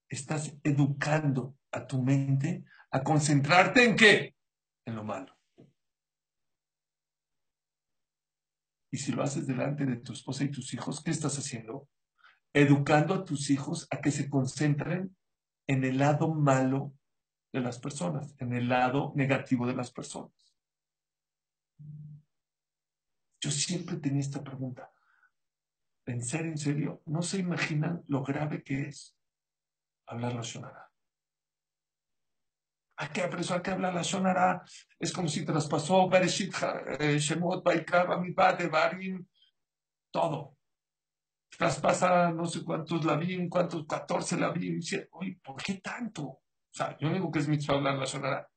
estás 0.07 0.55
educando 0.63 1.57
a 1.71 1.85
tu 1.85 2.01
mente 2.01 2.63
a 2.95 3.03
concentrarte 3.03 3.83
en 3.83 3.97
qué? 3.97 4.35
En 4.85 4.95
lo 4.95 5.03
malo. 5.03 5.37
Y 8.89 8.97
si 8.97 9.11
lo 9.11 9.21
haces 9.21 9.45
delante 9.45 9.85
de 9.85 9.97
tu 9.97 10.13
esposa 10.13 10.45
y 10.45 10.49
tus 10.49 10.73
hijos, 10.73 11.03
¿qué 11.03 11.11
estás 11.11 11.37
haciendo? 11.37 11.89
Educando 12.53 13.13
a 13.13 13.25
tus 13.25 13.49
hijos 13.49 13.85
a 13.91 13.99
que 13.99 14.11
se 14.11 14.29
concentren 14.29 15.13
en 15.67 15.83
el 15.83 15.97
lado 15.97 16.33
malo 16.33 16.93
de 17.51 17.59
las 17.59 17.79
personas, 17.79 18.33
en 18.39 18.53
el 18.53 18.69
lado 18.69 19.11
negativo 19.17 19.67
de 19.67 19.75
las 19.75 19.91
personas. 19.91 20.55
Yo 23.41 23.51
siempre 23.51 23.97
tenía 23.97 24.21
esta 24.21 24.41
pregunta. 24.41 24.89
En 26.05 26.23
serio, 26.23 26.51
en 26.51 26.57
serio, 26.57 27.01
no 27.07 27.21
se 27.23 27.39
imaginan 27.39 28.05
lo 28.07 28.23
grave 28.23 28.63
que 28.63 28.83
es 28.83 29.17
hablar 30.07 30.33
la. 30.33 30.84
¿A 32.97 33.11
qué 33.11 33.27
persona 33.27 33.61
que 33.61 33.71
habla 33.71 33.91
la 33.91 34.01
Shonara? 34.01 34.63
Es 34.97 35.11
como 35.11 35.27
si 35.27 35.43
traspasó 35.43 36.07
Bereshit, 36.07 36.53
eh, 36.99 37.19
Shemot, 37.19 37.63
Baikar, 37.63 38.11
Amibad, 38.11 38.57
Barim, 38.69 39.25
todo. 40.11 40.57
Traspasa 41.49 42.31
no 42.31 42.45
sé 42.45 42.63
cuántos 42.63 43.03
Labim, 43.03 43.49
cuántos, 43.49 43.85
14 43.85 44.37
Labim. 44.37 44.79
Oye, 45.11 45.39
¿por 45.43 45.61
qué 45.61 45.75
tanto? 45.75 46.23
O 46.23 46.41
sea, 46.71 46.97
yo 46.97 47.09
no 47.09 47.13
digo 47.13 47.31
que 47.31 47.39
es 47.39 47.47
mitzvah 47.47 47.75
hablar 47.75 47.95
la 47.95 48.05
Shonara. 48.05 48.49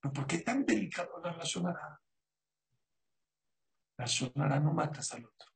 Pero 0.00 0.12
¿por 0.12 0.26
qué 0.26 0.38
tan 0.38 0.64
delicado 0.64 1.16
hablar 1.16 1.36
la 1.36 1.44
Shonara? 1.44 2.00
La 3.98 4.04
Shonara 4.04 4.60
no 4.60 4.74
matas 4.74 5.12
al 5.14 5.24
otro, 5.24 5.50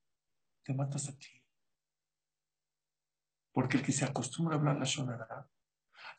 te 0.62 0.72
matas 0.74 1.08
a 1.08 1.16
ti. 1.16 1.28
Porque 3.52 3.76
el 3.76 3.82
que 3.82 3.92
se 3.92 4.06
acostumbra 4.06 4.56
a 4.56 4.58
hablar 4.58 4.76
la 4.76 4.84
Shonara, 4.84 5.48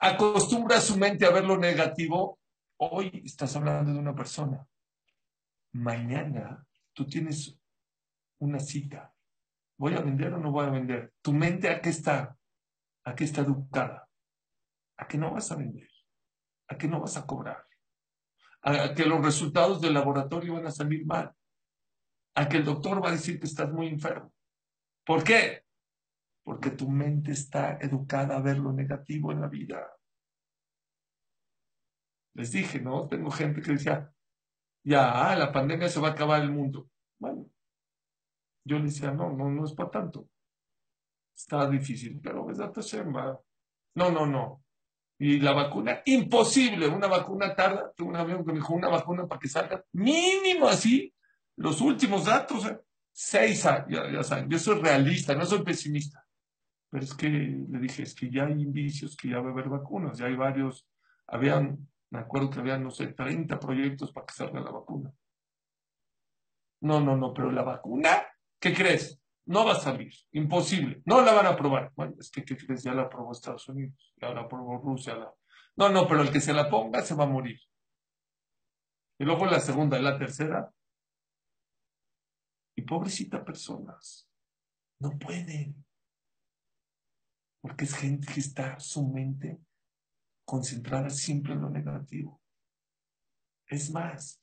acostumbra 0.02 0.82
su 0.82 0.98
mente 0.98 1.26
a 1.26 1.32
ver 1.32 1.46
lo 1.46 1.58
negativo, 1.58 2.40
hoy 2.78 3.22
estás 3.24 3.56
hablando 3.56 3.94
de 3.94 4.00
una 4.00 4.14
persona. 4.14 4.68
Mañana 5.72 6.66
tú 6.94 7.06
tienes 7.06 7.58
una 8.40 8.60
cita. 8.60 9.14
¿Voy 9.78 9.94
a 9.94 10.02
vender 10.02 10.34
o 10.34 10.40
no 10.40 10.52
voy 10.52 10.66
a 10.66 10.72
vender? 10.72 11.14
¿Tu 11.22 11.32
mente 11.32 11.70
a 11.70 11.80
qué 11.80 11.90
está? 11.90 12.38
¿A 13.06 13.16
qué 13.16 13.24
está 13.24 13.42
educada? 13.42 14.10
¿A 14.98 15.08
qué 15.08 15.18
no 15.18 15.32
vas 15.32 15.52
a 15.52 15.56
vender? 15.56 15.90
¿A 16.68 16.78
qué 16.78 16.88
no 16.88 17.00
vas 17.00 17.16
a 17.16 17.26
cobrar? 17.26 17.66
¿A 18.62 18.94
que 18.94 19.06
los 19.06 19.24
resultados 19.24 19.82
del 19.82 19.94
laboratorio 19.94 20.56
van 20.56 20.68
a 20.68 20.72
salir 20.72 21.06
mal? 21.06 21.34
a 22.36 22.48
que 22.48 22.58
el 22.58 22.66
doctor 22.66 23.04
va 23.04 23.10
a 23.10 23.14
decir 23.14 23.40
que 23.40 23.46
estás 23.46 23.72
muy 23.72 23.88
enfermo. 23.88 24.34
¿Por 25.06 25.24
qué? 25.24 25.66
Porque 26.44 26.72
tu 26.72 26.90
mente 26.90 27.32
está 27.32 27.78
educada 27.80 28.38
a 28.38 28.42
ver 28.42 28.58
lo 28.58 28.74
negativo 28.74 29.32
en 29.32 29.42
la 29.42 29.48
vida. 29.48 29.88
Les 32.34 32.52
dije, 32.52 32.80
¿no? 32.80 33.08
Tengo 33.08 33.30
gente 33.30 33.62
que 33.62 33.74
decía, 33.74 34.12
ya, 34.84 35.36
la 35.36 35.52
pandemia 35.52 35.90
se 35.90 36.00
va 36.00 36.10
a 36.10 36.12
acabar 36.12 36.42
el 36.42 36.52
mundo. 36.52 36.90
Bueno, 37.20 37.46
yo 38.66 38.78
le 38.78 38.86
decía, 38.86 39.12
no, 39.12 39.32
no, 39.32 39.50
no 39.50 39.66
es 39.66 39.74
para 39.74 39.92
tanto. 39.92 40.28
Está 41.36 41.70
difícil, 41.70 42.20
pero. 42.22 42.48
No, 43.96 44.12
no, 44.12 44.26
no. 44.26 44.64
Y 45.20 45.40
la 45.40 45.54
vacuna, 45.54 46.02
imposible. 46.06 46.88
Una 46.88 47.08
vacuna 47.08 47.56
tarda. 47.56 47.92
Tengo 47.96 48.10
un 48.10 48.16
amigo 48.16 48.44
que 48.44 48.54
me 48.54 48.60
dijo, 48.60 48.74
una 48.74 48.90
vacuna 48.90 49.28
para 49.28 49.40
que 49.40 49.48
salga 49.48 49.84
mínimo 49.92 50.68
así, 50.68 51.14
los 51.58 51.82
últimos 51.82 52.26
datos, 52.26 52.66
¿eh? 52.66 52.80
seis 53.12 53.66
años, 53.66 54.12
ya, 54.12 54.24
saben, 54.24 54.50
yo 54.50 54.58
soy 54.58 54.82
realista, 54.82 55.36
no 55.36 55.46
soy 55.46 55.64
pesimista. 55.64 56.26
Pero 56.92 57.06
es 57.06 57.14
que 57.14 57.30
le 57.30 57.80
dije, 57.80 58.04
es 58.04 58.14
que 58.14 58.30
ya 58.30 58.46
hay 58.46 58.62
indicios 58.62 59.16
que 59.16 59.30
ya 59.30 59.40
va 59.40 59.50
a 59.50 59.52
haber 59.54 59.70
vacunas, 59.70 60.18
ya 60.18 60.26
hay 60.26 60.36
varios, 60.36 60.86
habían, 61.26 61.88
me 62.10 62.20
acuerdo 62.20 62.50
que 62.50 62.60
habían, 62.60 62.84
no 62.84 62.92
sé, 62.92 63.08
30 63.08 63.58
proyectos 63.60 64.12
para 64.12 64.26
que 64.26 64.34
salga 64.34 64.60
la 64.60 64.72
vacuna. 64.72 65.14
No, 66.82 67.00
no, 67.00 67.16
no, 67.16 67.34
pero 67.34 67.50
la 67.50 67.64
vacuna, 67.64 68.24
¿qué 68.60 68.74
crees? 68.74 69.22
No 69.46 69.66
va 69.66 69.72
a 69.72 69.80
salir, 69.80 70.14
imposible, 70.34 71.02
no 71.06 71.22
la 71.22 71.32
van 71.34 71.46
a 71.46 71.50
aprobar. 71.52 71.94
Bueno, 71.96 72.16
es 72.20 72.30
que, 72.30 72.44
¿qué 72.44 72.58
crees? 72.58 72.84
Ya 72.84 72.94
la 72.94 73.04
aprobó 73.04 73.32
Estados 73.32 73.70
Unidos, 73.70 74.14
ya 74.22 74.34
la 74.34 74.42
aprobó 74.42 74.78
Rusia. 74.78 75.16
No, 75.78 75.88
no, 75.90 76.06
pero 76.08 76.22
el 76.22 76.32
que 76.32 76.42
se 76.42 76.54
la 76.54 76.70
ponga 76.70 77.02
se 77.02 77.16
va 77.16 77.24
a 77.24 77.28
morir. 77.28 77.60
Y 79.18 79.24
luego 79.24 79.46
la 79.46 79.62
segunda 79.62 79.98
y 79.98 80.04
la 80.04 80.18
tercera, 80.18 80.70
y 82.76 82.82
pobrecita 82.82 83.46
personas, 83.46 84.30
no 85.00 85.18
pueden. 85.18 85.86
Porque 87.62 87.86
es 87.86 87.96
gente 87.96 88.32
que 88.32 88.40
está 88.40 88.80
su 88.80 89.08
mente 89.08 89.60
concentrada 90.46 91.10
siempre 91.10 91.54
en 91.54 91.62
lo 91.62 91.70
negativo. 91.70 92.42
Es 93.68 93.92
más, 93.92 94.42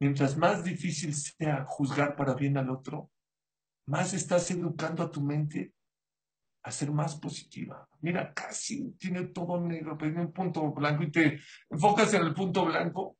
mientras 0.00 0.36
más 0.36 0.62
difícil 0.62 1.14
sea 1.14 1.64
juzgar 1.64 2.16
para 2.16 2.34
bien 2.34 2.58
al 2.58 2.68
otro, 2.70 3.10
más 3.86 4.12
estás 4.12 4.50
educando 4.50 5.02
a 5.02 5.10
tu 5.10 5.22
mente 5.22 5.72
a 6.64 6.70
ser 6.72 6.90
más 6.90 7.14
positiva. 7.14 7.88
Mira, 8.00 8.34
casi 8.34 8.90
tiene 8.98 9.28
todo 9.28 9.60
negro, 9.60 9.96
pero 9.96 10.10
tiene 10.10 10.26
un 10.26 10.32
punto 10.32 10.72
blanco 10.72 11.04
y 11.04 11.12
te 11.12 11.40
enfocas 11.70 12.12
en 12.14 12.22
el 12.22 12.34
punto 12.34 12.66
blanco, 12.66 13.16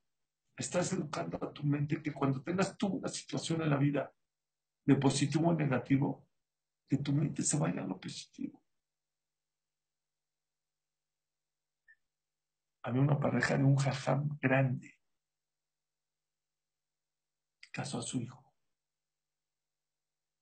estás 0.56 0.92
educando 0.92 1.38
a 1.40 1.52
tu 1.52 1.62
mente 1.62 2.02
que 2.02 2.12
cuando 2.12 2.42
tengas 2.42 2.76
tú 2.76 2.88
una 2.88 3.08
situación 3.08 3.62
en 3.62 3.70
la 3.70 3.76
vida 3.76 4.12
de 4.84 4.96
positivo 4.96 5.50
o 5.50 5.54
negativo, 5.54 6.26
que 6.88 6.98
tu 6.98 7.12
mente 7.12 7.42
se 7.42 7.56
vaya 7.56 7.82
a 7.82 7.86
lo 7.86 8.00
positivo. 8.00 8.65
Había 12.86 13.02
una 13.02 13.18
pareja 13.18 13.58
de 13.58 13.64
un 13.64 13.74
jajam 13.74 14.38
grande. 14.40 14.94
Casó 17.72 17.98
a 17.98 18.02
su 18.02 18.20
hijo. 18.20 18.54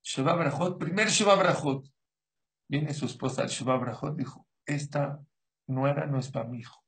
Sheba 0.03 0.35
Brajot, 0.35 0.79
primer 0.79 1.09
Sheba 1.09 1.37
Brajot. 1.37 1.89
Viene 2.69 2.93
su 2.93 3.07
esposa 3.07 3.41
al 3.41 3.49
Sheba 3.49 3.79
Brajot, 3.79 4.15
dijo, 4.15 4.47
esta 4.67 5.25
nuera 5.69 6.05
no 6.05 6.19
es 6.19 6.31
para 6.31 6.47
mi 6.47 6.59
hijo. 6.59 6.85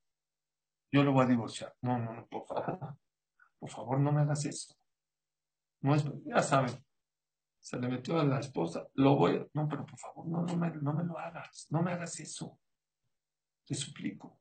Yo 0.93 1.03
lo 1.03 1.13
voy 1.13 1.25
a 1.25 1.29
divorciar. 1.29 1.75
No, 1.81 1.97
no, 1.99 2.13
no, 2.13 2.27
por 2.27 2.47
favor. 2.47 2.99
Por 3.59 3.71
favor, 3.71 3.99
no 3.99 4.13
me 4.13 4.21
hagas 4.21 4.45
eso. 4.45 4.75
No 5.81 5.95
es, 5.95 6.05
ya 6.27 6.43
saben, 6.43 6.85
Se 7.61 7.79
le 7.79 7.89
metió 7.89 8.21
a 8.21 8.25
la 8.25 8.41
esposa, 8.41 8.87
lo 8.93 9.17
voy 9.17 9.37
a... 9.37 9.47
No, 9.55 9.67
pero 9.67 9.87
por 9.87 9.99
favor, 9.99 10.29
no, 10.29 10.43
no, 10.43 10.55
me, 10.55 10.71
no 10.71 10.93
me 10.93 11.05
lo 11.05 11.19
hagas, 11.19 11.67
no 11.71 11.81
me 11.83 11.93
hagas 11.93 12.21
eso. 12.21 12.61
Te 13.65 13.75
suplico. 13.75 14.39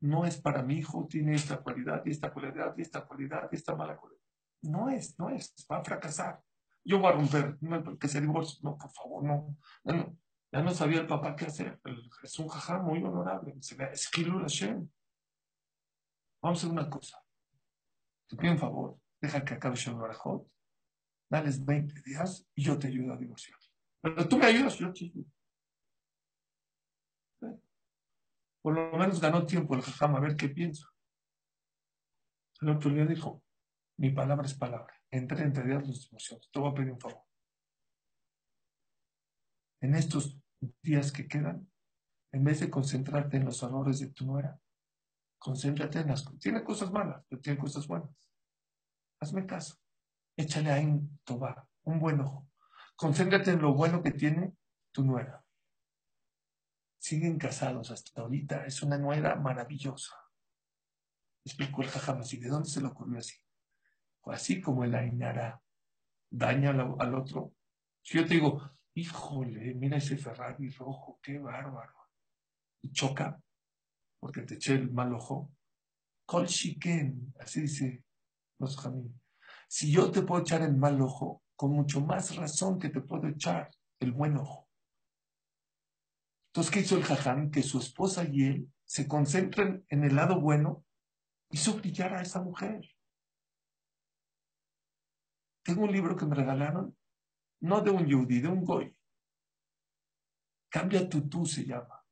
No 0.00 0.24
es 0.24 0.40
para 0.40 0.62
mi 0.62 0.78
hijo, 0.78 1.06
tiene 1.08 1.34
esta 1.34 1.58
cualidad, 1.58 2.02
y 2.04 2.10
esta 2.10 2.32
cualidad, 2.32 2.74
y 2.76 2.82
esta 2.82 3.06
cualidad, 3.06 3.48
y 3.52 3.56
esta 3.56 3.74
mala 3.74 3.96
cualidad. 3.96 4.22
No 4.62 4.88
es, 4.88 5.18
no 5.18 5.30
es, 5.30 5.54
va 5.70 5.78
a 5.78 5.84
fracasar. 5.84 6.40
Yo 6.84 6.98
voy 6.98 7.12
a 7.12 7.16
romper, 7.16 7.58
no, 7.60 7.98
que 7.98 8.08
se 8.08 8.20
divorcie. 8.20 8.58
No, 8.62 8.76
por 8.78 8.90
favor, 8.90 9.24
no. 9.24 9.56
no. 9.84 10.16
Ya 10.52 10.62
no 10.62 10.70
sabía 10.72 11.00
el 11.00 11.06
papá 11.06 11.36
qué 11.36 11.46
hacer. 11.46 11.80
Es 12.22 12.38
un 12.38 12.48
jajá 12.48 12.78
muy 12.78 13.02
honorable. 13.02 13.54
Se 13.60 13.76
ve, 13.76 13.90
es 13.92 14.08
Hashem. 14.08 14.88
Vamos 16.42 16.58
a 16.58 16.66
hacer 16.66 16.70
una 16.70 16.90
cosa. 16.90 17.22
Te 18.26 18.36
pido 18.36 18.52
un 18.52 18.58
favor. 18.58 18.98
Deja 19.20 19.44
que 19.44 19.54
acabe 19.54 19.76
Shem 19.76 19.98
Barajot. 19.98 20.48
Dales 21.28 21.64
20 21.64 22.02
días 22.02 22.48
y 22.54 22.64
yo 22.64 22.78
te 22.78 22.88
ayudo 22.88 23.12
a 23.12 23.16
divorciar. 23.16 23.58
Pero 24.00 24.26
tú 24.26 24.38
me 24.38 24.46
ayudas, 24.46 24.76
yo 24.78 24.92
te 24.92 25.04
ayudo. 25.04 25.26
Por 28.62 28.74
lo 28.74 28.98
menos 28.98 29.20
ganó 29.20 29.46
tiempo 29.46 29.74
el 29.74 29.82
jajam 29.82 30.16
a 30.16 30.20
ver 30.20 30.36
qué 30.36 30.48
piensa. 30.48 30.86
El 32.60 32.70
otro 32.70 32.90
día 32.90 33.06
dijo, 33.06 33.42
mi 33.96 34.10
palabra 34.10 34.46
es 34.46 34.54
palabra. 34.54 34.94
En 35.10 35.26
30 35.26 35.62
días 35.62 35.86
los 35.86 36.02
divorciamos. 36.02 36.50
Te 36.50 36.60
voy 36.60 36.70
a 36.70 36.74
pedir 36.74 36.92
un 36.92 37.00
favor. 37.00 37.22
En 39.80 39.94
estos 39.94 40.38
días 40.82 41.10
que 41.10 41.26
quedan, 41.26 41.70
en 42.32 42.44
vez 42.44 42.60
de 42.60 42.70
concentrarte 42.70 43.38
en 43.38 43.46
los 43.46 43.62
errores 43.62 43.98
de 43.98 44.10
tu 44.10 44.26
nuera, 44.26 44.60
concéntrate 45.38 46.00
en 46.00 46.08
las 46.08 46.22
cosas. 46.22 46.40
Tiene 46.40 46.62
cosas 46.62 46.92
malas, 46.92 47.24
pero 47.28 47.40
tiene 47.40 47.58
cosas 47.58 47.86
buenas. 47.86 48.10
Hazme 49.20 49.46
caso. 49.46 49.76
Échale 50.36 50.70
ahí 50.70 50.84
un 50.84 51.18
un 51.84 51.98
buen 51.98 52.20
ojo. 52.20 52.46
Concéntrate 52.94 53.52
en 53.52 53.62
lo 53.62 53.74
bueno 53.74 54.02
que 54.02 54.12
tiene 54.12 54.54
tu 54.92 55.02
nuera. 55.02 55.42
Siguen 57.00 57.38
casados 57.38 57.90
hasta 57.90 58.20
ahorita. 58.20 58.66
Es 58.66 58.82
una 58.82 58.98
nuera 58.98 59.34
maravillosa. 59.34 60.14
Explicó 61.44 61.82
el 61.82 61.88
jajam 61.88 62.22
¿Y 62.30 62.36
¿De 62.36 62.48
dónde 62.48 62.68
se 62.68 62.82
le 62.82 62.88
ocurrió 62.88 63.18
así? 63.18 63.38
Así 64.26 64.60
como 64.60 64.84
el 64.84 64.94
Ainara 64.94 65.62
daña 66.30 66.70
al 66.70 67.14
otro. 67.14 67.54
Si 68.02 68.18
yo 68.18 68.26
te 68.26 68.34
digo, 68.34 68.70
híjole, 68.94 69.74
mira 69.74 69.96
ese 69.96 70.18
Ferrari 70.18 70.68
rojo, 70.68 71.18
qué 71.22 71.38
bárbaro. 71.38 71.94
Y 72.82 72.92
choca, 72.92 73.42
porque 74.18 74.42
te 74.42 74.54
eché 74.54 74.74
el 74.74 74.90
mal 74.90 75.14
ojo. 75.14 75.50
Kol 76.26 76.46
shiken, 76.46 77.34
así 77.40 77.62
dice 77.62 78.04
los 78.58 78.76
jamín. 78.76 79.18
Si 79.66 79.90
yo 79.90 80.10
te 80.10 80.22
puedo 80.22 80.42
echar 80.42 80.62
el 80.62 80.76
mal 80.76 81.00
ojo, 81.00 81.42
con 81.56 81.72
mucho 81.72 82.00
más 82.00 82.36
razón 82.36 82.78
que 82.78 82.90
te 82.90 83.00
puedo 83.00 83.26
echar 83.26 83.70
el 83.98 84.12
buen 84.12 84.36
ojo. 84.36 84.69
Entonces, 86.50 86.72
¿qué 86.72 86.80
hizo 86.80 86.96
el 86.96 87.04
jajam? 87.04 87.50
Que 87.50 87.62
su 87.62 87.78
esposa 87.78 88.24
y 88.30 88.44
él 88.44 88.72
se 88.84 89.06
concentren 89.06 89.84
en 89.88 90.04
el 90.04 90.16
lado 90.16 90.40
bueno, 90.40 90.84
hizo 91.50 91.74
brillar 91.74 92.14
a 92.14 92.22
esa 92.22 92.42
mujer. 92.42 92.80
Tengo 95.62 95.84
un 95.84 95.92
libro 95.92 96.16
que 96.16 96.26
me 96.26 96.34
regalaron 96.34 96.96
no 97.60 97.80
de 97.82 97.90
un 97.90 98.06
yudí, 98.06 98.40
de 98.40 98.48
un 98.48 98.64
goy. 98.64 98.96
Cambia 100.70 101.08
tu 101.08 101.28
tú 101.28 101.44
se 101.44 101.64
llama. 101.64 102.04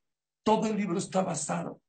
Todo 0.45 0.67
el 0.67 0.77
libro 0.77 0.99
está 0.99 1.23
basado 1.23 1.83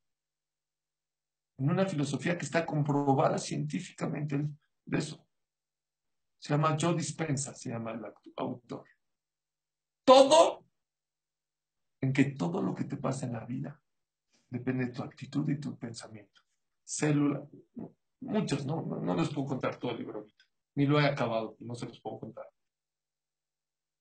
en 1.57 1.69
una 1.69 1.85
filosofía 1.85 2.37
que 2.37 2.45
está 2.45 2.65
comprobada 2.65 3.37
científicamente 3.37 4.47
de 4.85 4.97
eso. 4.97 5.25
Se 6.39 6.53
llama 6.53 6.77
Joe 6.79 6.95
Dispensa, 6.95 7.53
se 7.53 7.69
llama 7.69 7.91
el 7.91 8.01
autor. 8.37 8.85
Todo, 10.05 10.65
en 12.01 12.13
que 12.13 12.25
todo 12.25 12.61
lo 12.61 12.75
que 12.75 12.85
te 12.85 12.97
pasa 12.97 13.25
en 13.25 13.33
la 13.33 13.45
vida 13.45 13.81
depende 14.49 14.85
de 14.85 14.91
tu 14.91 15.03
actitud 15.03 15.47
y 15.49 15.59
tu 15.59 15.77
pensamiento. 15.77 16.41
Célula, 16.83 17.45
muchas, 18.21 18.65
no, 18.65 18.81
no, 18.81 18.99
no 18.99 19.15
les 19.15 19.29
puedo 19.29 19.47
contar 19.47 19.77
todo 19.77 19.91
el 19.91 19.97
libro 19.97 20.19
ahorita. 20.19 20.45
Ni 20.75 20.85
lo 20.85 20.99
he 20.99 21.05
acabado, 21.05 21.55
no 21.59 21.75
se 21.75 21.85
los 21.85 21.99
puedo 21.99 22.19
contar 22.19 22.45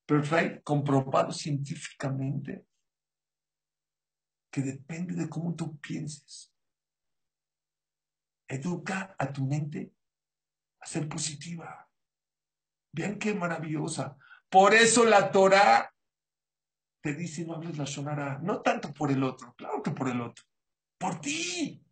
pero 0.09 0.23
trae 0.23 0.63
comprobado 0.63 1.33
científicamente 1.33 2.67
que 4.51 4.63
depende 4.63 5.15
de 5.15 5.29
cómo 5.29 5.55
tú 5.55 5.79
pienses. 5.81 6.51
Educa 8.49 9.15
a 9.19 9.31
tu 9.31 9.45
mente 9.45 9.93
a 10.81 10.87
ser 10.87 11.07
positiva. 11.11 11.91
Vean 12.91 13.19
qué 13.19 13.35
maravillosa. 13.35 14.17
Por 14.49 14.73
eso 14.73 15.05
la 15.05 15.31
Torah 15.31 15.95
te 17.01 17.15
dice 17.15 17.45
no 17.45 17.55
hables 17.55 17.79
la 17.79 17.87
sonara, 17.87 18.39
no 18.43 18.61
tanto 18.61 18.93
por 18.93 19.11
el 19.11 19.23
otro, 19.23 19.55
claro 19.55 19.83
que 19.83 19.91
por 19.91 20.09
el 20.09 20.21
otro, 20.21 20.45
por 20.99 21.21
ti. 21.21 21.83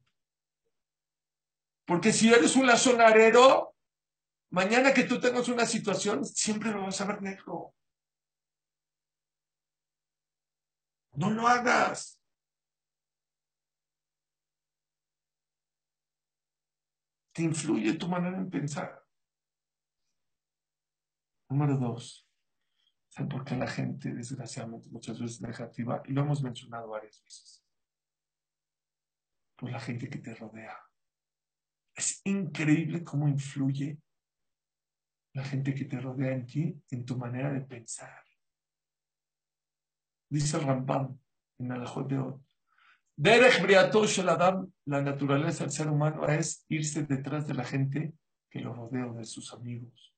Porque 1.86 2.12
si 2.12 2.32
eres 2.32 2.56
un 2.56 2.66
lazonarero, 2.66 3.76
mañana 4.50 4.92
que 4.92 5.04
tú 5.04 5.20
tengas 5.20 5.48
una 5.48 5.64
situación, 5.66 6.24
siempre 6.24 6.72
lo 6.72 6.82
vas 6.82 7.00
a 7.00 7.06
ver 7.06 7.22
negro. 7.22 7.74
No 11.12 11.30
lo 11.30 11.46
hagas. 11.46 12.20
Te 17.32 17.42
influye 17.42 17.94
tu 17.94 18.08
manera 18.08 18.38
de 18.38 18.50
pensar. 18.50 19.06
Número 21.48 21.76
dos. 21.76 22.25
¿Saben 23.16 23.30
por 23.30 23.44
qué 23.46 23.56
la 23.56 23.66
gente, 23.66 24.12
desgraciadamente, 24.12 24.90
muchas 24.90 25.18
veces 25.18 25.40
negativa? 25.40 26.02
Y 26.04 26.12
lo 26.12 26.20
hemos 26.20 26.42
mencionado 26.42 26.90
varias 26.90 27.22
veces. 27.24 27.64
Por 29.56 29.70
la 29.70 29.80
gente 29.80 30.10
que 30.10 30.18
te 30.18 30.34
rodea. 30.34 30.78
Es 31.94 32.20
increíble 32.24 33.02
cómo 33.02 33.26
influye 33.26 33.98
la 35.32 35.42
gente 35.44 35.74
que 35.74 35.86
te 35.86 35.98
rodea 35.98 36.32
en 36.32 36.44
ti, 36.44 36.82
en 36.90 37.06
tu 37.06 37.16
manera 37.16 37.50
de 37.50 37.62
pensar. 37.62 38.22
Dice 40.28 40.58
Rambam 40.58 41.18
en 41.58 41.72
el 41.72 41.84
de 42.08 42.18
hoy. 42.18 42.34
Derech 43.16 43.62
Adam, 44.28 44.70
la 44.84 45.00
naturaleza 45.00 45.64
del 45.64 45.72
ser 45.72 45.88
humano 45.88 46.28
es 46.28 46.66
irse 46.68 47.04
detrás 47.04 47.46
de 47.46 47.54
la 47.54 47.64
gente 47.64 48.12
que 48.50 48.60
lo 48.60 48.74
rodea, 48.74 49.06
de 49.06 49.24
sus 49.24 49.54
amigos, 49.54 50.14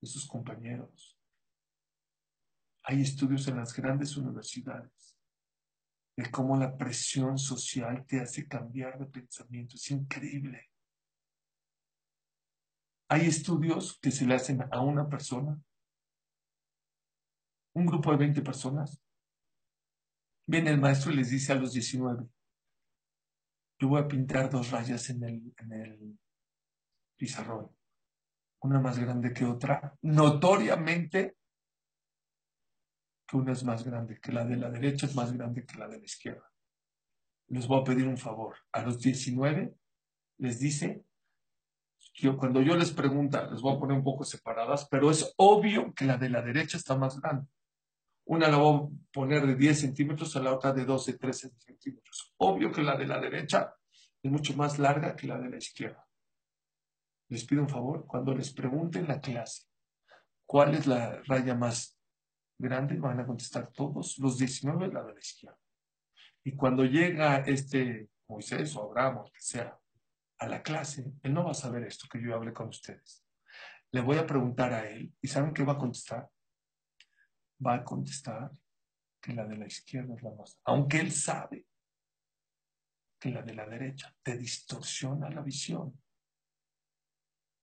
de 0.00 0.06
sus 0.06 0.28
compañeros. 0.28 1.17
Hay 2.88 3.02
estudios 3.02 3.46
en 3.48 3.58
las 3.58 3.74
grandes 3.74 4.16
universidades 4.16 5.18
de 6.16 6.30
cómo 6.30 6.56
la 6.56 6.74
presión 6.74 7.36
social 7.36 8.06
te 8.06 8.18
hace 8.18 8.48
cambiar 8.48 8.98
de 8.98 9.04
pensamiento. 9.04 9.74
Es 9.74 9.90
increíble. 9.90 10.70
Hay 13.10 13.26
estudios 13.26 13.98
que 14.00 14.10
se 14.10 14.26
le 14.26 14.34
hacen 14.34 14.64
a 14.70 14.80
una 14.80 15.06
persona, 15.06 15.60
un 17.74 17.84
grupo 17.84 18.10
de 18.10 18.16
20 18.16 18.40
personas, 18.40 19.02
Viene 20.50 20.70
el 20.70 20.80
maestro 20.80 21.12
y 21.12 21.16
les 21.16 21.28
dice 21.28 21.52
a 21.52 21.56
los 21.56 21.74
19, 21.74 22.26
yo 23.80 23.88
voy 23.88 24.00
a 24.00 24.08
pintar 24.08 24.48
dos 24.48 24.70
rayas 24.70 25.10
en 25.10 25.22
el, 25.22 25.54
en 25.58 26.18
pizarrón, 27.18 27.70
una 28.62 28.80
más 28.80 28.98
grande 28.98 29.34
que 29.34 29.44
otra, 29.44 29.94
notoriamente 30.00 31.36
que 33.28 33.36
una 33.36 33.52
es 33.52 33.62
más 33.62 33.84
grande, 33.84 34.18
que 34.18 34.32
la 34.32 34.44
de 34.44 34.56
la 34.56 34.70
derecha 34.70 35.06
es 35.06 35.14
más 35.14 35.32
grande 35.32 35.66
que 35.66 35.78
la 35.78 35.86
de 35.86 35.98
la 35.98 36.04
izquierda. 36.04 36.50
Les 37.48 37.66
voy 37.66 37.80
a 37.80 37.84
pedir 37.84 38.08
un 38.08 38.16
favor. 38.16 38.56
A 38.72 38.80
los 38.82 39.00
19 39.00 39.74
les 40.38 40.58
dice, 40.58 41.04
cuando 42.38 42.62
yo 42.62 42.74
les 42.74 42.90
pregunto, 42.90 43.38
les 43.50 43.60
voy 43.60 43.76
a 43.76 43.78
poner 43.78 43.98
un 43.98 44.04
poco 44.04 44.24
separadas, 44.24 44.88
pero 44.90 45.10
es 45.10 45.34
obvio 45.36 45.92
que 45.94 46.06
la 46.06 46.16
de 46.16 46.30
la 46.30 46.40
derecha 46.40 46.78
está 46.78 46.96
más 46.96 47.20
grande. 47.20 47.46
Una 48.24 48.48
la 48.48 48.56
voy 48.56 48.76
a 48.76 48.88
poner 49.12 49.46
de 49.46 49.54
10 49.54 49.78
centímetros, 49.78 50.34
a 50.36 50.40
la 50.40 50.54
otra 50.54 50.72
de 50.72 50.84
12, 50.84 51.18
13 51.18 51.50
centímetros. 51.58 52.34
Obvio 52.38 52.72
que 52.72 52.82
la 52.82 52.96
de 52.96 53.06
la 53.06 53.20
derecha 53.20 53.74
es 54.22 54.30
mucho 54.30 54.54
más 54.56 54.78
larga 54.78 55.14
que 55.14 55.26
la 55.26 55.38
de 55.38 55.50
la 55.50 55.58
izquierda. 55.58 56.06
Les 57.28 57.44
pido 57.44 57.62
un 57.62 57.68
favor, 57.68 58.06
cuando 58.06 58.34
les 58.34 58.52
pregunten 58.52 59.06
la 59.06 59.20
clase 59.20 59.64
cuál 60.46 60.74
es 60.74 60.86
la 60.86 61.20
raya 61.26 61.54
más 61.54 61.97
grande, 62.58 62.98
van 62.98 63.20
a 63.20 63.26
contestar 63.26 63.70
todos 63.72 64.18
los 64.18 64.38
19 64.38 64.88
la 64.88 65.04
de 65.04 65.14
la 65.14 65.20
izquierda. 65.20 65.58
Y 66.44 66.54
cuando 66.54 66.84
llega 66.84 67.38
este 67.38 68.08
Moisés 68.28 68.74
o 68.76 68.84
Abraham 68.84 69.18
o 69.18 69.24
que 69.24 69.40
sea 69.40 69.78
a 70.38 70.46
la 70.48 70.62
clase, 70.62 71.04
él 71.22 71.32
no 71.32 71.44
va 71.44 71.52
a 71.52 71.54
saber 71.54 71.84
esto 71.84 72.06
que 72.10 72.22
yo 72.22 72.34
hable 72.34 72.52
con 72.52 72.68
ustedes. 72.68 73.24
Le 73.90 74.00
voy 74.00 74.18
a 74.18 74.26
preguntar 74.26 74.72
a 74.72 74.88
él 74.88 75.12
y 75.20 75.28
¿saben 75.28 75.54
qué 75.54 75.64
va 75.64 75.74
a 75.74 75.78
contestar? 75.78 76.28
va 77.64 77.74
a 77.74 77.84
contestar 77.84 78.52
que 79.20 79.32
la 79.32 79.44
de 79.44 79.56
la 79.56 79.66
izquierda 79.66 80.14
es 80.14 80.22
la 80.22 80.30
más, 80.30 80.60
aunque 80.64 81.00
él 81.00 81.10
sabe 81.10 81.66
que 83.18 83.30
la 83.30 83.42
de 83.42 83.54
la 83.54 83.66
derecha 83.66 84.14
te 84.22 84.38
distorsiona 84.38 85.28
la 85.28 85.42
visión. 85.42 86.00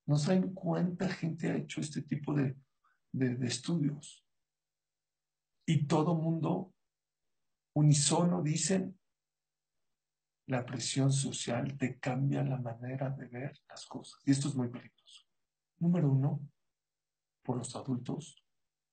¿No 0.05 0.17
saben 0.17 0.53
cuánta 0.53 1.07
gente 1.07 1.49
ha 1.49 1.55
hecho 1.55 1.79
este 1.79 2.01
tipo 2.01 2.33
de, 2.33 2.57
de, 3.15 3.47
estudios. 3.47 4.24
Y 5.65 5.87
todo 5.87 6.15
mundo 6.15 6.73
unisono 7.73 8.41
dicen, 8.41 8.99
la 10.47 10.65
presión 10.65 11.11
social 11.11 11.77
te 11.77 11.99
cambia 11.99 12.43
la 12.43 12.57
manera 12.57 13.09
de 13.09 13.27
ver 13.27 13.59
las 13.67 13.85
cosas. 13.85 14.21
Y 14.25 14.31
esto 14.31 14.47
es 14.47 14.55
muy 14.55 14.69
peligroso. 14.69 15.25
Número 15.79 16.11
uno, 16.11 16.39
por 17.43 17.57
los 17.57 17.75
adultos. 17.75 18.43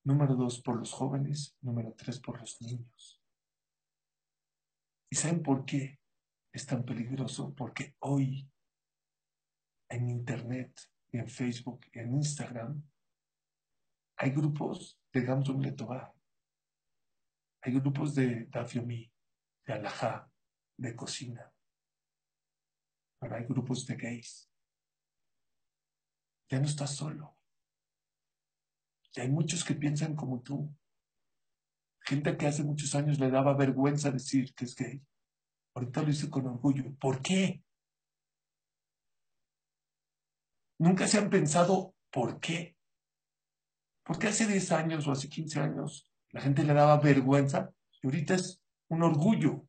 Número 0.04 0.34
dos, 0.34 0.62
por 0.62 0.78
los 0.78 0.92
jóvenes. 0.92 1.56
Número 1.60 1.94
tres, 1.94 2.20
por 2.20 2.40
los 2.40 2.60
niños. 2.62 3.22
¿Y 5.10 5.16
saben 5.16 5.42
por 5.42 5.66
qué 5.66 6.00
es 6.52 6.64
tan 6.66 6.84
peligroso? 6.84 7.54
Porque 7.54 7.96
hoy 8.00 8.50
en 9.90 10.08
Internet, 10.08 10.72
en 11.12 11.28
Facebook, 11.28 11.86
en 11.92 12.14
Instagram, 12.14 12.82
hay 14.16 14.30
grupos 14.30 14.98
de 15.12 15.20
Gamsum 15.20 15.60
Letová. 15.60 16.14
Hay 17.62 17.72
grupos 17.74 18.14
de 18.16 18.46
Dafyomi, 18.46 19.10
de 19.64 19.72
Alajá, 19.72 20.28
de 20.76 20.96
cocina. 20.96 21.52
Pero 23.20 23.36
hay 23.36 23.44
grupos 23.44 23.86
de 23.86 23.94
gays. 23.94 24.50
Ya 26.50 26.58
no 26.58 26.66
estás 26.66 26.96
solo. 26.96 27.38
Y 29.14 29.20
hay 29.20 29.28
muchos 29.28 29.64
que 29.64 29.74
piensan 29.74 30.16
como 30.16 30.42
tú. 30.42 30.74
Gente 32.00 32.36
que 32.36 32.48
hace 32.48 32.64
muchos 32.64 32.96
años 32.96 33.20
le 33.20 33.30
daba 33.30 33.56
vergüenza 33.56 34.10
decir 34.10 34.52
que 34.54 34.64
es 34.64 34.74
gay. 34.74 35.00
Ahorita 35.74 36.00
lo 36.00 36.08
dice 36.08 36.28
con 36.28 36.46
orgullo. 36.46 36.92
¿Por 36.96 37.22
qué? 37.22 37.62
Nunca 40.78 41.06
se 41.06 41.18
han 41.18 41.30
pensado 41.30 41.94
por 42.10 42.40
qué. 42.40 42.76
Porque 44.02 44.26
hace 44.26 44.48
10 44.48 44.72
años 44.72 45.06
o 45.06 45.12
hace 45.12 45.28
15 45.28 45.60
años 45.60 46.11
la 46.32 46.40
gente 46.40 46.64
le 46.64 46.72
daba 46.72 46.98
vergüenza 46.98 47.72
y 48.00 48.06
ahorita 48.06 48.34
es 48.34 48.62
un 48.88 49.02
orgullo. 49.02 49.68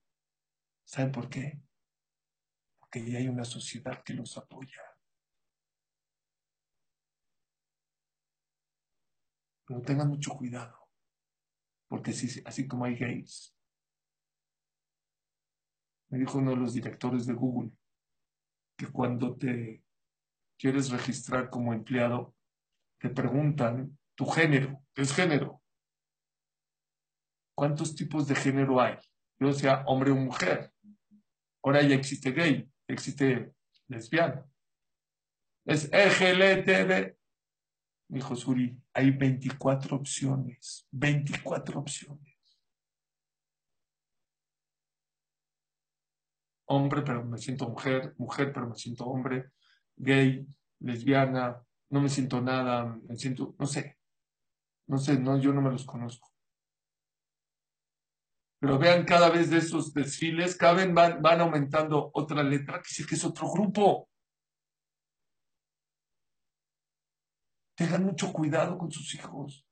¿Saben 0.86 1.12
por 1.12 1.30
qué? 1.30 1.62
Porque 2.80 3.10
ya 3.10 3.20
hay 3.20 3.28
una 3.28 3.46
sociedad 3.46 4.04
que 4.04 4.14
los 4.14 4.38
apoya. 4.38 4.82
Pero 9.66 9.82
tengan 9.82 10.10
mucho 10.10 10.32
cuidado, 10.32 10.90
porque 11.88 12.12
así, 12.12 12.42
así 12.46 12.68
como 12.68 12.84
hay 12.84 12.96
gays, 12.96 13.56
me 16.10 16.20
dijo 16.20 16.38
uno 16.38 16.52
de 16.52 16.58
los 16.58 16.74
directores 16.74 17.26
de 17.26 17.34
Google 17.34 17.72
que 18.78 18.92
cuando 18.92 19.38
te 19.38 19.84
quieres 20.60 20.92
registrar 20.92 21.50
como 21.50 21.74
empleado, 21.74 22.36
te 23.00 23.10
preguntan 23.10 23.98
tu 24.16 24.26
género, 24.26 24.84
¿qué 24.94 25.02
es 25.04 25.14
género? 25.14 25.63
¿Cuántos 27.56 27.96
tipos 27.96 28.28
de 28.28 28.36
género 28.36 28.82
hay? 28.82 28.98
Yo 29.40 29.48
decía 29.48 29.84
hombre 29.86 30.12
o 30.12 30.16
mujer. 30.16 30.74
Ahora 31.64 31.82
ya 31.82 31.96
existe 31.96 32.32
gay, 32.32 32.70
existe 32.88 33.54
lesbiana. 33.88 34.46
Es 35.66 35.90
LGTB. 35.92 37.16
Dijo 38.10 38.36
Suri, 38.36 38.78
hay 38.94 39.12
24 39.12 39.96
opciones, 39.96 40.88
24 40.92 41.80
opciones. 41.80 42.38
Hombre, 46.66 47.02
pero 47.02 47.24
me 47.24 47.38
siento 47.38 47.70
mujer, 47.70 48.14
mujer, 48.18 48.52
pero 48.54 48.68
me 48.68 48.76
siento 48.76 49.06
hombre, 49.06 49.52
gay, 49.96 50.46
lesbiana, 50.80 51.62
no 51.90 52.02
me 52.02 52.10
siento 52.10 52.42
nada, 52.42 52.86
me 53.08 53.16
siento, 53.16 53.56
no 53.58 53.66
sé, 53.66 53.98
no 54.88 54.98
sé, 54.98 55.22
yo 55.42 55.54
no 55.54 55.62
me 55.62 55.72
los 55.72 55.86
conozco. 55.86 56.33
Pero 58.64 58.80
vean 58.80 59.04
cada 59.04 59.30
vez 59.30 59.50
de 59.50 59.58
esos 59.58 59.94
desfiles, 59.94 60.56
cada 60.56 60.86
van, 60.88 61.22
van 61.22 61.42
aumentando 61.42 62.12
otra 62.14 62.42
letra, 62.42 62.82
que 62.82 62.88
dice 62.88 63.06
que 63.06 63.16
es 63.16 63.26
otro 63.26 63.52
grupo. 63.52 64.08
Tengan 67.76 68.06
mucho 68.06 68.32
cuidado 68.32 68.78
con 68.78 68.90
sus 68.90 69.14
hijos. 69.16 69.68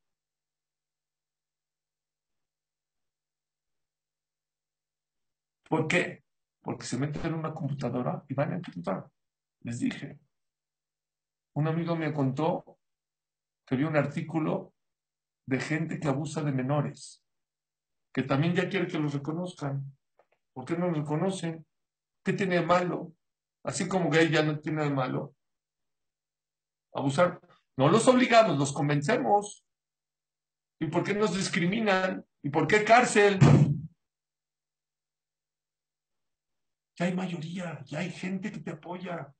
¿Por 5.70 5.88
qué? 5.88 6.26
Porque 6.60 6.86
se 6.86 6.98
meten 6.98 7.28
en 7.28 7.36
una 7.36 7.54
computadora 7.54 8.26
y 8.28 8.34
van 8.34 8.52
a 8.52 8.58
intentar. 8.58 9.10
Les 9.62 9.80
dije. 9.80 10.20
Un 11.54 11.70
amigo 11.70 11.96
me 11.96 12.14
contó 12.14 12.78
que 13.66 13.78
vio 13.78 13.88
un 13.88 13.96
artículo 13.96 14.74
de 15.46 15.62
gente 15.62 15.98
que 15.98 16.10
abusa 16.10 16.44
de 16.44 16.52
menores, 16.52 17.24
que 18.14 18.24
también 18.24 18.56
ya 18.56 18.70
quiere 18.70 18.88
que 18.88 19.00
los 19.00 19.14
reconozcan. 19.14 19.96
¿Por 20.54 20.66
qué 20.66 20.78
no 20.78 20.88
los 20.88 20.98
reconocen? 20.98 21.66
¿Qué 22.24 22.34
tiene 22.34 22.56
de 22.56 22.66
malo? 22.66 23.14
Así 23.64 23.88
como 23.88 24.10
gay 24.10 24.30
ya 24.30 24.44
no 24.44 24.60
tiene 24.60 24.84
de 24.84 24.90
malo. 24.90 25.36
Abusar. 26.94 27.40
No 27.78 27.90
los 27.90 28.08
obligamos, 28.08 28.58
los 28.58 28.74
convencemos. 28.74 29.66
¿Y 30.80 30.88
por 30.88 31.04
qué 31.04 31.14
nos 31.14 31.36
discriminan? 31.36 32.26
¿Y 32.44 32.50
por 32.50 32.68
qué 32.68 32.84
cárcel? 32.84 33.40
Ya 36.98 37.06
hay 37.06 37.14
mayoría, 37.16 37.84
ya 37.86 38.00
hay 38.00 38.12
gente 38.12 38.52
que 38.52 38.60
te 38.60 38.72
apoya. 38.72 39.34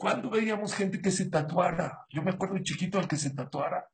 ¿Cuándo 0.00 0.30
veíamos 0.30 0.74
gente 0.74 1.02
que 1.02 1.10
se 1.10 1.28
tatuara? 1.28 2.06
Yo 2.08 2.22
me 2.22 2.30
acuerdo 2.30 2.54
de 2.54 2.62
chiquito 2.62 2.98
al 2.98 3.06
que 3.06 3.18
se 3.18 3.34
tatuara. 3.34 3.86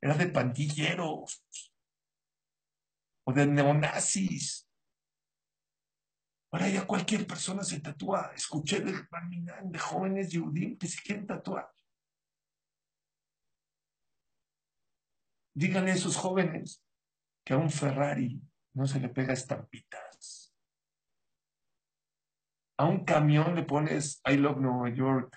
Era 0.00 0.14
de 0.14 0.28
pandilleros 0.28 1.44
o 3.24 3.32
de 3.32 3.44
neonazis. 3.44 4.70
Ahora 6.52 6.68
ya 6.68 6.86
cualquier 6.86 7.26
persona 7.26 7.64
se 7.64 7.80
tatúa. 7.80 8.30
Escuché 8.36 8.78
de, 8.82 8.92
de 8.92 9.78
jóvenes 9.80 10.28
judíos 10.32 10.78
que 10.78 10.86
se 10.86 11.02
quieren 11.02 11.26
tatuar. 11.26 11.68
Díganle 15.54 15.90
a 15.90 15.94
esos 15.94 16.16
jóvenes 16.16 16.84
que 17.44 17.54
a 17.54 17.56
un 17.56 17.68
Ferrari 17.68 18.40
no 18.74 18.86
se 18.86 19.00
le 19.00 19.08
pega 19.08 19.32
estampitas. 19.32 20.54
A 22.76 22.84
un 22.84 23.04
camión 23.04 23.56
le 23.56 23.64
pones 23.64 24.22
I 24.24 24.36
love 24.36 24.60
New 24.60 24.86
York. 24.94 25.36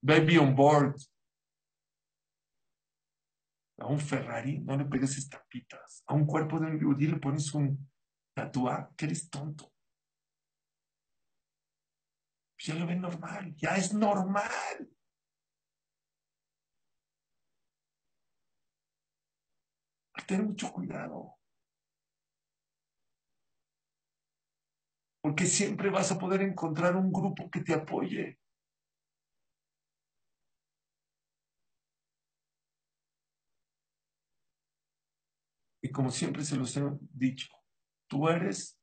Baby 0.00 0.38
on 0.38 0.54
board. 0.54 0.96
A 3.78 3.86
un 3.86 4.00
Ferrari 4.00 4.58
no 4.58 4.76
le 4.76 4.84
pegues 4.84 5.16
estampitas. 5.18 6.02
A 6.06 6.14
un 6.14 6.26
cuerpo 6.26 6.58
de 6.58 6.66
un 6.66 6.80
judío 6.80 7.10
le 7.10 7.18
pones 7.18 7.54
un 7.54 7.88
tatuaje. 8.34 8.88
Que 8.96 9.06
eres 9.06 9.28
tonto. 9.30 9.72
Ya 12.60 12.74
lo 12.74 12.86
ven 12.86 13.00
normal, 13.00 13.54
ya 13.56 13.76
es 13.76 13.94
normal. 13.94 14.88
Hay 20.12 20.22
que 20.22 20.26
tener 20.26 20.44
mucho 20.44 20.72
cuidado. 20.72 21.36
Porque 25.22 25.46
siempre 25.46 25.90
vas 25.90 26.10
a 26.10 26.18
poder 26.18 26.42
encontrar 26.42 26.96
un 26.96 27.12
grupo 27.12 27.48
que 27.50 27.60
te 27.60 27.74
apoye. 27.74 28.38
Y 35.88 35.90
como 35.90 36.10
siempre 36.10 36.44
se 36.44 36.56
los 36.56 36.76
he 36.76 36.82
dicho, 37.14 37.48
tú 38.08 38.28
eres 38.28 38.78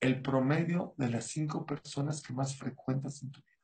el 0.00 0.22
promedio 0.22 0.94
de 0.96 1.10
las 1.10 1.26
cinco 1.26 1.66
personas 1.66 2.22
que 2.22 2.32
más 2.32 2.56
frecuentas 2.56 3.24
en 3.24 3.32
tu 3.32 3.40
vida. 3.40 3.58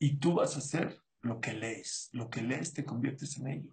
Y 0.00 0.18
tú 0.18 0.34
vas 0.34 0.56
a 0.56 0.58
hacer 0.58 1.00
lo 1.20 1.40
que 1.40 1.52
lees. 1.52 2.08
Lo 2.10 2.28
que 2.28 2.42
lees 2.42 2.72
te 2.74 2.84
conviertes 2.84 3.36
en 3.36 3.46
ello. 3.46 3.72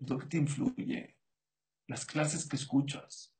Lo 0.00 0.18
que 0.18 0.26
te 0.26 0.36
influye. 0.36 1.16
Las 1.88 2.04
clases 2.04 2.46
que 2.46 2.56
escuchas. 2.56 3.34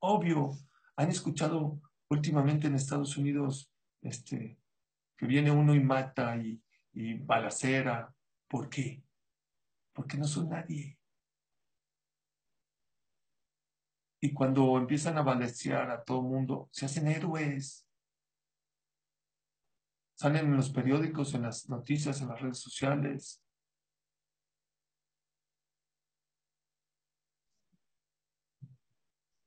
Obvio, 0.00 0.56
han 0.94 1.08
escuchado 1.08 1.80
últimamente 2.08 2.68
en 2.68 2.76
Estados 2.76 3.16
Unidos 3.16 3.72
este, 4.02 4.60
que 5.16 5.26
viene 5.26 5.50
uno 5.50 5.74
y 5.74 5.80
mata 5.80 6.36
y, 6.36 6.62
y 6.92 7.14
balacera. 7.14 8.12
¿Por 8.48 8.68
qué? 8.68 9.02
porque 9.96 10.18
no 10.18 10.26
son 10.26 10.50
nadie. 10.50 10.98
Y 14.20 14.34
cuando 14.34 14.76
empiezan 14.76 15.16
a 15.16 15.22
balancear 15.22 15.90
a 15.90 16.04
todo 16.04 16.20
el 16.20 16.26
mundo, 16.26 16.68
se 16.70 16.84
hacen 16.84 17.08
héroes. 17.08 17.88
Salen 20.14 20.46
en 20.46 20.56
los 20.56 20.70
periódicos, 20.70 21.34
en 21.34 21.42
las 21.42 21.68
noticias, 21.70 22.20
en 22.20 22.28
las 22.28 22.40
redes 22.40 22.58
sociales. 22.58 23.42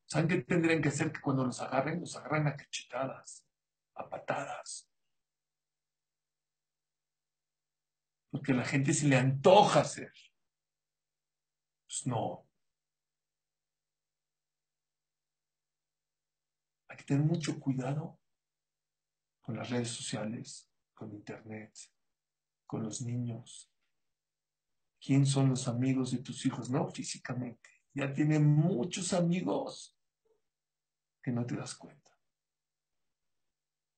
¿Saben 0.08 0.28
qué 0.28 0.42
tendrían 0.42 0.82
que 0.82 0.90
hacer? 0.90 1.12
Que 1.12 1.22
cuando 1.22 1.46
los 1.46 1.62
agarren, 1.62 2.00
los 2.00 2.16
agarren 2.16 2.48
a 2.48 2.56
cachetadas, 2.56 3.46
a 3.94 4.10
patadas. 4.10 4.89
Porque 8.30 8.52
a 8.52 8.56
la 8.56 8.66
gente 8.66 8.94
se 8.94 9.08
le 9.08 9.18
antoja 9.18 9.82
hacer. 9.82 10.14
Pues 11.86 12.06
no. 12.06 12.48
Hay 16.90 16.98
que 16.98 17.04
tener 17.04 17.24
mucho 17.24 17.60
cuidado 17.60 18.20
con 19.42 19.56
las 19.56 19.70
redes 19.70 19.90
sociales, 19.90 20.72
con 20.94 21.12
Internet, 21.12 21.74
con 22.68 22.84
los 22.84 23.02
niños. 23.02 23.72
¿Quién 25.02 25.26
son 25.26 25.50
los 25.50 25.68
amigos 25.68 26.12
de 26.12 26.20
tus 26.20 26.46
hijos? 26.46 26.70
No 26.70 26.88
físicamente. 26.88 27.70
Ya 27.94 28.14
tienen 28.14 28.46
muchos 28.46 29.14
amigos 29.14 29.98
que 31.24 31.32
no 31.32 31.46
te 31.46 31.56
das 31.56 31.74
cuenta. 31.74 32.12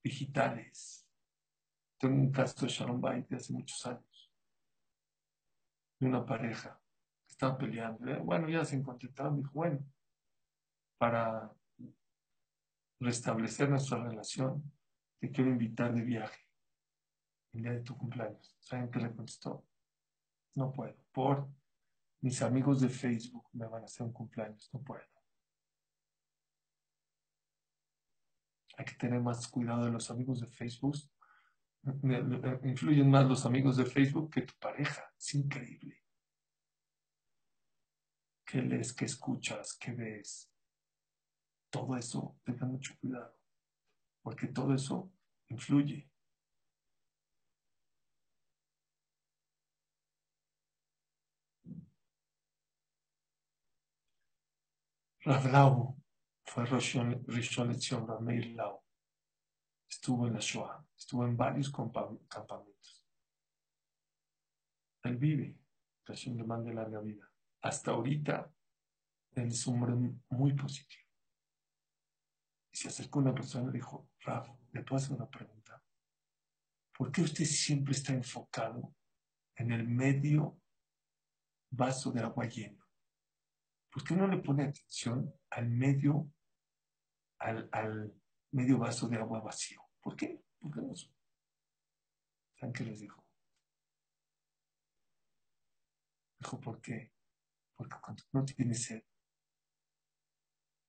Digitales. 0.03 1.07
Tengo 1.97 2.15
un 2.15 2.31
caso 2.31 2.65
de 2.65 2.71
Sharon 2.71 3.01
Bite 3.01 3.27
de 3.29 3.35
hace 3.35 3.53
muchos 3.53 3.85
años. 3.85 4.10
De 6.01 6.07
una 6.07 6.25
pareja 6.25 6.81
que 7.23 7.31
estaba 7.31 7.57
peleando. 7.59 8.09
Eh, 8.09 8.17
bueno, 8.17 8.49
ya 8.49 8.65
se 8.65 8.75
encontraron. 8.75 9.37
Dijo, 9.37 9.51
bueno, 9.53 9.85
para 10.97 11.53
restablecer 12.99 13.69
nuestra 13.69 14.03
relación, 14.03 14.63
te 15.19 15.29
quiero 15.29 15.51
invitar 15.51 15.93
de 15.93 16.01
viaje 16.01 16.41
el 17.53 17.61
día 17.61 17.73
de 17.73 17.81
tu 17.81 17.95
cumpleaños. 17.95 18.57
¿Saben 18.59 18.89
qué 18.89 18.99
le 18.99 19.15
contestó? 19.15 19.63
No 20.55 20.71
puedo. 20.73 20.97
Por 21.11 21.47
mis 22.21 22.41
amigos 22.41 22.81
de 22.81 22.89
Facebook 22.89 23.47
me 23.53 23.67
van 23.67 23.83
a 23.83 23.85
hacer 23.85 24.07
un 24.07 24.13
cumpleaños. 24.13 24.71
No 24.73 24.81
puedo. 24.81 25.05
Hay 28.75 28.85
que 28.85 28.95
tener 28.95 29.21
más 29.21 29.47
cuidado 29.47 29.85
de 29.85 29.91
los 29.91 30.09
amigos 30.09 30.39
de 30.39 30.47
Facebook. 30.47 30.95
Influyen 32.63 33.09
más 33.09 33.27
los 33.27 33.45
amigos 33.45 33.77
de 33.77 33.85
Facebook 33.85 34.31
que 34.31 34.41
tu 34.41 34.53
pareja. 34.59 35.11
Es 35.17 35.33
increíble. 35.33 36.03
¿Qué 38.45 38.61
lees? 38.61 38.93
¿Qué 38.93 39.05
escuchas? 39.05 39.77
¿Qué 39.79 39.91
ves? 39.93 40.51
Todo 41.69 41.95
eso, 41.95 42.37
tenga 42.43 42.65
mucho 42.65 42.93
cuidado. 42.99 43.35
Porque 44.21 44.47
todo 44.47 44.73
eso 44.75 45.11
influye. 45.49 46.11
Ravlau 55.23 55.95
fue 56.43 56.65
Rishon 56.65 57.69
Lezion 57.69 58.07
Lau. 58.55 58.83
Estuvo 59.91 60.25
en 60.25 60.33
la 60.33 60.39
Shoah, 60.39 60.87
estuvo 60.97 61.25
en 61.25 61.35
varios 61.35 61.69
campamentos. 61.69 63.05
Él 65.03 65.17
vive, 65.17 65.59
Hashem 66.05 66.37
le 66.37 66.45
mande 66.45 66.73
larga 66.73 67.01
vida. 67.01 67.29
Hasta 67.61 67.91
ahorita, 67.91 68.49
él 69.33 69.47
es 69.49 69.67
un 69.67 69.83
hombre 69.83 70.15
muy 70.29 70.53
positivo. 70.53 71.09
Y 72.71 72.77
se 72.77 72.87
acercó 72.87 73.19
una 73.19 73.35
persona 73.35 73.69
y 73.69 73.73
dijo, 73.73 74.09
Rav, 74.21 74.57
¿le 74.71 74.81
puedo 74.81 74.95
hacer 74.95 75.17
una 75.17 75.29
pregunta? 75.29 75.83
¿Por 76.97 77.11
qué 77.11 77.21
usted 77.21 77.43
siempre 77.43 77.91
está 77.91 78.13
enfocado 78.13 78.95
en 79.57 79.71
el 79.73 79.85
medio 79.87 80.57
vaso 81.69 82.11
de 82.11 82.21
agua 82.21 82.45
lleno? 82.45 82.87
¿Por 83.91 84.05
qué 84.05 84.15
no 84.15 84.25
le 84.25 84.37
pone 84.37 84.63
atención 84.63 85.33
al 85.49 85.69
medio, 85.69 86.31
al, 87.39 88.20
medio 88.51 88.77
vaso 88.77 89.07
de 89.07 89.17
agua 89.17 89.41
vacío? 89.41 89.81
¿Por 90.01 90.15
qué? 90.15 90.43
¿Por 90.59 90.71
qué 90.71 90.81
no? 90.81 90.93
¿Saben 90.95 92.73
qué 92.73 92.83
les 92.83 92.99
dijo? 92.99 93.25
Dijo, 96.39 96.59
¿por 96.59 96.81
qué? 96.81 97.13
Porque 97.75 97.95
cuando 98.01 98.23
no 98.31 98.45
tienes 98.45 98.83
sed, 98.83 99.03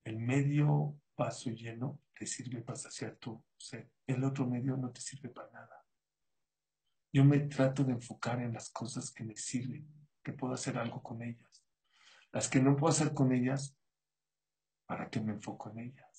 el 0.04 0.18
medio 0.18 1.00
vaso 1.16 1.50
lleno 1.50 2.00
te 2.14 2.26
sirve 2.26 2.62
para 2.62 2.76
saciar 2.76 3.16
tu 3.16 3.44
sed. 3.56 3.88
El 4.06 4.24
otro 4.24 4.46
medio 4.46 4.76
no 4.76 4.90
te 4.90 5.00
sirve 5.00 5.28
para 5.28 5.50
nada. 5.50 5.86
Yo 7.12 7.24
me 7.24 7.40
trato 7.40 7.84
de 7.84 7.92
enfocar 7.92 8.40
en 8.40 8.52
las 8.52 8.70
cosas 8.70 9.12
que 9.12 9.24
me 9.24 9.36
sirven, 9.36 9.86
que 10.22 10.32
puedo 10.32 10.54
hacer 10.54 10.78
algo 10.78 11.02
con 11.02 11.22
ellas. 11.22 11.64
Las 12.32 12.48
que 12.48 12.60
no 12.60 12.76
puedo 12.76 12.90
hacer 12.90 13.12
con 13.12 13.32
ellas, 13.32 13.76
¿para 14.86 15.10
qué 15.10 15.20
me 15.20 15.32
enfoco 15.32 15.70
en 15.70 15.80
ellas? 15.80 16.11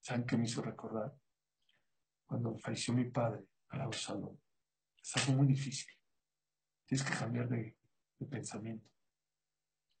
¿Saben 0.00 0.24
qué 0.26 0.36
me 0.36 0.44
hizo 0.44 0.62
recordar? 0.62 1.14
Cuando 2.26 2.56
falleció 2.58 2.94
mi 2.94 3.10
padre, 3.10 3.46
a 3.68 3.92
salón. 3.92 4.40
Es 5.02 5.16
algo 5.16 5.38
muy 5.38 5.48
difícil. 5.48 5.92
Tienes 6.86 7.06
que 7.06 7.16
cambiar 7.16 7.48
de, 7.48 7.76
pensamiento. 8.28 8.90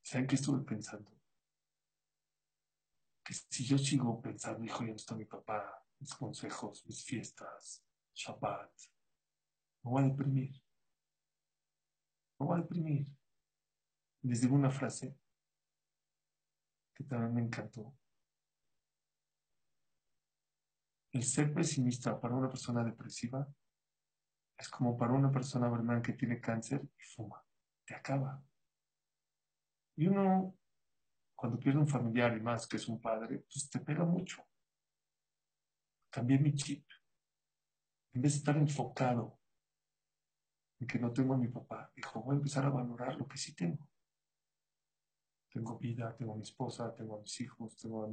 ¿Saben 0.02 0.26
qué 0.26 0.34
estuve 0.34 0.64
pensando? 0.64 1.10
Que 3.24 3.34
si 3.34 3.64
yo 3.64 3.78
sigo 3.78 4.20
pensando, 4.20 4.64
hijo, 4.64 4.82
ya 4.82 4.90
no 4.90 4.96
está 4.96 5.14
mi 5.14 5.24
papá, 5.24 5.86
mis 5.98 6.14
consejos, 6.14 6.84
mis 6.86 7.04
fiestas, 7.04 7.84
Shabbat, 8.14 8.72
me 9.82 9.90
voy 9.90 10.02
a 10.02 10.06
deprimir 10.06 10.62
me 12.40 12.46
voy 12.46 12.58
a 12.58 12.62
deprimir. 12.62 13.06
Les 14.22 14.40
digo 14.40 14.54
una 14.54 14.70
frase 14.70 15.14
que 16.94 17.04
también 17.04 17.34
me 17.34 17.42
encantó. 17.42 17.94
El 21.12 21.24
ser 21.24 21.52
pesimista 21.52 22.20
para 22.20 22.34
una 22.34 22.48
persona 22.48 22.84
depresiva 22.84 23.46
es 24.56 24.68
como 24.68 24.96
para 24.96 25.12
una 25.12 25.30
persona 25.30 25.68
verdad 25.68 26.02
que 26.02 26.12
tiene 26.12 26.40
cáncer 26.40 26.82
y 26.82 27.02
fuma. 27.02 27.44
Te 27.84 27.94
acaba. 27.94 28.42
Y 29.96 30.06
uno, 30.06 30.56
cuando 31.34 31.58
pierde 31.58 31.80
un 31.80 31.88
familiar 31.88 32.36
y 32.36 32.40
más 32.40 32.66
que 32.66 32.76
es 32.76 32.86
un 32.86 33.00
padre, 33.00 33.38
pues 33.38 33.68
te 33.68 33.80
pega 33.80 34.04
mucho. 34.04 34.46
Cambié 36.10 36.38
mi 36.38 36.54
chip. 36.54 36.86
En 38.12 38.22
vez 38.22 38.32
de 38.32 38.38
estar 38.38 38.56
enfocado 38.56 39.40
y 40.78 40.86
que 40.86 40.98
no 40.98 41.12
tengo 41.12 41.34
a 41.34 41.38
mi 41.38 41.48
papá. 41.48 41.92
Dijo, 41.94 42.22
voy 42.22 42.34
a 42.34 42.38
empezar 42.38 42.64
a 42.64 42.70
valorar 42.70 43.16
lo 43.16 43.28
que 43.28 43.36
sí 43.36 43.54
tengo. 43.54 43.88
Tengo 45.50 45.78
vida, 45.78 46.14
tengo 46.16 46.32
a 46.32 46.36
mi 46.36 46.42
esposa, 46.42 46.94
tengo 46.94 47.16
a 47.16 47.20
mis 47.20 47.40
hijos, 47.40 47.76
tengo 47.76 48.04
a, 48.04 48.08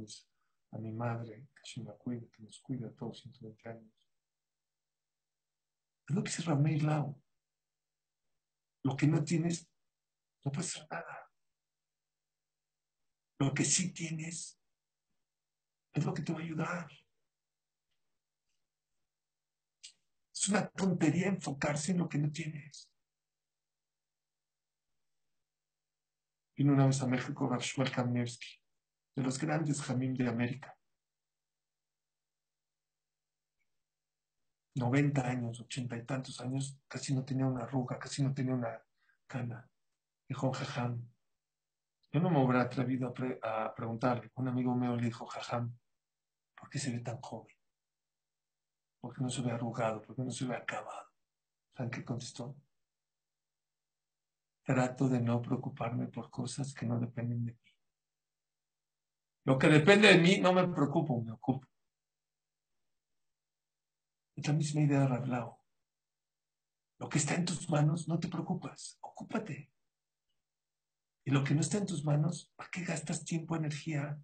a 0.70 0.78
mi 0.78 0.92
madre, 0.92 1.48
que 1.54 1.70
se 1.70 1.82
me 1.82 1.92
cuida, 1.96 2.26
que 2.30 2.42
nos 2.42 2.60
cuida 2.60 2.92
todos 2.94 3.20
120 3.20 3.68
años. 3.68 4.10
Es 6.08 6.14
lo 6.14 6.22
que 6.22 6.30
dice 6.30 6.42
Ramey 6.42 6.80
Lau. 6.80 7.22
Lo 8.84 8.96
que 8.96 9.06
no 9.06 9.22
tienes, 9.24 9.70
no 10.44 10.52
puedes 10.52 10.76
hacer 10.76 10.86
nada. 10.90 11.30
Lo 13.40 13.52
que 13.54 13.64
sí 13.64 13.92
tienes 13.92 14.60
es 15.92 16.04
lo 16.04 16.14
que 16.14 16.22
te 16.22 16.32
va 16.32 16.40
a 16.40 16.42
ayudar. 16.42 16.90
Es 20.32 20.48
una 20.48 20.68
tontería 20.70 21.28
enfocarse 21.28 21.92
en 21.92 21.98
lo 21.98 22.08
que 22.08 22.18
no 22.18 22.30
tienes. 22.30 22.90
Vino 26.56 26.72
una 26.72 26.86
vez 26.86 27.00
a 27.02 27.06
México 27.06 27.48
Rav 27.48 27.62
Kamnevsky, 27.92 28.60
de 29.18 29.24
los 29.24 29.38
grandes 29.38 29.82
jamín 29.82 30.14
de 30.14 30.28
América. 30.28 30.76
90 34.74 35.26
años, 35.26 35.60
ochenta 35.60 35.96
y 35.96 36.06
tantos 36.06 36.40
años, 36.40 36.78
casi 36.86 37.12
no 37.12 37.24
tenía 37.24 37.46
una 37.46 37.64
arruga, 37.64 37.98
casi 37.98 38.22
no 38.22 38.32
tenía 38.32 38.54
una 38.54 38.80
cana. 39.26 39.68
Dijo 40.28 40.52
Jajam. 40.52 41.04
Yo 42.12 42.20
no 42.20 42.30
me 42.30 42.42
hubiera 42.42 42.62
atrevido 42.62 43.12
a, 43.42 43.64
a 43.64 43.74
preguntarle. 43.74 44.30
Un 44.36 44.48
amigo 44.48 44.74
mío 44.74 44.94
le 44.94 45.06
dijo, 45.06 45.26
Jajam, 45.26 45.76
¿por 46.54 46.70
qué 46.70 46.78
se 46.78 46.92
ve 46.92 47.00
tan 47.00 47.20
joven? 47.20 47.58
porque 49.00 49.22
no 49.22 49.30
se 49.30 49.42
ve 49.42 49.52
arrugado, 49.52 50.02
porque 50.02 50.22
no 50.22 50.30
se 50.30 50.44
ve 50.44 50.56
acabado. 50.56 51.08
¿Saben 51.76 51.90
qué 51.90 52.04
contestó? 52.04 52.56
Trato 54.64 55.08
de 55.08 55.20
no 55.20 55.40
preocuparme 55.40 56.08
por 56.08 56.30
cosas 56.30 56.74
que 56.74 56.84
no 56.84 56.98
dependen 56.98 57.44
de 57.44 57.52
mí. 57.52 57.67
Lo 59.44 59.58
que 59.58 59.68
depende 59.68 60.08
de 60.08 60.18
mí 60.18 60.38
no 60.38 60.52
me 60.52 60.66
preocupo, 60.68 61.22
me 61.22 61.32
ocupo. 61.32 61.66
Es 64.36 64.46
la 64.46 64.52
misma 64.52 64.82
idea 64.82 65.00
de 65.00 65.08
Rablao. 65.08 65.58
Lo 66.98 67.08
que 67.08 67.18
está 67.18 67.34
en 67.34 67.44
tus 67.44 67.68
manos, 67.70 68.08
no 68.08 68.18
te 68.18 68.28
preocupas, 68.28 68.98
ocúpate. 69.00 69.70
Y 71.24 71.30
lo 71.30 71.44
que 71.44 71.54
no 71.54 71.60
está 71.60 71.78
en 71.78 71.86
tus 71.86 72.04
manos, 72.04 72.52
¿para 72.56 72.70
qué 72.70 72.84
gastas 72.84 73.24
tiempo, 73.24 73.56
energía? 73.56 74.18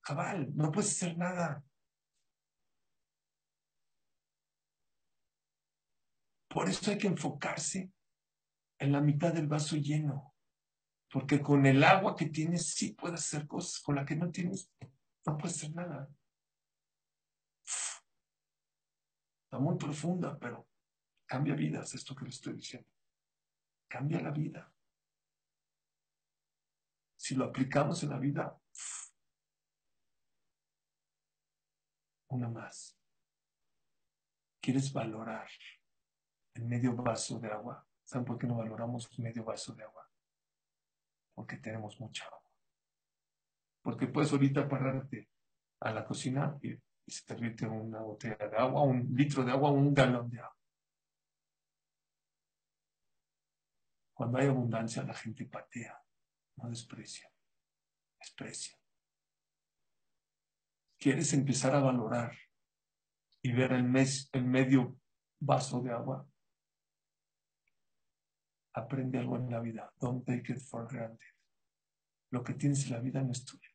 Cabal, 0.00 0.54
no 0.56 0.70
puedes 0.72 0.90
hacer 0.90 1.16
nada. 1.16 1.64
Por 6.48 6.68
eso 6.68 6.90
hay 6.90 6.98
que 6.98 7.06
enfocarse 7.06 7.92
en 8.78 8.92
la 8.92 9.00
mitad 9.00 9.32
del 9.32 9.46
vaso 9.46 9.76
lleno. 9.76 10.31
Porque 11.12 11.42
con 11.42 11.66
el 11.66 11.84
agua 11.84 12.16
que 12.16 12.26
tienes 12.26 12.68
sí 12.68 12.94
puedes 12.94 13.20
hacer 13.20 13.46
cosas, 13.46 13.82
con 13.82 13.96
la 13.96 14.04
que 14.06 14.16
no 14.16 14.30
tienes 14.30 14.72
no 15.26 15.36
puedes 15.36 15.56
hacer 15.58 15.74
nada. 15.74 16.08
Está 19.44 19.58
muy 19.58 19.76
profunda, 19.76 20.38
pero 20.38 20.66
cambia 21.26 21.54
vidas, 21.54 21.94
esto 21.94 22.16
que 22.16 22.24
le 22.24 22.30
estoy 22.30 22.54
diciendo. 22.54 22.88
Cambia 23.88 24.20
la 24.22 24.30
vida. 24.30 24.72
Si 27.16 27.34
lo 27.34 27.44
aplicamos 27.44 28.02
en 28.02 28.08
la 28.08 28.18
vida, 28.18 28.58
una 32.28 32.48
más. 32.48 32.98
¿Quieres 34.60 34.92
valorar 34.92 35.48
el 36.54 36.64
medio 36.64 36.96
vaso 36.96 37.38
de 37.38 37.48
agua? 37.48 37.86
¿Saben 38.02 38.24
por 38.24 38.38
qué 38.38 38.46
no 38.46 38.56
valoramos 38.56 39.16
medio 39.18 39.44
vaso 39.44 39.74
de 39.74 39.84
agua? 39.84 40.11
Porque 41.34 41.56
tenemos 41.56 41.98
mucha 42.00 42.24
agua. 42.26 42.42
Porque 43.82 44.06
puedes 44.06 44.32
ahorita 44.32 44.68
pararte 44.68 45.28
a 45.80 45.90
la 45.90 46.04
cocina 46.04 46.58
y, 46.62 46.76
servirte 47.04 47.66
una 47.66 48.00
botella 48.00 48.36
de 48.36 48.56
agua, 48.56 48.82
un 48.82 49.12
litro 49.14 49.44
de 49.44 49.50
agua, 49.50 49.72
un 49.72 49.92
galón 49.92 50.30
de 50.30 50.38
agua. 50.38 50.56
Cuando 54.14 54.38
hay 54.38 54.46
abundancia, 54.46 55.02
la 55.02 55.14
gente 55.14 55.44
patea, 55.46 56.00
no 56.56 56.68
desprecia, 56.68 57.28
desprecia. 58.20 58.78
¿Quieres 60.96 61.32
empezar 61.32 61.74
a 61.74 61.80
valorar 61.80 62.32
y 63.42 63.52
ver 63.52 63.72
el, 63.72 63.82
mes, 63.82 64.30
el 64.32 64.44
medio 64.44 64.96
vaso 65.40 65.80
de 65.80 65.90
agua? 65.90 66.24
Aprende 68.74 69.18
algo 69.18 69.36
en 69.36 69.50
la 69.50 69.60
vida. 69.60 69.92
Don't 70.00 70.24
take 70.24 70.52
it 70.52 70.60
for 70.60 70.86
granted. 70.86 71.28
Lo 72.30 72.42
que 72.42 72.54
tienes 72.54 72.84
en 72.86 72.92
la 72.92 73.00
vida 73.00 73.22
no 73.22 73.32
es 73.32 73.44
tuyo. 73.44 73.68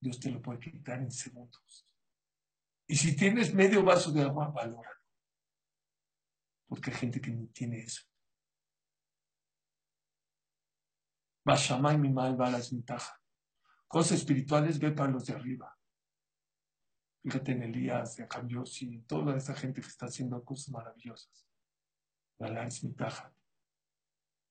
Dios 0.00 0.20
te 0.20 0.30
lo 0.30 0.40
puede 0.40 0.60
quitar 0.60 1.00
en 1.00 1.10
segundos. 1.10 1.88
Y 2.86 2.96
si 2.96 3.16
tienes 3.16 3.54
medio 3.54 3.82
vaso 3.82 4.12
de 4.12 4.22
agua, 4.22 4.48
valóralo. 4.48 5.00
Porque 6.68 6.90
hay 6.90 6.96
gente 6.96 7.20
que 7.20 7.30
ni 7.30 7.46
tiene 7.48 7.80
eso. 7.80 8.02
Va 11.48 11.94
y 11.94 11.98
mi 11.98 12.10
mal 12.10 12.38
va 12.38 12.48
a 12.48 12.50
las 12.50 12.70
ventajas. 12.70 13.18
Cosas 13.86 14.18
espirituales 14.18 14.78
ve 14.78 14.92
para 14.92 15.10
los 15.10 15.24
de 15.24 15.32
arriba. 15.32 15.74
Fíjate 17.22 17.52
en 17.52 17.62
Elías, 17.62 18.16
de 18.16 18.28
y 18.80 19.00
toda 19.00 19.36
esa 19.36 19.54
gente 19.54 19.80
que 19.80 19.88
está 19.88 20.06
haciendo 20.06 20.44
cosas 20.44 20.70
maravillosas. 20.70 21.47
La 22.38 22.64
es 22.64 22.84
mi 22.84 22.92
taja. 22.92 23.34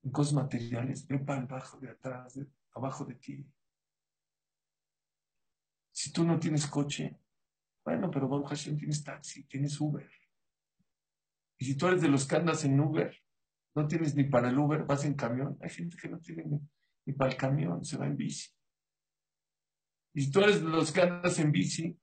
En 0.04 0.12
cosas 0.12 0.34
materiales, 0.34 1.08
ve 1.08 1.20
para 1.20 1.42
el 1.42 1.48
bajo 1.48 1.80
de 1.80 1.90
atrás, 1.90 2.40
abajo 2.74 3.06
de 3.06 3.16
ti. 3.16 3.46
Si 5.92 6.12
tú 6.12 6.24
no 6.24 6.40
tienes 6.40 6.68
coche, 6.68 7.20
bueno, 7.84 8.12
pero 8.12 8.28
Baruch 8.28 8.50
Hashem 8.50 8.78
tienes 8.78 9.04
taxi, 9.04 9.46
tienes 9.46 9.80
Uber. 9.80 10.10
Y 11.58 11.66
si 11.66 11.76
tú 11.76 11.88
eres 11.88 12.02
de 12.02 12.10
los 12.10 12.28
que 12.28 12.36
andas 12.36 12.64
en 12.66 12.80
Uber, 12.80 13.16
no 13.76 13.88
tienes 13.88 14.16
ni 14.16 14.26
para 14.26 14.50
el 14.50 14.60
Uber, 14.60 14.84
vas 14.84 15.06
en 15.06 15.14
camión. 15.14 15.58
Hay 15.62 15.70
gente 15.70 15.98
que 15.98 16.10
no 16.10 16.20
tiene 16.20 16.44
ni, 17.06 17.14
para 17.14 17.32
el 17.32 17.38
camión, 17.38 17.86
se 17.86 17.98
va 17.98 18.06
en 18.06 18.18
bici. 18.18 18.52
Y 20.14 20.22
si 20.24 20.32
tú 20.32 20.42
eres 20.42 20.62
de 20.62 20.68
los 20.68 20.92
que 20.92 21.02
andas 21.02 21.40
en 21.40 21.52
bici, 21.52 21.98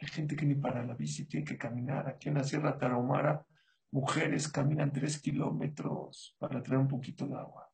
hay 0.00 0.08
gente 0.08 0.34
que 0.34 0.46
ni 0.46 0.56
para 0.56 0.84
la 0.84 0.94
bici 0.94 1.26
tiene 1.26 1.46
que 1.46 1.56
caminar. 1.56 2.08
Aquí 2.08 2.28
en 2.28 2.34
la 2.34 2.44
Sierra 2.44 2.76
Tarahumara, 2.76 3.46
mujeres 3.94 4.48
caminan 4.48 4.92
tres 4.92 5.22
kilómetros 5.22 6.34
para 6.40 6.60
traer 6.60 6.80
un 6.80 6.88
poquito 6.88 7.28
de 7.28 7.36
agua. 7.36 7.72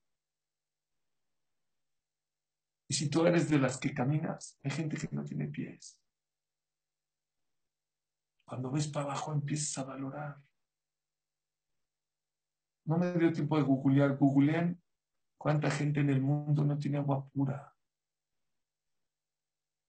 Y 2.86 2.94
si 2.94 3.08
tú 3.08 3.24
eres 3.24 3.48
de 3.48 3.58
las 3.58 3.78
que 3.78 3.94
caminas, 3.94 4.58
hay 4.62 4.70
gente 4.70 4.98
que 4.98 5.08
no 5.12 5.24
tiene 5.24 5.48
pies. 5.48 5.98
Cuando 8.46 8.70
ves 8.70 8.88
para 8.88 9.06
abajo 9.06 9.32
empiezas 9.32 9.78
a 9.78 9.84
valorar. 9.84 10.36
No 12.84 12.98
me 12.98 13.12
dio 13.12 13.32
tiempo 13.32 13.56
de 13.56 13.62
googlear. 13.62 14.18
Googlean 14.18 14.78
cuánta 15.38 15.70
gente 15.70 16.00
en 16.00 16.10
el 16.10 16.20
mundo 16.20 16.64
no 16.64 16.76
tiene 16.76 16.98
agua 16.98 17.26
pura. 17.30 17.74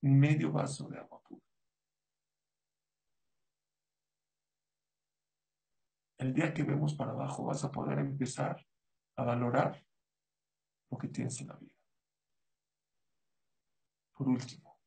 Medio 0.00 0.50
vaso 0.50 0.88
de 0.88 0.98
agua 0.98 1.20
pura. 1.24 1.51
El 6.22 6.32
día 6.32 6.54
que 6.54 6.62
vemos 6.62 6.94
para 6.94 7.10
abajo 7.10 7.46
vas 7.46 7.64
a 7.64 7.72
poder 7.72 7.98
empezar 7.98 8.64
a 9.16 9.24
valorar 9.24 9.84
lo 10.88 10.96
que 10.96 11.08
tienes 11.08 11.40
en 11.40 11.48
la 11.48 11.56
vida. 11.56 11.74
Por 14.12 14.28
último, 14.28 14.78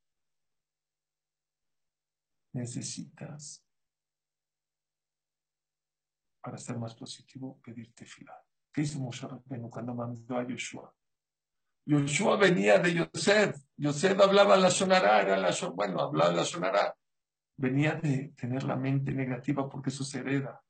necesitas, 2.53 3.65
para 6.39 6.57
ser 6.57 6.77
más 6.79 6.95
positivo, 6.95 7.59
pedirte 7.61 8.05
filar. 8.05 8.41
¿Qué 8.71 8.83
hizo 8.83 8.99
Moshe 8.99 9.27
Rabbeinu 9.27 9.69
cuando 9.69 9.93
mandó 9.93 10.37
a 10.37 10.47
Yoshua? 10.47 10.95
Yoshua 11.85 12.37
venía 12.37 12.79
de 12.79 12.93
Yosef. 12.93 13.57
Yosef 13.75 14.17
hablaba 14.21 14.55
la 14.55 14.71
sonará, 14.71 15.21
era 15.21 15.35
la 15.35 15.53
bueno, 15.73 15.99
hablaba 15.99 16.31
la 16.31 16.45
sonará. 16.45 16.95
Venía 17.57 17.95
de 17.95 18.29
tener 18.37 18.63
la 18.63 18.77
mente 18.77 19.11
negativa 19.11 19.67
porque 19.67 19.89
eso 19.89 20.05
se 20.05 20.19
hereda. 20.19 20.64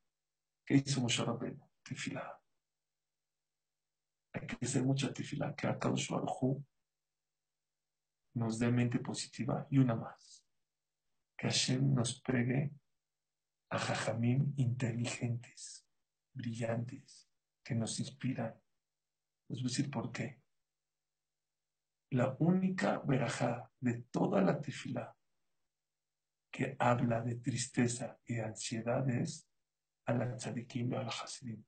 ¿Qué 0.66 0.76
hizo 0.76 1.01
Moshe 1.01 1.24
Rabbeinu? 1.24 1.63
Tefilá. 1.84 2.41
Hay 4.34 4.47
que 4.47 4.66
hacer 4.66 4.84
mucha 4.84 5.13
tefilá, 5.13 5.55
que 5.55 5.68
a 5.68 5.78
Kadosh 5.78 6.09
Baruj 6.09 6.61
nos 8.34 8.59
dé 8.59 8.72
mente 8.72 8.99
positiva 8.99 9.68
y 9.70 9.78
una 9.78 9.95
más. 9.95 10.45
Que 11.38 11.47
Hashem 11.47 11.93
nos 11.93 12.20
pregue 12.22 12.72
a 13.70 13.78
jajamín 13.78 14.53
inteligentes, 14.57 15.88
brillantes, 16.34 17.30
que 17.63 17.76
nos 17.76 17.99
inspiran. 17.99 18.59
Les 19.47 19.61
voy 19.61 19.68
a 19.68 19.72
decir 19.72 19.89
por 19.89 20.11
qué. 20.11 20.41
La 22.11 22.36
única 22.39 22.99
verajá 22.99 23.72
de 23.80 24.01
toda 24.11 24.41
la 24.41 24.59
tefila 24.59 25.16
que 26.51 26.76
habla 26.80 27.22
de 27.22 27.36
tristeza 27.36 28.20
y 28.26 28.39
ansiedad 28.39 29.07
es 29.09 29.45
a 30.06 30.14
la 30.14 30.36
tzadikim 30.36 30.93
y 30.93 30.95
a 30.95 31.03
la 31.03 31.10
hasidim. 31.10 31.64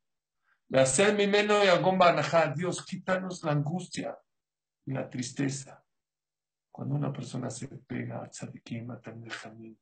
mi 1.15 1.27
meno 1.27 1.63
y 1.63 2.53
Dios, 2.55 2.85
quítanos 2.85 3.43
la 3.43 3.51
angustia 3.51 4.17
y 4.85 4.93
la 4.93 5.09
tristeza 5.09 5.83
cuando 6.77 6.93
una 6.93 7.11
persona 7.11 7.49
se 7.49 7.67
pega 7.67 8.23
a 8.23 8.29
tzadikim, 8.29 8.91
a 8.91 9.01
jamín, 9.31 9.79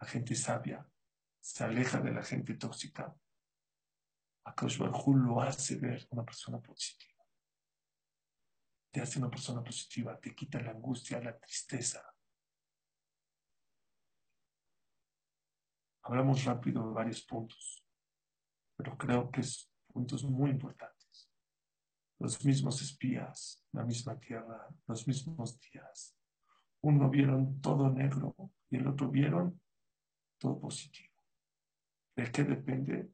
la 0.00 0.06
gente 0.06 0.36
sabia, 0.36 0.88
se 1.40 1.64
aleja 1.64 2.00
de 2.00 2.12
la 2.12 2.22
gente 2.22 2.54
tóxica, 2.54 3.12
a 4.44 4.54
Baruj 4.54 5.08
lo 5.16 5.40
hace 5.40 5.74
ver 5.76 6.06
una 6.10 6.24
persona 6.24 6.60
positiva. 6.60 7.24
Te 8.92 9.00
hace 9.00 9.18
una 9.18 9.28
persona 9.28 9.64
positiva, 9.64 10.16
te 10.20 10.32
quita 10.32 10.60
la 10.60 10.70
angustia, 10.70 11.20
la 11.20 11.36
tristeza. 11.36 12.11
Hablamos 16.02 16.44
rápido 16.44 16.86
de 16.86 16.94
varios 16.94 17.22
puntos, 17.22 17.84
pero 18.76 18.96
creo 18.98 19.30
que 19.30 19.40
es 19.40 19.70
puntos 19.86 20.24
muy 20.24 20.50
importantes 20.50 21.02
los 22.22 22.44
mismos 22.44 22.80
espías, 22.80 23.64
la 23.72 23.84
misma 23.84 24.18
tierra, 24.18 24.68
los 24.86 25.06
mismos 25.08 25.58
días. 25.58 26.16
Uno 26.82 27.10
vieron 27.10 27.60
todo 27.60 27.90
negro 27.90 28.36
y 28.70 28.76
el 28.76 28.86
otro 28.86 29.08
vieron 29.08 29.60
todo 30.38 30.60
positivo. 30.60 31.12
¿De 32.14 32.30
qué 32.30 32.44
depende? 32.44 33.10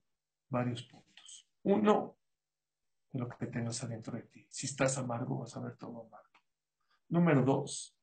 Varios 0.50 0.82
puntos. 0.82 1.48
Uno, 1.62 2.18
de 3.10 3.20
lo 3.20 3.28
que 3.28 3.46
tengas 3.46 3.82
adentro 3.82 4.14
de 4.14 4.24
ti. 4.24 4.46
Si 4.50 4.66
estás 4.66 4.98
amargo, 4.98 5.38
vas 5.38 5.56
a 5.56 5.60
ver 5.60 5.76
todo 5.76 6.06
amargo. 6.06 6.40
Número 7.08 7.42
dos, 7.42 7.96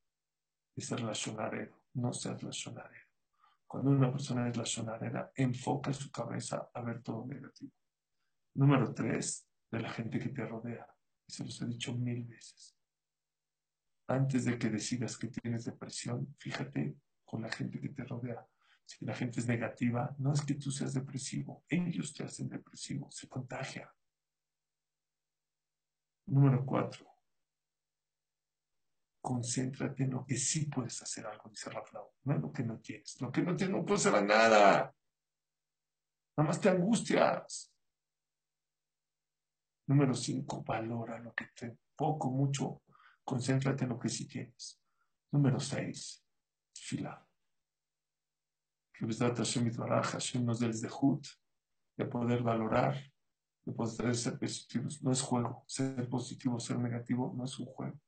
es 0.76 0.90
relacionarero. 0.90 1.84
No 1.94 2.14
seas 2.14 2.42
relacionarero. 2.42 3.05
Cuando 3.68 3.91
una 3.91 4.11
persona 4.11 4.47
es 4.47 4.55
relacionarera, 4.55 5.32
enfoca 5.36 5.91
su 5.93 6.11
cabeza 6.11 6.70
a 6.74 6.82
ver 6.82 7.01
todo 7.01 7.26
negativo. 7.26 7.74
Número 8.55 8.93
tres, 8.93 9.47
de 9.72 9.82
la 9.82 9.89
gente 9.89 10.20
que 10.20 10.30
te 10.30 10.45
rodea 10.45 10.88
se 11.28 11.43
los 11.43 11.61
he 11.61 11.66
dicho 11.66 11.93
mil 11.93 12.24
veces. 12.24 12.78
Antes 14.07 14.45
de 14.45 14.57
que 14.57 14.70
decidas 14.70 15.18
que 15.18 15.28
tienes 15.28 15.66
depresión, 15.66 16.36
fíjate 16.38 16.95
con 17.24 17.41
la 17.41 17.51
gente 17.51 17.80
que 17.82 17.89
te 17.89 18.03
rodea. 18.03 18.47
Si 18.86 19.03
la 19.03 19.16
gente 19.16 19.39
es 19.39 19.47
negativa, 19.47 20.16
no 20.20 20.32
es 20.32 20.41
que 20.41 20.53
tú 20.53 20.70
seas 20.70 20.93
depresivo, 20.93 21.63
ellos 21.68 22.13
te 22.13 22.24
hacen 22.24 22.47
depresivo, 22.47 23.09
se 23.09 23.28
contagia. 23.28 23.91
Número 26.28 26.63
cuatro, 26.63 27.07
concéntrate 29.26 30.04
en 30.04 30.12
lo 30.12 30.24
que 30.24 30.38
sí 30.38 30.68
puedes 30.68 31.02
hacer 31.02 31.26
algo, 31.26 31.50
dice 31.50 31.72
Rafael, 31.72 32.06
no 32.26 32.36
en 32.36 32.42
lo 32.44 32.52
que 32.52 32.62
no 32.62 32.80
tienes. 32.80 33.20
Lo 33.20 33.32
que 33.32 33.42
no 33.42 33.56
tienes 33.56 33.76
no 33.76 33.84
puedes 33.84 34.06
hacer 34.06 34.24
nada. 34.24 34.96
Nada 36.38 36.48
más 36.48 36.62
te 36.62 36.70
angustias. 36.70 37.74
Número 39.88 40.14
cinco, 40.14 40.64
valora 40.64 41.18
lo 41.18 41.34
que 41.34 41.46
te, 41.56 41.76
poco, 41.96 42.30
mucho, 42.30 42.84
concéntrate 43.24 43.86
en 43.86 43.90
lo 43.90 44.00
que 44.00 44.10
sí 44.10 44.28
tienes. 44.28 44.80
Número 45.32 45.60
seis, 45.60 46.24
fila. 46.76 47.28
Que 48.94 49.08
Hashem 49.08 49.72
Hashem 49.74 50.46
nos 50.46 50.60
dé 50.60 50.68
el 50.68 50.80
de 51.98 52.06
poder 52.06 52.44
valorar, 52.44 52.96
de 53.66 53.74
poder 53.74 54.16
ser 54.16 54.38
positivos. 54.38 55.02
No 55.02 55.12
es 55.12 55.22
juego. 55.22 55.64
Ser 55.68 56.08
positivo, 56.08 56.60
ser 56.60 56.78
negativo, 56.78 57.34
no 57.36 57.46
es 57.46 57.58
un 57.58 57.66
juego. 57.66 58.00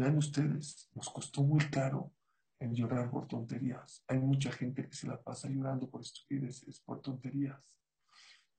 Vean 0.00 0.16
ustedes, 0.16 0.88
nos 0.94 1.10
costó 1.10 1.42
muy 1.42 1.60
caro 1.68 2.10
en 2.58 2.74
llorar 2.74 3.10
por 3.10 3.28
tonterías. 3.28 4.02
Hay 4.08 4.18
mucha 4.18 4.50
gente 4.50 4.88
que 4.88 4.94
se 4.94 5.06
la 5.06 5.20
pasa 5.20 5.50
llorando 5.50 5.90
por 5.90 6.00
estupideces, 6.00 6.80
por 6.80 7.02
tonterías. 7.02 7.60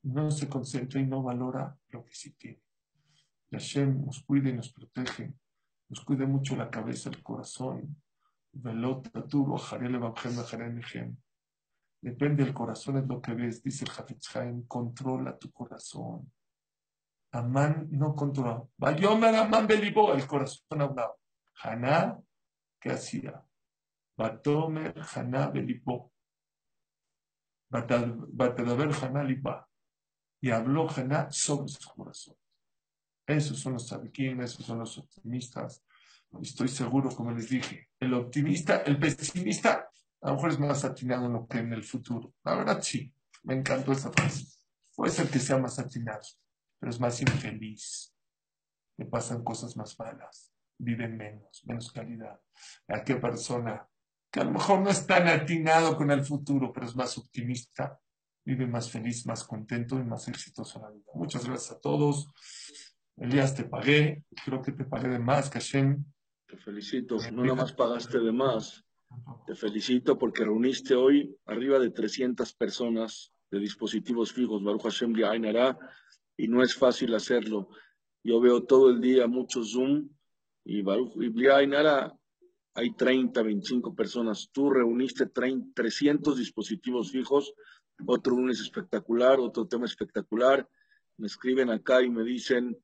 No 0.03 0.29
se 0.29 0.47
concentra 0.47 1.01
y 1.01 1.07
no 1.07 1.23
valora 1.23 1.75
lo 1.89 2.05
que 2.05 2.13
sí 2.13 2.33
tiene. 2.33 2.61
Y 3.49 3.55
Hashem 3.55 4.05
nos 4.05 4.21
cuide 4.21 4.51
y 4.51 4.53
nos 4.53 4.71
protege, 4.71 5.33
nos 5.89 6.01
cuide 6.01 6.27
mucho 6.27 6.55
la 6.55 6.69
cabeza, 6.69 7.09
el 7.09 7.23
corazón. 7.23 7.99
Depende 12.01 12.43
del 12.45 12.53
corazón, 12.53 12.97
es 12.97 13.07
lo 13.07 13.19
que 13.19 13.33
ves, 13.33 13.63
dice 13.63 13.85
el 13.85 13.91
Hafetz 13.91 14.29
controla 14.67 15.39
tu 15.39 15.51
corazón. 15.51 16.31
Amán 17.31 17.87
no 17.89 18.15
controla. 18.15 18.63
Vayomer 18.77 19.35
Amán 19.35 19.65
Belibó, 19.65 20.13
el 20.13 20.27
corazón 20.27 20.81
hablaba. 20.81 21.15
Haná, 21.63 22.21
¿qué 22.79 22.91
hacía? 22.91 23.45
Batomer 24.17 24.95
Haná 25.15 25.49
Belibó. 25.49 26.11
Batadaber 27.69 28.91
Haná 29.01 29.23
Libá. 29.23 29.67
Y 30.41 30.49
habló 30.49 30.89
Haná 30.89 31.31
sobre 31.31 31.67
su 31.67 31.89
corazón. 31.89 32.35
Esos 33.27 33.59
son 33.59 33.73
los 33.73 33.87
sabiquín, 33.87 34.41
esos 34.41 34.65
son 34.65 34.79
los 34.79 34.97
optimistas. 34.97 35.83
Estoy 36.41 36.67
seguro, 36.67 37.09
como 37.09 37.31
les 37.31 37.49
dije, 37.49 37.89
el 37.99 38.13
optimista, 38.13 38.77
el 38.83 38.97
pesimista 38.97 39.91
a 40.21 40.29
lo 40.29 40.35
mejor 40.35 40.51
es 40.51 40.59
más 40.59 40.85
atinado 40.85 41.25
en 41.25 41.33
lo 41.33 41.47
que 41.47 41.57
en 41.59 41.73
el 41.73 41.83
futuro. 41.83 42.33
La 42.43 42.55
verdad 42.55 42.81
sí, 42.81 43.13
me 43.43 43.55
encantó 43.55 43.91
esa 43.91 44.11
frase. 44.11 44.45
Puede 44.95 45.11
ser 45.11 45.29
que 45.29 45.39
sea 45.39 45.57
más 45.57 45.79
atinado, 45.79 46.21
pero 46.79 46.91
es 46.91 46.99
más 46.99 47.19
infeliz. 47.21 48.13
Le 48.97 49.05
pasan 49.05 49.43
cosas 49.43 49.75
más 49.75 49.97
malas, 49.97 50.53
vive 50.81 51.07
menos, 51.07 51.61
menos 51.65 51.91
calidad. 51.91 52.39
¿A 52.87 53.03
qué 53.03 53.15
persona 53.15 53.87
que 54.31 54.39
a 54.39 54.43
lo 54.43 54.51
mejor 54.51 54.81
no 54.81 54.89
es 54.89 55.05
tan 55.05 55.27
atinado 55.27 55.95
con 55.97 56.11
el 56.11 56.23
futuro, 56.23 56.71
pero 56.71 56.85
es 56.85 56.95
más 56.95 57.17
optimista, 57.17 57.99
vive 58.45 58.65
más 58.65 58.89
feliz, 58.89 59.25
más 59.25 59.43
contento 59.43 59.99
y 59.99 60.03
más 60.03 60.27
exitoso 60.27 60.79
en 60.79 60.83
la 60.83 60.91
vida? 60.91 61.11
Muchas 61.13 61.45
gracias 61.45 61.77
a 61.77 61.79
todos. 61.79 62.27
Elías, 63.17 63.55
te 63.55 63.65
pagué, 63.65 64.23
creo 64.45 64.61
que 64.61 64.71
te 64.71 64.85
pagué 64.85 65.09
de 65.09 65.19
más, 65.19 65.49
Kashem. 65.49 66.03
Te 66.47 66.57
felicito, 66.57 67.17
no 67.31 67.43
nada 67.43 67.55
más 67.55 67.73
pagaste 67.73 68.19
de 68.19 68.31
más 68.31 68.85
te 69.45 69.55
felicito 69.55 70.17
porque 70.17 70.43
reuniste 70.43 70.95
hoy 70.95 71.35
arriba 71.45 71.79
de 71.79 71.91
300 71.91 72.53
personas 72.53 73.33
de 73.49 73.59
dispositivos 73.59 74.31
fijos, 74.31 74.63
Baruch 74.63 74.83
Hashem 74.83 75.13
Ainara, 75.25 75.77
y 76.37 76.47
no 76.47 76.63
es 76.63 76.75
fácil 76.75 77.13
hacerlo. 77.15 77.69
Yo 78.23 78.39
veo 78.39 78.63
todo 78.63 78.89
el 78.89 79.01
día 79.01 79.27
mucho 79.27 79.63
Zoom 79.63 80.09
y 80.63 80.81
Baruch 80.81 81.13
y 81.17 81.47
Ainara 81.47 82.13
hay 82.73 82.93
30, 82.93 83.41
25 83.41 83.95
personas. 83.95 84.49
Tú 84.51 84.69
reuniste 84.69 85.25
300 85.25 86.37
dispositivos 86.37 87.11
fijos, 87.11 87.53
otro 88.05 88.35
lunes 88.35 88.59
espectacular, 88.61 89.39
otro 89.39 89.67
tema 89.67 89.85
espectacular. 89.85 90.67
Me 91.17 91.27
escriben 91.27 91.69
acá 91.69 92.01
y 92.01 92.09
me 92.09 92.23
dicen, 92.23 92.77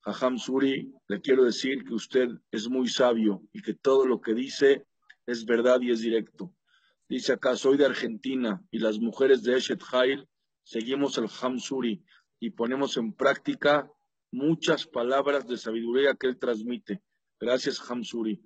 Jajam 0.00 0.38
Suri, 0.38 0.92
le 1.08 1.20
quiero 1.20 1.44
decir 1.44 1.84
que 1.84 1.94
usted 1.94 2.28
es 2.50 2.68
muy 2.68 2.88
sabio 2.88 3.42
y 3.52 3.62
que 3.62 3.74
todo 3.74 4.06
lo 4.06 4.20
que 4.20 4.34
dice 4.34 4.86
es 5.26 5.44
verdad 5.44 5.80
y 5.80 5.90
es 5.90 6.00
directo. 6.00 6.52
Dice 7.08 7.32
acá, 7.32 7.56
soy 7.56 7.76
de 7.76 7.86
Argentina 7.86 8.62
y 8.70 8.78
las 8.78 8.98
mujeres 8.98 9.42
de 9.42 9.56
Eshet 9.56 9.82
Hail 9.92 10.28
seguimos 10.62 11.18
el 11.18 11.28
Hamsuri 11.28 12.04
y 12.40 12.50
ponemos 12.50 12.96
en 12.96 13.12
práctica 13.12 13.90
muchas 14.30 14.86
palabras 14.86 15.46
de 15.46 15.56
sabiduría 15.56 16.14
que 16.14 16.26
él 16.26 16.38
transmite. 16.38 17.02
Gracias, 17.42 17.80
Hamsuri. 17.90 18.40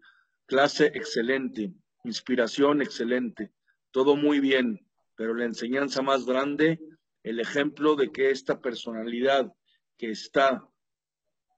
Clase 0.47 0.87
excelente, 0.95 1.71
inspiración 2.05 2.81
excelente, 2.81 3.53
todo 3.91 4.17
muy 4.17 4.41
bien, 4.41 4.89
pero 5.17 5.35
la 5.35 5.45
enseñanza 5.45 6.01
más 6.01 6.25
grande, 6.25 6.81
el 7.23 7.39
ejemplo 7.39 7.95
de 7.95 8.11
que 8.11 8.31
esta 8.31 8.59
personalidad 8.63 9.53
que 9.99 10.11
está, 10.13 10.67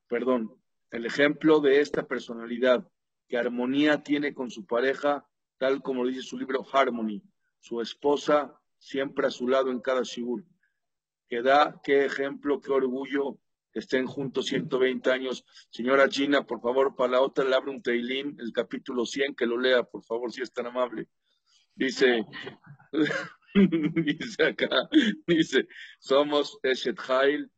perdón, 0.09 0.61
el 0.91 1.07
ejemplo 1.07 1.61
de 1.61 1.81
esta 1.81 2.09
personalidad 2.09 2.91
que 3.29 3.39
armonía 3.39 4.03
tiene 4.03 4.35
con 4.35 4.51
su 4.51 4.67
pareja, 4.67 5.25
tal 5.59 5.81
como 5.81 6.05
dice 6.09 6.23
su 6.23 6.39
libro 6.39 6.67
Harmony, 6.73 7.23
su 7.61 7.81
esposa 7.81 8.61
siempre 8.79 9.29
a 9.29 9.31
su 9.31 9.47
lado 9.47 9.71
en 9.71 9.79
cada 9.81 10.03
shigur. 10.03 10.45
Que 11.29 11.43
da, 11.43 11.81
qué 11.85 12.05
ejemplo, 12.05 12.61
qué 12.61 12.73
orgullo 12.73 13.39
que 13.73 13.81
estén 13.81 14.07
juntos 14.07 14.47
120 14.47 15.11
años. 15.11 15.45
Señora 15.71 16.09
Gina, 16.09 16.47
por 16.47 16.61
favor, 16.61 16.95
para 16.97 17.13
la 17.13 17.21
otra 17.21 17.45
le 17.45 17.55
abre 17.55 17.71
un 17.71 17.83
teilín, 17.83 18.37
el 18.39 18.53
capítulo 18.53 19.05
100, 19.05 19.35
que 19.35 19.47
lo 19.47 19.59
lea, 19.59 19.83
por 19.83 20.03
favor, 20.05 20.33
si 20.33 20.43
es 20.43 20.53
tan 20.53 20.67
amable. 20.67 21.09
Dice, 21.75 22.25
dice 23.55 24.45
acá, 24.45 24.89
dice, 25.27 25.69
somos 26.01 26.59
Eshet 26.63 26.99
Hail, 27.09 27.51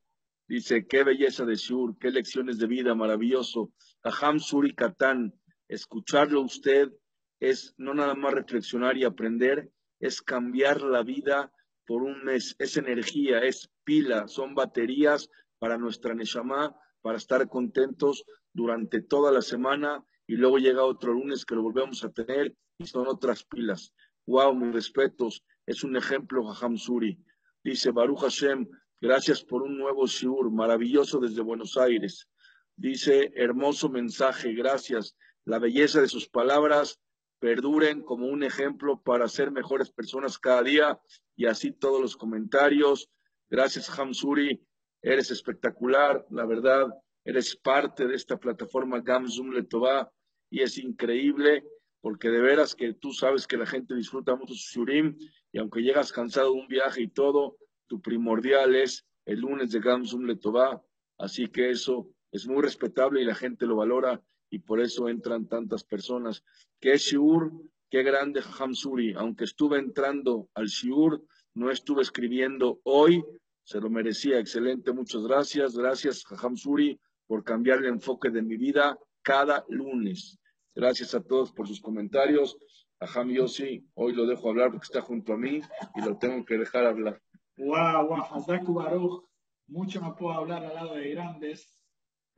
dice, 0.46 0.86
qué 0.86 1.04
belleza 1.04 1.44
de 1.44 1.54
Shur, 1.54 1.96
qué 1.98 2.10
lecciones 2.10 2.58
de 2.58 2.66
vida, 2.66 2.94
maravilloso. 2.94 3.72
Aham 4.02 4.38
Suri 4.38 4.74
Katan, 4.74 5.34
Escucharlo 5.70 6.40
usted 6.40 6.90
es 7.38 7.74
no 7.78 7.94
nada 7.94 8.16
más 8.16 8.34
reflexionar 8.34 8.96
y 8.96 9.04
aprender, 9.04 9.70
es 10.00 10.20
cambiar 10.20 10.82
la 10.82 11.04
vida 11.04 11.52
por 11.86 12.02
un 12.02 12.24
mes. 12.24 12.56
Es 12.58 12.76
energía, 12.76 13.38
es 13.38 13.70
pila, 13.84 14.26
son 14.26 14.56
baterías 14.56 15.30
para 15.60 15.78
nuestra 15.78 16.14
Neshama, 16.14 16.74
para 17.00 17.18
estar 17.18 17.48
contentos 17.48 18.24
durante 18.52 19.00
toda 19.00 19.30
la 19.30 19.42
semana 19.42 20.04
y 20.26 20.34
luego 20.34 20.58
llega 20.58 20.82
otro 20.82 21.12
lunes 21.12 21.44
que 21.44 21.54
lo 21.54 21.62
volvemos 21.62 22.02
a 22.02 22.10
tener 22.10 22.56
y 22.78 22.86
son 22.86 23.06
otras 23.06 23.44
pilas. 23.44 23.94
Wow, 24.26 24.52
mis 24.56 24.74
respetos, 24.74 25.44
es 25.66 25.84
un 25.84 25.96
ejemplo 25.96 26.44
Jajam 26.44 26.76
Suri. 26.76 27.22
Dice 27.62 27.92
Baruch 27.92 28.22
Hashem, 28.22 28.66
gracias 29.00 29.44
por 29.44 29.62
un 29.62 29.78
nuevo 29.78 30.08
shiur 30.08 30.50
maravilloso 30.50 31.20
desde 31.20 31.42
Buenos 31.42 31.76
Aires. 31.76 32.28
Dice, 32.74 33.30
hermoso 33.36 33.88
mensaje, 33.88 34.52
gracias 34.54 35.14
la 35.44 35.58
belleza 35.58 36.00
de 36.00 36.08
sus 36.08 36.28
palabras 36.28 37.00
perduren 37.38 38.02
como 38.02 38.26
un 38.26 38.42
ejemplo 38.42 39.02
para 39.02 39.26
ser 39.28 39.50
mejores 39.50 39.90
personas 39.90 40.38
cada 40.38 40.62
día 40.62 41.00
y 41.34 41.46
así 41.46 41.72
todos 41.72 42.00
los 42.00 42.16
comentarios. 42.16 43.10
Gracias, 43.48 43.88
Hamsuri. 43.98 44.62
Eres 45.02 45.30
espectacular, 45.30 46.26
la 46.30 46.44
verdad. 46.46 46.88
Eres 47.24 47.56
parte 47.56 48.06
de 48.06 48.14
esta 48.14 48.38
plataforma 48.38 49.00
Gamzum 49.00 49.50
Letová 49.52 50.10
y 50.50 50.62
es 50.62 50.78
increíble 50.78 51.64
porque 52.00 52.30
de 52.30 52.40
veras 52.40 52.74
que 52.74 52.94
tú 52.94 53.12
sabes 53.12 53.46
que 53.46 53.58
la 53.58 53.66
gente 53.66 53.94
disfruta 53.94 54.34
mucho 54.34 54.54
su 54.54 54.80
shurim 54.80 55.16
y 55.52 55.58
aunque 55.58 55.82
llegas 55.82 56.12
cansado 56.12 56.54
de 56.54 56.60
un 56.60 56.68
viaje 56.68 57.02
y 57.02 57.08
todo, 57.08 57.56
tu 57.86 58.00
primordial 58.00 58.74
es 58.74 59.06
el 59.26 59.40
lunes 59.40 59.70
de 59.70 59.80
Gamzum 59.80 60.24
Letová. 60.24 60.82
Así 61.18 61.48
que 61.48 61.70
eso 61.70 62.08
es 62.32 62.46
muy 62.46 62.62
respetable 62.62 63.20
y 63.20 63.24
la 63.24 63.34
gente 63.34 63.66
lo 63.66 63.76
valora 63.76 64.22
y 64.50 64.60
por 64.60 64.80
eso 64.80 65.08
entran 65.08 65.46
tantas 65.46 65.84
personas. 65.84 66.42
Qué 66.80 66.96
shiur, 66.96 67.52
qué 67.90 68.02
grande 68.02 68.42
Hamsuri. 68.58 69.14
Aunque 69.14 69.44
estuve 69.44 69.78
entrando 69.78 70.48
al 70.54 70.66
shiur, 70.66 71.22
no 71.54 71.70
estuve 71.70 72.02
escribiendo 72.02 72.80
hoy, 72.84 73.24
se 73.70 73.80
lo 73.80 73.88
merecía. 73.88 74.40
Excelente, 74.40 74.92
muchas 74.92 75.22
gracias. 75.22 75.76
Gracias 75.76 76.24
Hamsuri 76.42 77.00
por 77.28 77.44
cambiar 77.44 77.78
el 77.78 77.86
enfoque 77.86 78.28
de 78.28 78.42
mi 78.42 78.56
vida 78.56 78.98
cada 79.22 79.64
lunes. 79.68 80.40
Gracias 80.74 81.14
a 81.14 81.22
todos 81.22 81.52
por 81.52 81.68
sus 81.68 81.80
comentarios. 81.80 82.58
A 82.98 83.06
Ham 83.14 83.30
Yossi, 83.30 83.86
hoy 83.94 84.12
lo 84.12 84.26
dejo 84.26 84.50
hablar 84.50 84.72
porque 84.72 84.86
está 84.86 85.00
junto 85.00 85.34
a 85.34 85.36
mí 85.36 85.60
y 85.94 86.00
lo 86.02 86.18
tengo 86.18 86.44
que 86.44 86.58
dejar 86.58 86.84
hablar. 86.84 87.22
Wow, 87.58 88.08
wow, 88.08 88.74
Baruch. 88.74 89.24
Mucho 89.68 90.00
no 90.00 90.16
puedo 90.16 90.32
hablar 90.32 90.64
al 90.64 90.74
lado 90.74 90.96
de 90.96 91.10
grandes, 91.10 91.80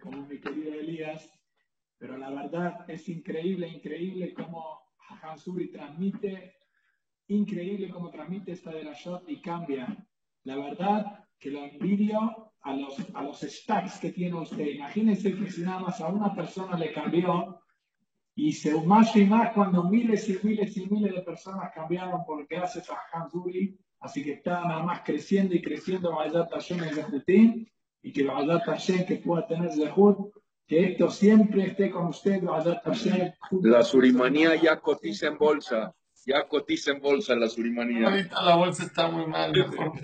como 0.02 0.26
mi 0.26 0.38
querido 0.38 0.74
Elías. 0.74 1.30
Pero 1.96 2.18
la 2.18 2.28
verdad 2.28 2.84
es 2.88 3.08
increíble, 3.08 3.68
increíble 3.68 4.34
cómo 4.34 4.82
Hansuri 5.22 5.72
transmite, 5.72 6.56
increíble 7.28 7.88
cómo 7.88 8.10
transmite 8.10 8.52
esta 8.52 8.70
de 8.70 8.84
la 8.84 8.92
shot 8.92 9.26
y 9.30 9.40
cambia. 9.40 9.96
La 10.44 10.56
verdad 10.56 11.21
que 11.42 11.50
lo 11.50 11.64
envidio 11.64 12.52
a 12.60 12.72
los, 12.72 12.94
a 13.14 13.22
los 13.22 13.40
stacks 13.40 13.98
que 13.98 14.12
tiene 14.12 14.38
usted. 14.38 14.64
Imagínense 14.64 15.34
que 15.34 15.50
si 15.50 15.62
nada 15.62 15.80
más 15.80 16.00
a 16.00 16.06
una 16.06 16.32
persona 16.32 16.78
le 16.78 16.92
cambió 16.92 17.60
y 18.36 18.52
se 18.52 18.80
más 18.84 19.14
y 19.16 19.24
más 19.24 19.52
cuando 19.52 19.82
miles 19.82 20.28
y 20.28 20.38
miles 20.42 20.76
y 20.76 20.88
miles 20.88 21.12
de 21.12 21.22
personas 21.22 21.72
cambiaron 21.74 22.24
por 22.24 22.46
gracias 22.46 22.88
a 22.90 22.96
Hansuri. 23.12 23.76
Así 23.98 24.22
que 24.22 24.34
está 24.34 24.64
nada 24.64 24.84
más 24.84 25.02
creciendo 25.04 25.54
y 25.54 25.60
creciendo. 25.60 26.14
Vaya 26.14 26.48
y 28.04 28.12
que 28.12 28.24
Badat 28.24 28.64
Hashem 28.64 29.04
que 29.04 29.16
pueda 29.16 29.46
tener 29.46 29.72
Zehut, 29.72 30.32
que 30.66 30.92
esto 30.92 31.10
siempre 31.10 31.66
esté 31.68 31.90
con 31.90 32.06
usted, 32.06 32.42
Hashem. 32.44 33.32
La 33.62 33.82
surimanía 33.82 34.54
ya 34.54 34.80
cotiza 34.80 35.26
en 35.26 35.38
bolsa. 35.38 35.92
Ya 36.24 36.46
cotiza 36.46 36.92
en 36.92 37.00
bolsa 37.00 37.34
la 37.34 37.48
surimanía. 37.48 38.06
Ahorita 38.08 38.42
la 38.42 38.54
bolsa 38.56 38.84
está 38.84 39.08
muy 39.08 39.26
mal. 39.26 39.52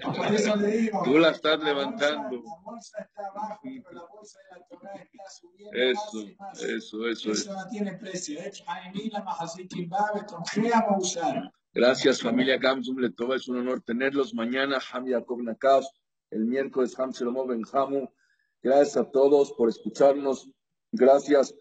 Por 0.03 0.35
eso 0.35 0.57
le 0.57 0.77
digo, 0.77 1.01
Tú 1.05 1.19
la 1.19 1.31
estás 1.31 1.59
bolsa- 1.59 1.65
levantando. 1.73 2.37
La 2.45 2.61
bolsa 2.65 2.99
está 2.99 3.23
abajo, 3.29 3.61
pero 3.63 3.93
la 3.93 4.05
bolsa 4.13 4.39
de 4.41 4.59
la 4.59 4.67
Torah 4.67 4.95
está 4.97 5.25
subiendo 5.31 5.77
Eso, 5.79 6.01
más 6.17 6.25
y 6.25 6.37
más. 6.37 6.63
eso, 6.63 7.07
eso 7.09 7.31
es. 7.33 7.41
Eso 7.41 7.53
no 7.55 7.69
tiene 7.69 7.93
precio. 7.99 8.41
¿eh? 8.41 8.51
Jaimina, 8.67 9.23
Mahasikim 9.23 9.89
Babe, 9.89 10.25
Tonjea, 10.29 10.87
Mausar. 10.91 11.53
Gracias, 11.73 12.21
familia 12.23 12.57
Gamsum 12.59 12.99
Letova. 12.99 13.37
Es 13.37 13.47
un 13.47 13.59
honor 13.59 13.81
tenerlos. 13.83 14.35
Mañana, 14.35 14.79
Ham 14.93 15.07
Yaakov 15.07 15.43
Nakash. 15.43 15.87
El 16.31 16.47
miércoles, 16.47 16.99
Ham 16.99 17.13
Shlomo 17.13 17.47
Ben 17.47 17.63
Hamu. 17.73 18.09
Gracias 18.61 18.97
a 18.97 19.09
todos 19.11 19.53
por 19.53 19.69
escucharnos. 19.69 20.51
Gracias. 20.91 21.55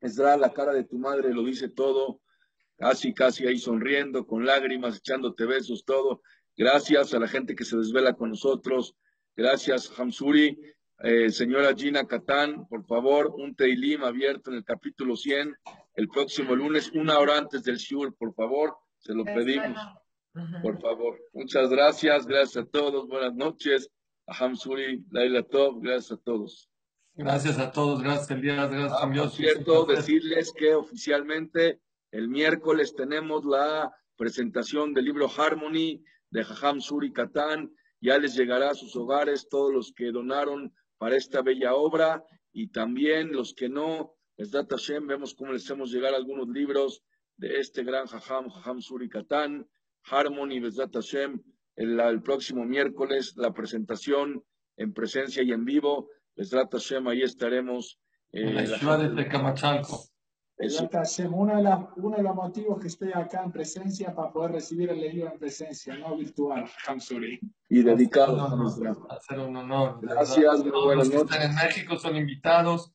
Esdra, 0.00 0.36
la 0.36 0.52
cara 0.52 0.72
de 0.72 0.84
tu 0.84 0.98
madre 0.98 1.34
lo 1.34 1.42
dice 1.42 1.68
todo. 1.68 2.20
Casi, 2.82 3.14
casi 3.14 3.46
ahí 3.46 3.58
sonriendo, 3.58 4.26
con 4.26 4.44
lágrimas, 4.44 4.96
echándote 4.96 5.46
besos, 5.46 5.84
todo. 5.84 6.20
Gracias 6.56 7.14
a 7.14 7.20
la 7.20 7.28
gente 7.28 7.54
que 7.54 7.64
se 7.64 7.76
desvela 7.76 8.14
con 8.14 8.30
nosotros. 8.30 8.96
Gracias, 9.36 9.88
Hamsuri. 9.96 10.58
Eh, 11.04 11.30
señora 11.30 11.74
Gina 11.76 12.08
Catán, 12.08 12.66
por 12.66 12.84
favor, 12.84 13.32
un 13.36 13.54
Teilim 13.54 14.02
abierto 14.02 14.50
en 14.50 14.56
el 14.56 14.64
capítulo 14.64 15.14
100 15.16 15.54
el 15.94 16.08
próximo 16.08 16.56
lunes, 16.56 16.90
una 16.94 17.18
hora 17.20 17.38
antes 17.38 17.62
del 17.62 17.76
Shur, 17.76 18.16
por 18.16 18.34
favor, 18.34 18.76
se 18.98 19.14
lo 19.14 19.24
pedimos, 19.24 19.76
por 20.62 20.80
favor. 20.80 21.18
Muchas 21.34 21.70
gracias, 21.70 22.26
gracias 22.26 22.64
a 22.64 22.68
todos, 22.68 23.06
buenas 23.06 23.34
noches. 23.34 23.90
A 24.26 24.44
Hamsuri, 24.44 25.04
Laila 25.10 25.42
Tov, 25.44 25.80
gracias 25.82 26.18
a 26.18 26.22
todos. 26.22 26.68
Gracias 27.14 27.58
a 27.58 27.70
todos, 27.70 28.02
gracias 28.02 28.30
Elías, 28.32 28.70
gracias 28.70 28.92
Ah, 28.92 29.02
por 29.04 29.12
Dios. 29.12 29.34
cierto, 29.34 29.84
decirles 29.86 30.52
que 30.56 30.74
oficialmente 30.74 31.80
el 32.12 32.28
miércoles 32.28 32.94
tenemos 32.94 33.44
la 33.44 33.90
presentación 34.16 34.94
del 34.94 35.06
libro 35.06 35.28
Harmony 35.28 36.04
de 36.30 36.44
Jajam 36.44 36.80
Suri 36.80 37.12
Katán. 37.12 37.72
Ya 38.00 38.18
les 38.18 38.34
llegará 38.36 38.70
a 38.70 38.74
sus 38.74 38.94
hogares 38.96 39.48
todos 39.48 39.72
los 39.72 39.92
que 39.92 40.12
donaron 40.12 40.72
para 40.98 41.16
esta 41.16 41.40
bella 41.42 41.74
obra 41.74 42.22
y 42.52 42.68
también 42.68 43.32
los 43.32 43.54
que 43.54 43.68
no. 43.68 44.14
Esdat 44.36 44.70
Hashem, 44.70 45.06
vemos 45.06 45.34
cómo 45.34 45.52
les 45.52 45.64
hacemos 45.64 45.90
llegar 45.90 46.14
algunos 46.14 46.48
libros 46.48 47.02
de 47.36 47.58
este 47.58 47.82
gran 47.82 48.06
Jajam, 48.06 48.48
Jajam 48.50 48.80
Suri 48.80 49.08
Katán, 49.08 49.66
Harmony, 50.04 50.60
Besdat 50.60 50.92
Hashem, 50.94 51.40
el, 51.76 51.98
el 51.98 52.22
próximo 52.22 52.64
miércoles, 52.64 53.34
la 53.36 53.52
presentación 53.52 54.44
en 54.76 54.92
presencia 54.92 55.42
y 55.42 55.52
en 55.52 55.64
vivo. 55.64 56.08
Besdat 56.36 56.72
Hashem, 56.72 57.06
ahí 57.08 57.22
estaremos. 57.22 57.98
eh, 58.32 58.66
la 58.84 58.98
de 58.98 59.22
Tecamachalco. 59.22 60.11
Uno 61.30 61.56
de, 61.56 61.62
las- 61.62 61.80
uno 61.96 62.16
de 62.16 62.22
los 62.22 62.34
motivos 62.34 62.78
que 62.80 62.88
estoy 62.88 63.10
acá 63.14 63.42
en 63.44 63.52
presencia 63.52 64.14
para 64.14 64.30
poder 64.32 64.52
recibir 64.52 64.90
el 64.90 65.00
libro 65.00 65.30
en 65.32 65.38
presencia, 65.38 65.96
no 65.96 66.16
virtual. 66.16 66.64
Hamsuri. 66.86 67.40
y 67.68 67.82
dedicado 67.82 68.40
a 69.08 69.20
ser 69.20 69.38
un 69.40 69.56
honor, 69.56 69.98
Gracias, 70.02 70.62
Todos 70.62 70.96
los 70.96 71.10
que 71.10 71.16
están 71.16 71.42
en 71.42 71.54
México 71.54 71.96
son 71.96 72.16
invitados. 72.16 72.92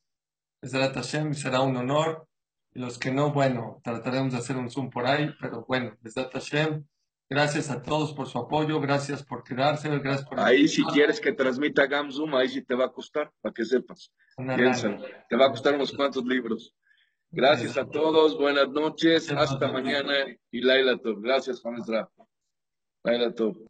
Hashem, 0.64 1.34
será 1.34 1.62
un 1.62 1.76
honor. 1.78 2.28
Y 2.74 2.80
los 2.80 3.00
que 3.00 3.12
no, 3.12 3.32
bueno, 3.32 3.80
trataremos 3.84 4.34
de 4.34 4.40
hacer 4.40 4.56
un 4.56 4.70
Zoom 4.70 4.90
por 4.90 5.08
ahí, 5.08 5.30
pero 5.40 5.66
bueno, 5.68 5.96
Besrat 6.02 6.32
Hashem. 6.34 6.86
Gracias 7.30 7.70
a 7.70 7.82
todos 7.82 8.14
por 8.14 8.28
su 8.28 8.38
apoyo, 8.38 8.80
gracias 8.80 9.22
por 9.22 9.44
quedarse, 9.44 9.90
gracias 10.00 10.26
por 10.30 10.40
Ahí 10.40 10.68
si 10.68 10.82
quieres 10.86 11.20
que 11.20 11.34
transmita 11.34 11.86
Gamzoom, 11.86 12.34
ahí 12.36 12.48
sí 12.48 12.62
te 12.62 12.74
va 12.74 12.86
a 12.86 12.92
costar, 12.92 13.32
para 13.42 13.52
que 13.54 13.66
sepas. 13.66 14.14
Lana. 14.38 14.66
Te 15.28 15.36
va 15.36 15.48
a 15.48 15.50
costar 15.50 15.76
unos 15.76 15.92
cuantos 15.92 16.24
libros. 16.24 16.74
Gracias 17.32 17.78
a 17.78 17.86
todos, 17.90 18.38
buenas 18.38 18.70
noches, 18.70 19.30
hasta 19.32 19.70
mañana 19.70 20.14
y 20.50 20.62
Laila 20.62 20.98
Tov. 20.98 21.22
Gracias, 21.22 21.62
Juan. 21.62 21.82
Laila 23.04 23.34
Tov. 23.34 23.58